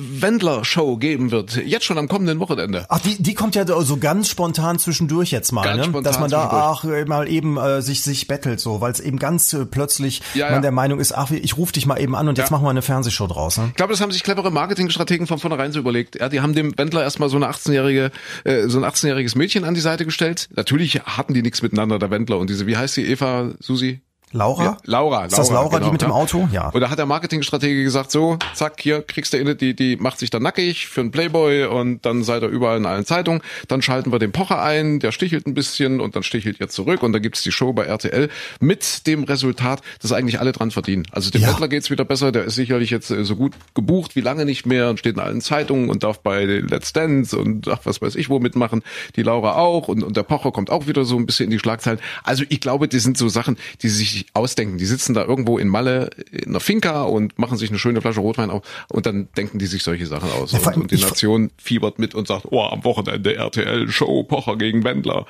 geben 0.99 1.31
wird. 1.31 1.57
Jetzt 1.57 1.85
schon 1.85 1.99
am 1.99 2.09
kommenden 2.09 2.41
Wochenende. 2.41 2.87
Ach, 2.89 3.01
die, 3.01 3.23
die 3.23 3.35
kommt 3.35 3.55
ja 3.55 3.65
so 3.67 3.97
ganz 3.97 4.29
spontan 4.29 4.79
zwischendurch 4.79 5.31
jetzt 5.31 5.53
mal, 5.53 5.63
Ganz 5.65 5.79
ne? 5.79 5.85
spontan 5.85 6.05
dass 6.05 6.21
man 6.21 6.31
da 6.31 6.49
ach 6.51 6.85
äh, 6.85 7.05
mal 7.05 7.29
eben 7.29 7.57
äh, 7.57 7.83
sich 7.83 8.03
sich 8.03 8.27
bettelt 8.27 8.61
so, 8.61 8.81
weil 8.81 8.93
es 8.93 9.01
eben 9.01 9.19
ganz 9.19 9.53
äh, 9.53 9.65
plötzlich 9.65 10.21
Ja, 10.35 10.47
man 10.47 10.55
ja. 10.57 10.61
der 10.61 10.73
Meinung 10.73 11.01
ist, 11.01 11.13
ach 11.17 11.31
ich 11.31 11.57
rufe 11.57 11.73
dich 11.73 11.87
mal 11.87 12.01
eben 12.01 12.15
an 12.15 12.29
und 12.29 12.39
jetzt 12.39 12.51
Ja. 12.51 12.57
machen 12.57 12.65
wir 12.67 12.71
eine 12.71 12.83
Fernsehshow 12.83 13.27
draus. 13.27 13.57
Ne? 13.59 13.67
Ich 13.69 13.75
glaube, 13.77 13.93
das 13.93 14.01
haben 14.01 14.13
sich 14.13 14.23
clevere 14.23 14.51
Marketingstrategen 14.51 15.27
von 15.27 15.39
vornherein 15.39 15.73
so 15.73 15.79
überlegt. 15.79 16.17
Ja, 16.21 16.29
die 16.29 16.41
haben 16.41 16.55
dem 16.55 16.77
Wendler 16.77 17.03
erstmal 17.03 17.29
so 17.29 17.37
eine 17.37 17.49
18-jährige, 17.49 18.11
äh, 18.45 18.69
so 18.69 18.79
ein 18.79 18.85
18-jähriges 18.85 19.37
Mädchen 19.39 19.65
an 19.65 19.75
die 19.75 19.81
Seite 19.81 20.05
gestellt. 20.05 20.49
Natürlich 20.55 21.01
hatten 21.05 21.35
die 21.35 21.43
nichts 21.43 21.63
miteinander, 21.63 21.99
der 21.99 22.11
Wendler 22.11 22.39
und 22.39 22.51
diese, 22.51 22.67
wie 22.67 22.77
heißt 22.77 22.95
sie, 22.95 23.05
Eva, 23.07 23.51
Susi? 23.61 24.04
Laura? 24.35 24.65
Ja, 24.65 24.77
Laura, 24.85 25.25
Ist 25.27 25.39
das 25.39 25.51
Laura, 25.51 25.79
die 25.79 25.91
mit 25.91 26.03
dem 26.03 26.11
Auto? 26.11 26.49
Ja. 26.53 26.69
Und 26.71 26.81
da 26.81 26.91
hat 26.91 26.99
der 26.99 27.07
Marketingstratege 27.07 27.85
gesagt, 27.85 28.11
so, 28.11 28.37
zack, 28.55 28.81
hier 28.81 29.01
kriegst 29.03 29.33
du 29.33 29.39
eine, 29.39 29.55
die, 29.55 29.75
die 29.75 29.97
macht 29.97 30.19
sich 30.19 30.29
dann 30.29 30.43
nackig 30.43 30.89
für 30.89 31.03
einen 31.03 31.13
Playboy 31.13 31.67
und 31.67 32.05
dann 32.05 32.25
seid 32.25 32.43
ihr 32.43 32.49
überall 32.49 32.77
in 32.79 32.85
allen 32.85 33.07
Zeitungen. 33.07 33.43
Dann 33.69 33.81
schalten 33.81 34.11
wir 34.11 34.19
den 34.19 34.33
Pocher 34.33 34.61
ein, 34.61 34.99
der 34.99 35.13
stichelt 35.13 35.47
ein 35.47 35.55
bisschen 35.55 36.01
und 36.01 36.17
dann 36.17 36.25
stichelt 36.25 36.59
ihr 36.59 36.69
zurück 36.69 37.05
und 37.05 37.13
dann 37.13 37.23
gibt's 37.23 37.45
die 37.45 37.53
Show 37.53 37.73
bei 37.73 37.85
RTL 37.85 38.29
mit 38.59 39.07
dem 39.07 39.23
Resultat, 39.23 39.83
dass 40.03 40.11
eigentlich 40.11 40.41
alle 40.41 40.51
dran 40.51 40.73
verdienen. 40.73 41.07
Also 41.13 41.31
dem 41.31 41.41
Ja. 41.43 41.49
Wendler 41.51 41.69
geht's 41.69 41.91
wieder 41.91 42.05
besser, 42.05 42.33
der 42.33 42.43
ist 42.45 42.57
sicherlich 42.57 42.91
jetzt 42.91 43.11
äh, 43.11 43.25
so 43.25 43.37
gut 43.37 43.53
gebucht 43.75 44.17
wie 44.17 44.21
lange 44.21 44.45
nicht 44.45 44.67
mehr 44.67 44.91
und 44.91 44.99
steht 44.99 45.15
in 45.15 45.21
allen 45.21 45.43
Zeitungen 45.43 45.91
und 45.91 46.03
darf 46.03 46.19
bei 46.21 46.45
Let's 46.45 46.93
Dance 46.93 47.39
und 47.39 47.69
ach, 47.69 47.79
was 47.85 48.03
weiß 48.03 48.17
ich 48.17 48.29
wo 48.31 48.41
mitmachen. 48.41 48.83
Die 49.15 49.23
Laura 49.23 49.55
auch 49.57 49.87
und, 49.87 50.03
und 50.03 50.17
der 50.17 50.25
Pocher 50.25 50.51
kommt 50.51 50.71
auch 50.71 50.89
wieder 50.89 51.05
so 51.05 51.17
ein 51.17 51.25
bisschen 51.25 51.45
in 51.45 51.51
die 51.53 51.59
Schlagzeilen. 51.61 52.01
Also 52.25 52.43
ich 52.49 52.61
glaube, 52.61 52.89
die 52.89 52.99
sind 52.99 53.17
so 53.17 53.29
Sachen, 53.29 53.57
die 53.83 53.89
sie 53.89 54.24
sich 54.25 54.35
ausdenken. 54.35 54.79
Die 54.79 54.87
sitzen 54.87 55.15
da 55.15 55.25
irgendwo 55.25 55.59
in 55.59 55.69
Malle 55.69 56.11
in 56.31 56.51
einer 56.51 56.61
Finca 56.61 57.03
und 57.03 57.39
machen 57.39 57.59
sich 57.59 57.71
eine 57.71 57.79
schöne 57.79 58.01
Flasche 58.01 58.21
Rotwein 58.21 58.51
auf 58.51 58.63
und 58.91 59.07
dann 59.07 59.29
denken 59.37 59.59
die 59.59 59.67
sich 59.67 59.83
solche 59.83 60.07
Sachen 60.07 60.31
aus. 60.33 60.53
Ja, 60.53 60.59
und, 60.61 60.77
und 60.77 60.91
die 60.91 61.01
Nation 61.01 61.51
fiebert 61.57 61.99
mit 61.99 62.15
und 62.15 62.27
sagt, 62.29 62.47
oh, 62.51 62.63
am 62.63 62.85
Wochenende 62.85 63.35
RTL 63.35 63.89
Show 63.91 64.25
Pocher 64.25 64.57
gegen 64.57 64.85
Wendler. 64.85 65.27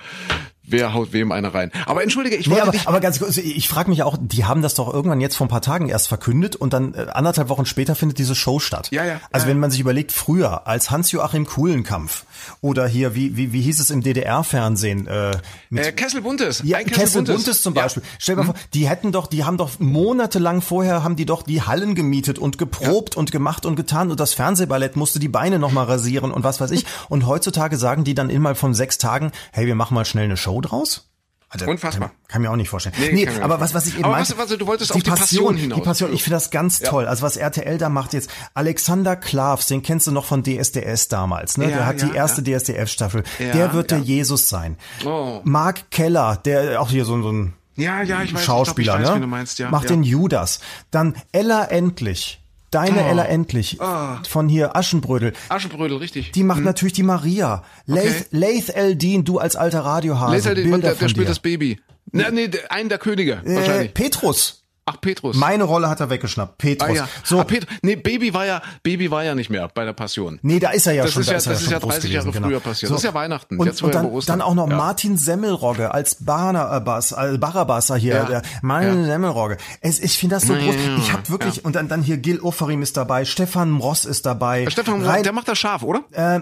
Wer 0.66 0.94
haut 0.94 1.12
wem 1.12 1.30
eine 1.30 1.52
rein? 1.52 1.70
Aber 1.84 2.02
entschuldige, 2.02 2.36
ich 2.36 2.46
Nee, 2.46 2.54
wollte 2.54 2.68
aber, 2.68 2.78
aber 2.86 3.00
ganz 3.00 3.18
kurz, 3.18 3.36
ich 3.36 3.68
frage 3.68 3.90
mich 3.90 4.02
auch, 4.02 4.16
die 4.18 4.46
haben 4.46 4.62
das 4.62 4.72
doch 4.72 4.92
irgendwann 4.92 5.20
jetzt 5.20 5.36
vor 5.36 5.46
ein 5.46 5.50
paar 5.50 5.60
Tagen 5.60 5.90
erst 5.90 6.08
verkündet 6.08 6.56
und 6.56 6.72
dann 6.72 6.94
äh, 6.94 7.06
anderthalb 7.12 7.50
Wochen 7.50 7.66
später 7.66 7.94
findet 7.94 8.18
diese 8.18 8.34
Show 8.34 8.60
statt. 8.60 8.88
Ja, 8.90 9.04
ja, 9.04 9.20
Also 9.30 9.44
ja, 9.44 9.50
wenn 9.50 9.60
man 9.60 9.70
sich 9.70 9.80
überlegt, 9.80 10.10
früher 10.10 10.66
als 10.66 10.90
Hans-Joachim 10.90 11.44
Kuhlenkampf 11.44 12.24
oder 12.60 12.86
hier, 12.86 13.14
wie, 13.14 13.36
wie, 13.36 13.52
wie 13.52 13.60
hieß 13.62 13.80
es 13.80 13.90
im 13.90 14.02
DDR-Fernsehen? 14.02 15.06
Äh, 15.06 15.36
mit 15.70 15.84
äh, 15.86 15.92
Kessel 15.92 16.20
Buntes. 16.22 16.62
Ja, 16.64 16.78
Ein 16.78 16.86
Kessel 16.86 17.22
Buntes 17.22 17.62
zum 17.62 17.74
Beispiel. 17.74 18.02
Stell 18.18 18.36
dir 18.36 18.42
Mhm. 18.42 18.48
mal 18.48 18.52
vor, 18.54 18.62
die 18.74 18.88
hätten 18.88 19.12
doch, 19.12 19.26
die 19.26 19.44
haben 19.44 19.56
doch 19.56 19.78
monatelang 19.78 20.60
vorher 20.62 21.02
haben 21.04 21.16
die 21.16 21.26
doch 21.26 21.42
die 21.42 21.62
Hallen 21.62 21.94
gemietet 21.94 22.38
und 22.38 22.58
geprobt 22.58 23.16
und 23.16 23.32
gemacht 23.32 23.66
und 23.66 23.76
getan 23.76 24.10
und 24.10 24.20
das 24.20 24.34
Fernsehballett 24.34 24.96
musste 24.96 25.18
die 25.18 25.28
Beine 25.28 25.58
nochmal 25.58 25.86
rasieren 25.86 26.32
und 26.32 26.44
was 26.44 26.60
weiß 26.60 26.70
ich. 26.72 26.84
Und 27.08 27.26
heutzutage 27.26 27.76
sagen 27.76 28.04
die 28.04 28.14
dann 28.14 28.30
innerhalb 28.30 28.56
von 28.58 28.74
sechs 28.74 28.98
Tagen, 28.98 29.32
hey, 29.52 29.66
wir 29.66 29.74
machen 29.74 29.94
mal 29.94 30.04
schnell 30.04 30.24
eine 30.24 30.36
Show 30.36 30.60
draus? 30.60 31.08
Also, 31.54 31.66
Unfassbar. 31.66 32.08
Kann, 32.08 32.18
kann 32.28 32.42
mir 32.42 32.50
auch 32.50 32.56
nicht 32.56 32.68
vorstellen. 32.68 32.94
Nee, 32.98 33.12
Nee, 33.26 33.28
aber 33.40 33.60
was, 33.60 33.74
was 33.74 33.86
ich 33.86 33.94
eben 33.94 34.04
Aber 34.04 34.14
meinte, 34.14 34.36
was- 34.36 34.50
was- 34.50 34.58
du 34.58 34.66
wolltest 34.66 34.90
die 34.90 34.96
auf 34.96 35.02
die 35.02 35.10
Passion 35.10 35.56
hinaus. 35.56 35.78
Die 35.78 35.84
Passion, 35.84 36.12
ich 36.12 36.22
finde 36.22 36.36
das 36.36 36.50
ganz 36.50 36.80
toll. 36.80 37.06
Also 37.06 37.22
was 37.22 37.36
RTL 37.36 37.78
da 37.78 37.88
macht 37.88 38.12
jetzt, 38.12 38.28
Alexander 38.54 39.16
Klavs, 39.16 39.66
den 39.66 39.82
kennst 39.82 40.06
du 40.06 40.10
noch 40.10 40.24
von 40.24 40.42
DSDS 40.42 41.08
damals, 41.08 41.56
ne? 41.56 41.70
Ja, 41.70 41.76
der 41.76 41.86
hat 41.86 42.00
ja, 42.02 42.08
die 42.08 42.16
erste 42.16 42.42
ja. 42.42 42.58
DSDF-Staffel. 42.58 43.22
Ja, 43.38 43.52
der 43.52 43.72
wird 43.72 43.90
der 43.90 43.98
ja. 43.98 44.04
Jesus 44.04 44.48
sein. 44.48 44.76
Oh. 45.06 45.40
Mark 45.44 45.90
Keller, 45.90 46.36
der 46.44 46.80
auch 46.80 46.90
hier 46.90 47.04
so, 47.04 47.20
so 47.22 47.30
ein 47.32 47.54
Ja, 47.76 48.02
ja, 48.02 48.22
ich 48.22 48.34
weiß, 48.34 48.44
Schauspieler, 48.44 48.94
ich 48.94 48.98
glaub, 49.00 49.08
ich 49.08 49.14
weiß, 49.14 49.20
ne? 49.20 49.26
meinst, 49.26 49.58
ja. 49.58 49.70
Macht 49.70 49.84
ja. 49.84 49.90
den 49.90 50.02
Judas. 50.02 50.60
Dann 50.90 51.14
Ella 51.32 51.64
Endlich. 51.64 52.40
Deine 52.74 53.04
Oh. 53.04 53.08
Ella 53.08 53.24
Endlich. 53.26 53.78
Oh. 53.80 54.16
Von 54.28 54.48
hier 54.48 54.74
Aschenbrödel. 54.74 55.32
Aschenbrödel, 55.48 55.98
richtig. 55.98 56.32
Die 56.32 56.42
macht 56.42 56.62
natürlich 56.62 56.94
die 56.94 57.04
Maria. 57.04 57.62
Laith, 57.86 58.26
Laith 58.32 58.68
Eldin, 58.70 59.24
du 59.24 59.38
als 59.38 59.54
alter 59.54 59.80
Radiohase. 59.80 60.54
Der, 60.54 60.62
Bilder 60.62 60.78
der, 60.78 60.94
der 60.94 61.08
spielt 61.08 61.28
das 61.28 61.38
Baby. 61.38 61.80
Nee, 62.10 62.24
nee, 62.32 62.48
der, 62.48 62.72
einen 62.72 62.88
der 62.88 62.98
Könige, 62.98 63.42
äh, 63.44 63.54
wahrscheinlich. 63.56 63.94
Petrus. 63.94 64.63
Ach, 64.86 65.00
Petrus. 65.00 65.34
Meine 65.36 65.64
Rolle 65.64 65.88
hat 65.88 66.00
er 66.00 66.10
weggeschnappt. 66.10 66.58
Petrus. 66.58 66.90
ah, 66.90 66.92
ja. 66.92 67.08
So. 67.22 67.40
Ah, 67.40 67.44
Pet 67.44 67.66
nee, 67.80 67.96
Baby 67.96 68.34
war 68.34 68.44
ja, 68.44 68.60
Baby 68.82 69.10
war 69.10 69.24
ja 69.24 69.34
nicht 69.34 69.48
mehr 69.48 69.68
bei 69.74 69.86
der 69.86 69.94
Passion. 69.94 70.38
Nee, 70.42 70.58
da 70.58 70.70
ist 70.70 70.86
er 70.86 70.92
ja 70.92 71.04
Das 71.04 71.12
schon. 71.14 71.22
ist 71.22 71.28
ja- 71.28 71.32
da 71.32 71.36
das 71.38 71.46
er 71.46 71.52
ist 71.54 71.70
ja 71.70 71.78
groß 71.78 71.92
30 71.94 72.10
Jahre 72.12 72.24
gewesen, 72.26 72.32
genau. 72.34 72.48
früher 72.48 72.60
passiert. 72.60 72.92
Das 72.92 72.98
ist 72.98 73.04
ja 73.04 73.14
Weihnachten. 73.14 73.58
Und, 73.58 73.66
Jetzt 73.66 73.82
und 73.82 73.94
dann, 73.94 74.10
dann 74.26 74.40
auch 74.42 74.54
noch 74.54 74.68
Ja. 74.68 74.76
Martin 74.76 75.16
Semmelrogge 75.16 75.94
als 75.94 76.16
Barnabas, 76.24 77.12
äh, 77.12 77.38
Barabasser 77.38 77.96
hier, 77.96 78.14
Ja. 78.14 78.24
der 78.24 78.42
Martin 78.60 79.00
Ja. 79.00 79.06
Semmelrogge. 79.06 79.56
Es, 79.80 80.00
ich 80.00 80.18
finde 80.18 80.36
das 80.36 80.42
so 80.44 80.52
groß. 80.54 80.74
Ich 80.98 81.12
habe 81.12 81.28
wirklich, 81.30 81.64
und 81.64 81.76
dann, 81.76 81.88
dann 81.88 82.02
hier 82.02 82.18
Gil 82.18 82.40
Oferim 82.40 82.82
ist 82.82 82.96
dabei, 82.98 83.24
Stefan 83.24 83.70
Mross 83.70 84.04
ist 84.04 84.26
dabei. 84.26 84.66
Stefan, 84.68 85.02
Rein, 85.02 85.22
der 85.22 85.32
macht 85.32 85.48
das 85.48 85.58
scharf, 85.58 85.82
oder? 85.82 86.00
äh, 86.12 86.40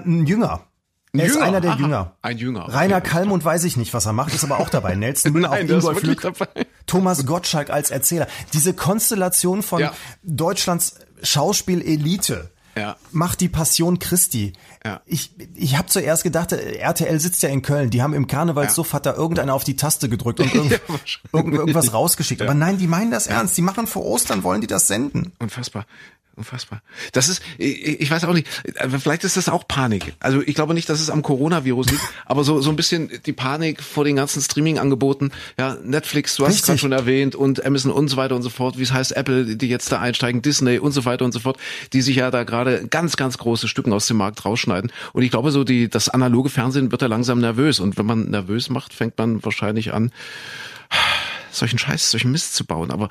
ein 1.14 1.18
Jünger. 1.20 1.22
Er 1.22 1.26
ist 1.26 1.36
einer 1.42 1.60
der 1.60 1.70
Aha. 1.72 1.78
Jünger. 1.78 2.16
Ein 2.22 2.38
Jünger, 2.38 2.62
okay. 2.64 2.72
Rainer 2.72 3.00
Kallmund 3.00 3.44
weiß 3.44 3.64
ich 3.64 3.76
nicht, 3.76 3.92
was 3.94 4.06
er 4.06 4.12
macht, 4.12 4.34
ist 4.34 4.44
aber 4.44 4.58
auch 4.60 4.68
dabei. 4.70 4.94
Nelson 4.96 5.32
Müller, 5.32 5.50
auch 5.50 5.54
Nein, 5.54 5.68
Ingolf 5.68 6.02
Lück, 6.02 6.20
dabei. 6.22 6.66
Thomas 6.86 7.26
Gottschalk 7.26 7.70
als 7.70 7.90
Erzähler. 7.90 8.26
Diese 8.52 8.72
Konstellation 8.74 9.62
von 9.62 9.80
Ja. 9.80 9.92
Deutschlands 10.22 10.96
Schauspielelite 11.22 12.50
Ja. 12.76 12.96
macht 13.10 13.40
die 13.42 13.48
Passion 13.48 13.98
Christi. 13.98 14.54
Ja. 14.84 15.02
Ich, 15.06 15.32
ich 15.54 15.76
habe 15.76 15.88
zuerst 15.88 16.22
gedacht, 16.24 16.52
RTL 16.52 17.20
sitzt 17.20 17.42
ja 17.42 17.50
in 17.50 17.62
Köln, 17.62 17.90
die 17.90 18.02
haben 18.02 18.14
im 18.14 18.26
Karnevalssuff 18.26 18.92
hat 18.94 19.04
da 19.06 19.14
irgendeiner 19.14 19.54
auf 19.54 19.64
die 19.64 19.76
Taste 19.76 20.08
gedrückt 20.08 20.40
und 20.40 20.52
irgend, 20.54 20.72
Ja, 20.72 20.78
irgend, 21.32 21.54
irgendwas 21.54 21.92
rausgeschickt. 21.92 22.40
Aber 22.42 22.54
nein, 22.54 22.78
die 22.78 22.86
meinen 22.86 23.10
das 23.10 23.26
ernst. 23.26 23.56
Die 23.58 23.62
machen 23.62 23.86
vor 23.86 24.04
Ostern, 24.06 24.42
wollen 24.42 24.60
die 24.62 24.66
das 24.66 24.86
senden. 24.86 25.32
Unfassbar. 25.38 25.84
Unfassbar. 26.34 26.80
Das 27.12 27.28
ist, 27.28 27.42
ich, 27.58 28.10
weiß 28.10 28.24
auch 28.24 28.32
nicht, 28.32 28.46
aber 28.78 28.98
vielleicht 28.98 29.22
ist 29.24 29.36
das 29.36 29.50
auch 29.50 29.68
Panik. 29.68 30.14
Also 30.18 30.40
ich 30.40 30.54
glaube 30.54 30.72
nicht, 30.72 30.88
dass 30.88 30.98
es 30.98 31.10
am 31.10 31.20
Coronavirus 31.20 31.90
liegt, 31.90 32.02
aber 32.24 32.42
so, 32.42 32.62
so 32.62 32.70
ein 32.70 32.76
bisschen 32.76 33.10
die 33.26 33.34
Panik 33.34 33.82
vor 33.82 34.04
den 34.04 34.16
ganzen 34.16 34.40
Streaming-Angeboten. 34.40 35.30
Ja, 35.58 35.76
Netflix, 35.84 36.36
du 36.36 36.46
hast 36.46 36.54
es 36.54 36.62
gerade 36.62 36.78
schon 36.78 36.92
erwähnt 36.92 37.34
und 37.34 37.66
Amazon 37.66 37.92
und 37.92 38.08
so 38.08 38.16
weiter 38.16 38.34
und 38.34 38.42
so 38.42 38.48
fort, 38.48 38.78
wie 38.78 38.82
es 38.82 38.92
heißt, 38.92 39.14
Apple, 39.14 39.56
die 39.56 39.68
jetzt 39.68 39.92
da 39.92 40.00
einsteigen, 40.00 40.40
Disney 40.40 40.78
und 40.78 40.92
so 40.92 41.04
weiter 41.04 41.26
und 41.26 41.32
so 41.32 41.40
fort, 41.40 41.58
die 41.92 42.00
sich 42.00 42.16
ja 42.16 42.30
da 42.30 42.44
gerade 42.44 42.86
ganz, 42.88 43.16
ganz 43.16 43.36
große 43.36 43.68
Stücken 43.68 43.92
aus 43.92 44.06
dem 44.06 44.16
Markt 44.16 44.42
rausschneiden. 44.46 44.90
Und 45.12 45.22
ich 45.22 45.30
glaube 45.30 45.50
so, 45.50 45.64
die, 45.64 45.90
das 45.90 46.08
analoge 46.08 46.48
Fernsehen 46.48 46.92
wird 46.92 47.02
da 47.02 47.06
langsam 47.06 47.40
nervös. 47.40 47.78
Und 47.78 47.98
wenn 47.98 48.06
man 48.06 48.30
nervös 48.30 48.70
macht, 48.70 48.94
fängt 48.94 49.18
man 49.18 49.44
wahrscheinlich 49.44 49.92
an, 49.92 50.12
solchen 51.52 51.78
Scheiß, 51.78 52.10
solchen 52.10 52.30
Mist 52.32 52.54
zu 52.54 52.64
bauen. 52.64 52.90
Aber 52.90 53.08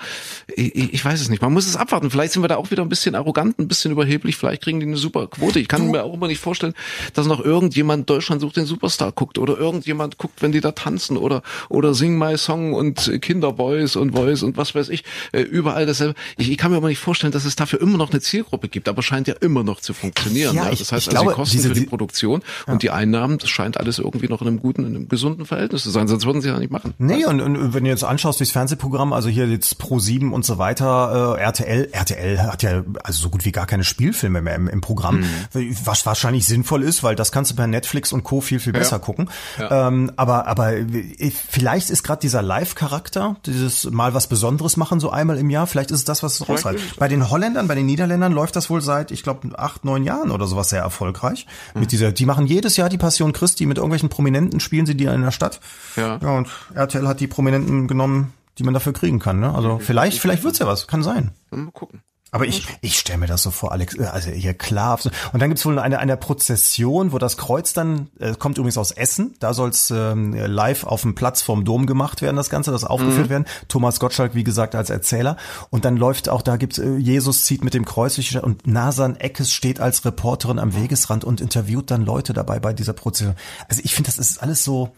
ich, 0.55 0.93
ich 0.93 1.05
weiß 1.05 1.21
es 1.21 1.29
nicht. 1.29 1.41
Man 1.41 1.53
muss 1.53 1.67
es 1.67 1.75
abwarten. 1.75 2.11
Vielleicht 2.11 2.33
sind 2.33 2.43
wir 2.43 2.47
da 2.47 2.57
auch 2.57 2.71
wieder 2.71 2.83
ein 2.83 2.89
bisschen 2.89 3.15
arrogant, 3.15 3.59
ein 3.59 3.67
bisschen 3.67 3.91
überheblich. 3.91 4.35
Vielleicht 4.37 4.63
kriegen 4.63 4.79
die 4.79 4.85
eine 4.85 4.97
super 4.97 5.27
Quote. 5.27 5.59
Ich 5.59 5.67
kann 5.67 5.89
mir 5.91 6.03
auch 6.03 6.13
immer 6.13 6.27
nicht 6.27 6.39
vorstellen, 6.39 6.73
dass 7.13 7.25
noch 7.27 7.39
irgendjemand 7.39 8.09
Deutschland 8.09 8.41
sucht 8.41 8.57
den 8.57 8.65
Superstar 8.65 9.11
guckt 9.11 9.37
oder 9.37 9.57
irgendjemand 9.57 10.17
guckt, 10.17 10.41
wenn 10.41 10.51
die 10.51 10.61
da 10.61 10.71
tanzen 10.71 11.17
oder 11.17 11.41
oder 11.69 11.93
Sing 11.93 12.17
My 12.17 12.37
Song 12.37 12.73
und 12.73 13.11
Kinderboys 13.21 13.95
und 13.95 14.11
Voice 14.13 14.43
und 14.43 14.57
was 14.57 14.75
weiß 14.75 14.89
ich. 14.89 15.03
Äh, 15.31 15.41
Überall 15.41 15.85
dasselbe. 15.85 16.15
Ich, 16.37 16.49
ich 16.51 16.57
kann 16.57 16.71
mir 16.71 16.77
aber 16.77 16.87
nicht 16.89 16.99
vorstellen, 16.99 17.31
dass 17.33 17.45
es 17.45 17.55
dafür 17.55 17.81
immer 17.81 17.97
noch 17.97 18.11
eine 18.11 18.21
Zielgruppe 18.21 18.67
gibt. 18.69 18.87
Aber 18.87 19.01
scheint 19.03 19.27
ja 19.27 19.35
immer 19.41 19.63
noch 19.63 19.79
zu 19.79 19.93
funktionieren. 19.93 20.55
Ja, 20.55 20.69
ich- 20.71 20.79
das 20.79 20.91
heißt, 20.91 21.07
ich 21.07 21.13
also 21.13 21.23
glaube, 21.23 21.31
die 21.31 21.35
Kosten 21.35 21.57
diese- 21.57 21.67
für 21.69 21.73
die 21.75 21.85
Produktion 21.85 22.41
und 22.67 22.83
die 22.83 22.89
Einnahmen, 22.91 23.37
das 23.37 23.49
scheint 23.49 23.77
alles 23.77 23.99
irgendwie 23.99 24.27
noch 24.27 24.41
in 24.41 24.47
einem 24.47 24.59
guten, 24.59 24.81
in 24.85 24.95
einem 24.95 25.07
gesunden 25.09 25.45
Verhältnis 25.45 25.83
zu 25.83 25.89
sein. 25.89 26.07
Sonst 26.07 26.25
würden 26.25 26.41
sie 26.41 26.47
ja 26.49 26.57
nicht 26.59 26.71
machen. 26.71 26.93
Nee, 26.97 27.25
und, 27.25 27.41
und 27.41 27.73
wenn 27.73 27.83
du 27.83 27.89
jetzt 27.89 28.03
anschaust, 28.03 28.30
Haus 28.31 28.37
durchs 28.37 28.53
Fernsehprogramm, 28.53 29.11
also 29.11 29.27
hier 29.27 29.45
jetzt 29.47 29.77
Pro 29.77 29.99
7 29.99 30.31
und 30.33 30.45
so 30.45 30.57
weiter, 30.57 31.35
äh, 31.37 31.41
RTL, 31.41 31.89
RTL 31.91 32.39
hat 32.43 32.63
ja 32.63 32.81
also 33.03 33.23
so 33.23 33.29
gut 33.29 33.43
wie 33.43 33.51
gar 33.51 33.65
keine 33.65 33.83
Spielfilme 33.83 34.41
mehr 34.41 34.55
im, 34.55 34.69
im 34.69 34.79
Programm, 34.79 35.19
Mhm. 35.53 35.75
was 35.83 36.05
wahrscheinlich 36.05 36.45
sinnvoll 36.45 36.81
ist, 36.83 37.03
weil 37.03 37.15
das 37.17 37.33
kannst 37.33 37.51
du 37.51 37.55
per 37.55 37.67
Netflix 37.67 38.13
und 38.13 38.23
Co. 38.23 38.39
viel, 38.39 38.61
viel 38.61 38.71
besser 38.71 38.99
gucken. 38.99 39.29
Ähm, 39.59 40.13
aber, 40.15 40.47
aber 40.47 40.73
äh, 40.77 41.31
vielleicht 41.49 41.89
ist 41.89 42.03
gerade 42.03 42.21
dieser 42.21 42.41
Live-Charakter, 42.41 43.35
dieses 43.45 43.91
mal 43.91 44.13
was 44.13 44.27
Besonderes 44.27 44.77
machen, 44.77 45.01
so 45.01 45.09
einmal 45.09 45.37
im 45.37 45.49
Jahr, 45.49 45.67
vielleicht 45.67 45.91
ist 45.91 45.97
es 45.99 46.05
das, 46.05 46.23
was 46.23 46.39
es 46.39 46.47
rausreißt. 46.47 46.97
Bei 46.97 47.09
den 47.09 47.29
Holländern, 47.29 47.67
bei 47.67 47.75
den 47.75 47.85
Niederländern 47.85 48.31
läuft 48.31 48.55
das 48.55 48.69
wohl 48.69 48.79
seit, 48.81 49.11
ich 49.11 49.23
glaube, 49.23 49.49
acht, 49.59 49.83
neun 49.83 50.05
Jahren 50.05 50.31
oder 50.31 50.47
sowas 50.47 50.69
sehr 50.69 50.81
erfolgreich. 50.81 51.45
Mhm. 51.73 51.81
Mit 51.81 51.91
dieser, 51.91 52.13
die 52.13 52.25
machen 52.25 52.47
jedes 52.47 52.77
Jahr 52.77 52.87
die 52.87 52.97
Passion 52.97 53.33
Christi 53.33 53.65
mit 53.65 53.75
irgendwelchen 53.77 54.07
Prominenten, 54.07 54.61
spielen 54.61 54.85
sie 54.85 54.95
die 54.95 55.05
in 55.05 55.21
der 55.21 55.31
Stadt. 55.31 55.59
Ja. 55.97 56.17
Ja, 56.21 56.37
und 56.37 56.47
RTL 56.73 57.07
hat 57.07 57.19
die 57.19 57.27
Prominenten 57.27 57.87
genommen, 57.87 58.20
die 58.57 58.63
man 58.63 58.73
dafür 58.73 58.93
kriegen 58.93 59.19
kann. 59.19 59.39
Ne? 59.39 59.53
Also 59.53 59.79
vielleicht, 59.79 60.19
vielleicht 60.19 60.43
wird's 60.43 60.59
ja 60.59 60.67
was, 60.67 60.87
kann 60.87 61.03
sein. 61.03 61.31
Mal 61.51 61.71
gucken. 61.71 62.01
Aber 62.33 62.45
ich, 62.45 62.65
ich 62.79 62.97
stelle 62.97 63.19
mir 63.19 63.27
das 63.27 63.43
so 63.43 63.51
vor, 63.51 63.73
Alex, 63.73 63.93
äh, 63.95 64.05
also 64.05 64.31
hier 64.31 64.53
klar. 64.53 64.97
Und 65.33 65.41
dann 65.41 65.49
gibt's 65.49 65.65
wohl 65.65 65.77
eine, 65.77 65.99
eine 65.99 66.15
Prozession, 66.15 67.11
wo 67.11 67.17
das 67.17 67.35
Kreuz 67.35 67.73
dann, 67.73 68.09
äh, 68.19 68.35
kommt 68.35 68.57
übrigens 68.57 68.77
aus 68.77 68.91
Essen, 68.91 69.35
da 69.39 69.53
soll's 69.53 69.91
ähm, 69.91 70.33
live 70.33 70.85
auf 70.85 71.01
dem 71.01 71.13
Platz 71.13 71.41
vom 71.41 71.65
Dom 71.65 71.87
gemacht 71.87 72.21
werden, 72.21 72.37
das 72.37 72.49
Ganze, 72.49 72.71
das 72.71 72.85
aufgeführt 72.85 73.27
werden. 73.29 73.45
Thomas 73.67 73.99
Gottschalk, 73.99 74.33
wie 74.33 74.45
gesagt, 74.45 74.75
als 74.75 74.89
Erzähler. 74.89 75.35
Und 75.71 75.83
dann 75.83 75.97
läuft 75.97 76.29
auch, 76.29 76.41
da 76.41 76.55
gibt's 76.55 76.79
äh, 76.79 76.95
Jesus 76.95 77.43
zieht 77.43 77.65
mit 77.65 77.73
dem 77.73 77.83
Kreuz 77.83 78.15
durch 78.15 78.27
die 78.27 78.31
Stadt 78.31 78.45
und 78.45 78.65
Nasan 78.65 79.17
Eckes 79.17 79.51
steht 79.51 79.81
als 79.81 80.05
Reporterin 80.05 80.57
am 80.57 80.73
Wegesrand 80.73 81.25
und 81.25 81.41
interviewt 81.41 81.91
dann 81.91 82.05
Leute 82.05 82.31
dabei 82.31 82.61
bei 82.61 82.71
dieser 82.71 82.93
Prozession. 82.93 83.35
Also 83.67 83.81
ich 83.83 83.93
finde, 83.93 84.09
das 84.09 84.19
ist 84.19 84.41
alles 84.41 84.63
so, 84.63 84.93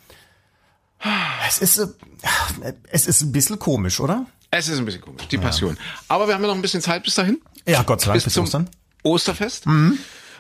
es 1.48 1.60
ist, 1.60 1.78
äh, 1.80 2.74
es 2.90 3.08
ist 3.08 3.22
ein 3.22 3.32
bisschen 3.32 3.60
komisch, 3.60 4.00
oder? 4.00 4.26
Es 4.52 4.68
ist 4.68 4.78
ein 4.78 4.86
bisschen 4.86 5.02
komisch, 5.02 5.28
die 5.30 5.38
Passion. 5.38 5.78
Aber 6.08 6.28
wir 6.28 6.36
haben 6.36 6.42
ja 6.42 6.48
noch 6.48 6.56
ein 6.56 6.62
bisschen 6.62 6.82
Zeit 6.82 7.04
bis 7.04 7.16
dahin. 7.16 7.42
Ja, 7.68 7.82
Gott 7.84 8.02
sei 8.02 8.08
Dank, 8.08 8.18
Bis 8.18 8.24
bis 8.26 8.34
zum 8.34 8.44
Ostern. 8.44 8.70
Osterfest. 9.04 9.66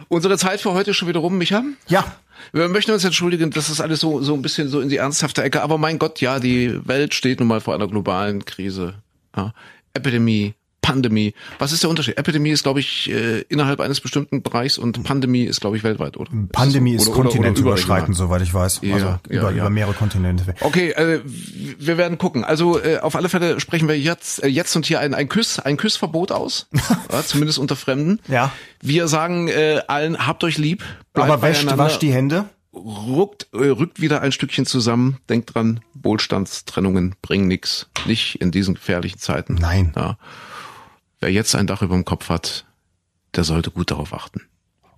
Unsere 0.09 0.37
Zeit 0.37 0.61
für 0.61 0.73
heute 0.73 0.91
ist 0.91 0.97
schon 0.97 1.07
wieder 1.07 1.19
rum, 1.19 1.37
Micha. 1.37 1.63
Ja, 1.87 2.05
Wir 2.51 2.67
möchten 2.67 2.91
uns 2.91 3.03
entschuldigen, 3.03 3.51
das 3.51 3.69
ist 3.69 3.79
alles 3.81 3.99
so, 4.01 4.21
so 4.21 4.33
ein 4.33 4.41
bisschen 4.41 4.67
so 4.69 4.81
in 4.81 4.89
die 4.89 4.97
ernsthafte 4.97 5.41
Ecke. 5.43 5.61
Aber 5.61 5.77
mein 5.77 5.97
Gott, 5.99 6.19
ja, 6.21 6.39
die 6.39 6.85
Welt 6.87 7.13
steht 7.13 7.39
nun 7.39 7.47
mal 7.47 7.61
vor 7.61 7.73
einer 7.73 7.87
globalen 7.87 8.43
Krise. 8.45 8.95
Ja. 9.35 9.53
Epidemie, 9.93 10.53
Pandemie. 10.83 11.33
Was 11.57 11.71
ist 11.71 11.81
der 11.81 11.89
Unterschied? 11.89 12.17
Epidemie 12.17 12.51
ist, 12.51 12.61
glaube 12.61 12.81
ich, 12.81 13.09
äh, 13.09 13.39
innerhalb 13.49 13.79
eines 13.79 14.01
bestimmten 14.01 14.43
Bereichs 14.43 14.77
und 14.77 15.01
Pandemie 15.03 15.45
ist, 15.45 15.61
glaube 15.61 15.77
ich, 15.77 15.83
weltweit, 15.83 16.17
oder? 16.17 16.29
Pandemie 16.51 16.93
ist 16.93 17.07
oder 17.07 17.15
kontinentüberschreitend, 17.15 18.15
soweit 18.15 18.41
ich 18.43 18.53
weiß. 18.53 18.81
Ja, 18.83 18.93
also 18.93 19.05
ja, 19.07 19.19
über, 19.29 19.51
ja. 19.51 19.57
über 19.61 19.69
mehrere 19.69 19.93
Kontinente. 19.93 20.53
Okay, 20.59 20.91
äh, 20.91 21.21
wir 21.23 21.97
werden 21.97 22.17
gucken. 22.17 22.43
Also 22.43 22.79
äh, 22.79 22.99
auf 22.99 23.15
alle 23.15 23.29
Fälle 23.29 23.59
sprechen 23.61 23.87
wir 23.87 23.97
jetzt, 23.97 24.43
äh, 24.43 24.47
jetzt 24.47 24.75
und 24.75 24.85
hier 24.85 24.99
ein, 24.99 25.13
ein 25.13 25.29
Küss, 25.29 25.57
ein 25.57 25.77
Küssverbot 25.77 26.33
aus, 26.33 26.67
ja, 27.11 27.23
zumindest 27.23 27.59
unter 27.59 27.77
Fremden. 27.77 28.19
Ja. 28.27 28.51
Wir 28.81 29.07
sagen 29.07 29.47
äh, 29.47 29.81
allen, 29.87 30.27
habt 30.27 30.43
euch 30.43 30.57
lieb, 30.57 30.83
Aber 31.13 31.41
wäscht, 31.41 31.61
beieinander, 31.61 31.83
wascht 31.85 32.01
die 32.01 32.11
Hände. 32.11 32.45
ruckt, 32.73 33.47
äh, 33.53 33.67
rückt 33.67 34.01
wieder 34.01 34.21
ein 34.21 34.33
Stückchen 34.33 34.65
zusammen. 34.65 35.17
Denkt 35.29 35.55
dran, 35.55 35.79
Wohlstandstrennungen 35.93 37.15
bringen 37.21 37.47
nix, 37.47 37.87
nicht 38.05 38.41
in 38.41 38.51
diesen 38.51 38.73
gefährlichen 38.73 39.19
Zeiten. 39.19 39.53
Nein. 39.55 39.93
Ja. 39.95 40.17
Wer 41.23 41.31
jetzt 41.31 41.55
ein 41.55 41.67
Dach 41.67 41.81
über 41.81 41.95
dem 41.95 42.03
Kopf 42.03 42.27
hat, 42.27 42.65
der 43.35 43.45
sollte 43.45 43.71
gut 43.71 43.91
darauf 43.91 44.13
achten. 44.13 44.41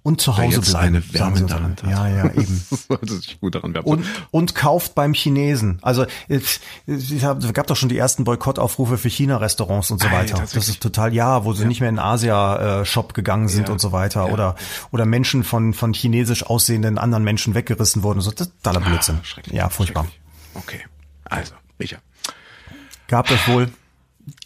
Und 0.01 0.21
zu 0.21 0.35
Wer 0.35 0.45
Hause 0.45 0.55
jetzt 0.57 0.69
bleiben. 0.71 0.87
eine 0.87 1.13
Wärme 1.13 1.37
in 1.37 1.45
der 1.47 1.55
dann. 1.55 1.63
Hand 1.65 1.83
hat. 1.83 1.89
Ja, 1.91 2.07
ja, 2.07 2.25
eben. 2.31 2.65
sollte 2.87 3.13
sich 3.17 3.39
gut 3.39 3.53
daran. 3.53 3.75
Und, 3.77 4.05
und 4.31 4.55
kauft 4.55 4.95
beim 4.95 5.13
Chinesen. 5.13 5.77
Also 5.83 6.07
es 6.27 6.61
es 6.87 7.21
gab 7.53 7.67
doch 7.67 7.75
schon 7.75 7.89
die 7.89 7.97
ersten 7.99 8.23
Boykottaufrufe 8.23 8.97
für 8.97 9.09
China-Restaurants 9.09 9.91
und 9.91 10.01
so 10.01 10.07
Ei, 10.07 10.11
weiter. 10.13 10.31
Das 10.31 10.39
tatsächlich. 10.39 10.69
ist 10.69 10.81
total 10.81 11.13
ja, 11.13 11.45
wo 11.45 11.53
sie 11.53 11.65
nicht 11.65 11.79
mehr 11.79 11.89
in 11.89 11.99
Asia-Shop 11.99 13.13
gegangen 13.13 13.47
sind 13.49 13.67
Ja. 13.67 13.73
und 13.73 13.79
so 13.79 13.91
weiter. 13.91 14.25
Ja. 14.27 14.33
Oder 14.33 14.55
oder 14.91 15.05
Menschen 15.05 15.43
von 15.43 15.73
von 15.75 15.93
chinesisch 15.93 16.43
aussehenden 16.43 16.97
anderen 16.97 17.23
Menschen 17.23 17.53
weggerissen 17.53 18.01
wurden. 18.01 18.21
So, 18.21 18.31
das 18.31 18.47
ist 18.47 18.53
totaler 18.63 18.83
Blödsinn. 18.83 19.19
Ah, 19.21 19.25
schrecklich. 19.25 19.55
ja, 19.55 19.69
furchtbar. 19.69 20.07
Okay, 20.55 20.81
also, 21.23 21.53
Micha. 21.77 21.97
Gehabt 23.07 23.31
euch 23.31 23.47
wohl. 23.47 23.69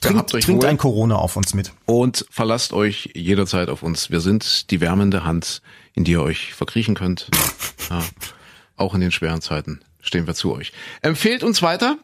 Trinkt, 0.02 0.30
trinkt 0.30 0.66
ein 0.66 0.78
Corona 0.78 1.16
auf 1.16 1.36
uns 1.36 1.54
mit. 1.54 1.74
Und 1.86 2.26
verlasst 2.30 2.74
euch 2.74 3.12
jederzeit 3.16 3.70
auf 3.70 3.84
uns. 3.84 4.10
Wir 4.10 4.22
sind 4.22 4.72
die 4.72 4.80
wärmende 4.80 5.24
Hand, 5.26 5.62
in 5.94 6.04
die 6.04 6.14
ihr 6.14 6.22
euch 6.22 6.54
verkriechen 6.54 6.96
könnt. 6.96 7.30
Ja, 7.90 8.04
auch 8.76 8.94
in 8.94 9.02
den 9.02 9.12
schweren 9.12 9.42
Zeiten 9.42 9.80
stehen 10.00 10.28
wir 10.28 10.36
zu 10.36 10.54
euch. 10.54 10.74
Empfehlt 11.02 11.44
uns 11.44 11.64
weiter. 11.64 11.98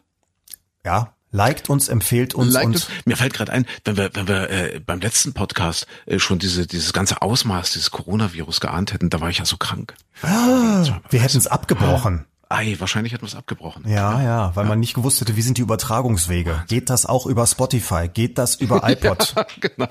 Ja, 0.84 1.14
liked 1.30 1.70
uns, 1.70 1.88
empfehlt 1.88 2.34
uns 2.34 2.52
Liked 2.52 2.66
uns. 2.66 2.88
Mir 3.04 3.16
fällt 3.16 3.34
gerade 3.34 3.52
ein, 3.52 3.66
wenn 3.84 3.96
wir, 3.96 4.10
wenn 4.14 4.26
wir 4.26 4.50
äh, 4.50 4.80
beim 4.80 5.00
letzten 5.00 5.32
Podcast 5.32 5.86
äh, 6.06 6.18
schon 6.18 6.40
diese, 6.40 6.66
dieses 6.66 6.92
ganze 6.92 7.22
Ausmaß 7.22 7.72
dieses 7.72 7.92
Coronavirus 7.92 8.60
geahnt 8.60 8.92
hätten, 8.92 9.10
da 9.10 9.20
war 9.20 9.30
ich 9.30 9.38
ja 9.38 9.44
so 9.44 9.56
krank. 9.56 9.94
wir 10.22 11.20
hätten 11.20 11.38
es 11.38 11.46
abgebrochen. 11.46 12.24
Ei, 12.48 12.76
wahrscheinlich 12.78 13.12
hätten 13.12 13.22
wir 13.22 13.28
es 13.28 13.34
abgebrochen. 13.34 13.88
Ja, 13.88 14.22
ja, 14.22 14.54
weil 14.54 14.66
man 14.66 14.78
nicht 14.78 14.94
gewusst 14.94 15.20
hätte, 15.20 15.34
wie 15.36 15.42
sind 15.42 15.58
die 15.58 15.62
Übertragungswege. 15.62 16.62
Geht 16.68 16.90
das 16.90 17.04
auch 17.04 17.26
über 17.26 17.44
Spotify? 17.46 18.08
Geht 18.08 18.38
das 18.38 18.54
über 18.54 18.82
iPod? 18.88 19.34
genau. 19.60 19.88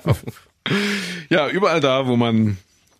Ja, 1.28 1.48
überall 1.48 1.80
da, 1.80 2.06
wo 2.06 2.16
man 2.16 2.56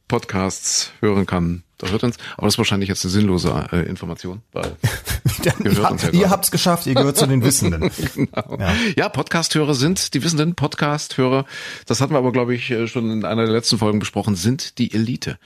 Podcasts 0.08 0.92
hören 1.00 1.26
kann, 1.26 1.62
da 1.78 1.88
hört 1.88 2.04
uns. 2.04 2.16
Aber 2.36 2.46
das 2.46 2.54
ist 2.54 2.58
wahrscheinlich 2.58 2.88
jetzt 2.88 3.04
eine 3.04 3.10
sinnlose 3.12 3.66
äh, 3.72 3.82
Information, 3.86 4.42
weil 4.52 4.76
Dann, 5.44 5.66
uns 5.92 6.02
ja 6.02 6.10
ihr 6.10 6.30
habt's 6.30 6.50
geschafft, 6.50 6.86
ihr 6.86 6.94
gehört 6.94 7.16
zu 7.16 7.26
den 7.26 7.42
Wissenden. 7.44 7.90
Genau. 8.14 8.56
Ja. 8.58 8.72
Ja, 8.96 9.08
Podcast-Hörer 9.08 9.74
sind, 9.74 10.14
die 10.14 10.22
wissenden 10.24 10.54
Podcast-Hörer, 10.54 11.44
das 11.86 12.00
hatten 12.00 12.12
wir 12.14 12.18
aber, 12.18 12.32
glaube 12.32 12.54
ich, 12.54 12.70
äh, 12.70 12.86
schon 12.88 13.10
in 13.10 13.24
einer 13.24 13.44
der 13.44 13.52
letzten 13.52 13.78
Folgen 13.78 13.98
besprochen, 13.98 14.36
sind 14.36 14.78
die 14.78 14.92
Elite. 14.94 15.38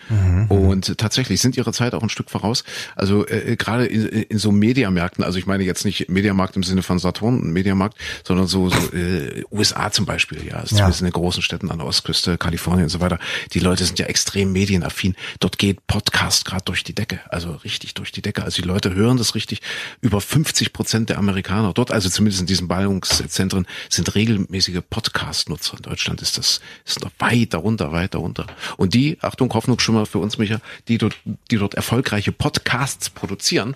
Und 0.48 0.98
tatsächlich 0.98 1.40
sind 1.40 1.56
ihre 1.56 1.72
Zeit 1.72 1.94
auch 1.94 2.02
ein 2.02 2.08
Stück 2.08 2.30
voraus. 2.30 2.64
Also 2.96 3.26
äh, 3.26 3.56
gerade 3.56 3.86
in, 3.86 4.06
in 4.06 4.38
so 4.38 4.52
Mediamärkten, 4.52 5.24
also 5.24 5.38
ich 5.38 5.46
meine 5.46 5.64
jetzt 5.64 5.84
nicht 5.84 6.08
Mediamarkt 6.08 6.56
im 6.56 6.62
Sinne 6.62 6.82
von 6.82 6.98
Saturn, 6.98 7.52
Mediamarkt, 7.52 7.96
sondern 8.24 8.46
so, 8.46 8.68
so 8.68 8.92
äh, 8.96 9.44
USA 9.50 9.90
zum 9.90 10.06
Beispiel, 10.06 10.46
ja, 10.46 10.54
also 10.54 10.74
Ja. 10.76 10.82
zumindest 10.82 11.00
in 11.00 11.06
den 11.06 11.12
großen 11.12 11.42
Städten 11.42 11.70
an 11.70 11.78
der 11.78 11.86
Ostküste, 11.86 12.38
Kalifornien 12.38 12.84
und 12.84 12.90
so 12.90 13.00
weiter. 13.00 13.18
Die 13.52 13.60
Leute 13.60 13.84
sind 13.84 13.98
ja 13.98 14.06
extrem 14.06 14.52
medienaffin. 14.52 15.16
Dort 15.40 15.58
geht 15.58 15.86
Podcast 15.86 16.19
gerade 16.44 16.64
durch 16.64 16.84
die 16.84 16.94
Decke, 16.94 17.20
also 17.28 17.52
richtig 17.64 17.94
durch 17.94 18.12
die 18.12 18.22
Decke. 18.22 18.44
Also 18.44 18.62
die 18.62 18.68
Leute 18.68 18.94
hören 18.94 19.16
das 19.16 19.34
richtig. 19.34 19.60
Über 20.00 20.20
50 20.20 20.72
Prozent 20.72 21.08
der 21.08 21.18
Amerikaner 21.18 21.72
dort, 21.72 21.90
also 21.90 22.08
zumindest 22.08 22.40
in 22.40 22.46
diesen 22.46 22.68
Ballungszentren, 22.68 23.66
sind 23.88 24.14
regelmäßige 24.14 24.80
Podcast-Nutzer. 24.88 25.78
In 25.78 25.82
Deutschland 25.82 26.22
ist 26.22 26.38
das 26.38 26.60
ist 26.84 27.02
noch 27.02 27.10
weit 27.18 27.54
darunter, 27.54 27.92
weit 27.92 28.14
darunter. 28.14 28.46
Und 28.76 28.94
die, 28.94 29.18
Achtung, 29.20 29.52
Hoffnungsschimmer 29.52 30.06
für 30.06 30.18
uns, 30.18 30.38
Micha, 30.38 30.60
die 30.88 30.98
dort, 30.98 31.16
die 31.50 31.56
dort 31.56 31.74
erfolgreiche 31.74 32.32
Podcasts 32.32 33.10
produzieren, 33.10 33.74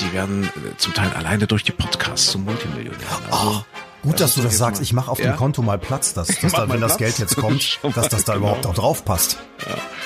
die 0.00 0.12
werden 0.12 0.44
äh, 0.44 0.76
zum 0.76 0.94
Teil 0.94 1.10
alleine 1.10 1.46
durch 1.46 1.62
die 1.62 1.72
Podcasts 1.72 2.30
zum 2.30 2.44
Multimillionären. 2.44 3.24
Also, 3.30 3.64
Gut, 4.04 4.20
dass 4.20 4.34
du 4.34 4.42
das 4.42 4.56
sagst. 4.58 4.80
Ich 4.82 4.92
mache 4.92 5.10
auf 5.10 5.18
Ja? 5.18 5.32
dem 5.32 5.36
Konto 5.36 5.62
mal 5.62 5.78
Platz, 5.78 6.14
dass, 6.14 6.28
dass 6.28 6.52
da, 6.52 6.68
wenn 6.68 6.80
das 6.80 6.96
Platz. 6.96 6.98
Geld 6.98 7.18
jetzt 7.18 7.36
kommt, 7.36 7.80
dass 7.94 8.08
das 8.08 8.24
da 8.24 8.32
mal, 8.32 8.38
überhaupt 8.38 8.62
genau. 8.62 8.72
auch 8.72 8.78
drauf 8.78 9.04
passt. 9.04 9.38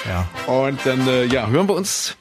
Ja. 0.09 0.25
Und 0.53 0.79
dann, 0.85 1.07
äh, 1.07 1.25
ja, 1.25 1.47
hören 1.49 1.69
wir 1.69 1.75
uns 1.75 2.17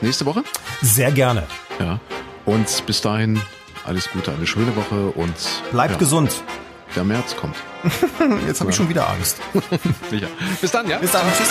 nächste 0.00 0.26
Woche. 0.26 0.42
Sehr 0.80 1.12
gerne. 1.12 1.44
Ja. 1.78 2.00
Und 2.44 2.84
bis 2.86 3.00
dahin 3.00 3.40
alles 3.84 4.10
Gute, 4.10 4.32
eine 4.32 4.46
schöne 4.46 4.74
Woche 4.76 5.10
und 5.10 5.34
Bleibt 5.70 5.92
ja, 5.92 5.98
gesund. 5.98 6.42
Der 6.96 7.04
März 7.04 7.36
kommt. 7.36 7.56
Jetzt 8.46 8.60
habe 8.60 8.70
ich 8.70 8.76
schon 8.76 8.88
wieder 8.88 9.08
Angst. 9.08 9.38
Sicher. 10.10 10.28
Bis 10.60 10.70
dann, 10.70 10.88
ja? 10.88 10.98
Bis 10.98 11.10
dann. 11.10 11.22
Tschüss. 11.36 11.48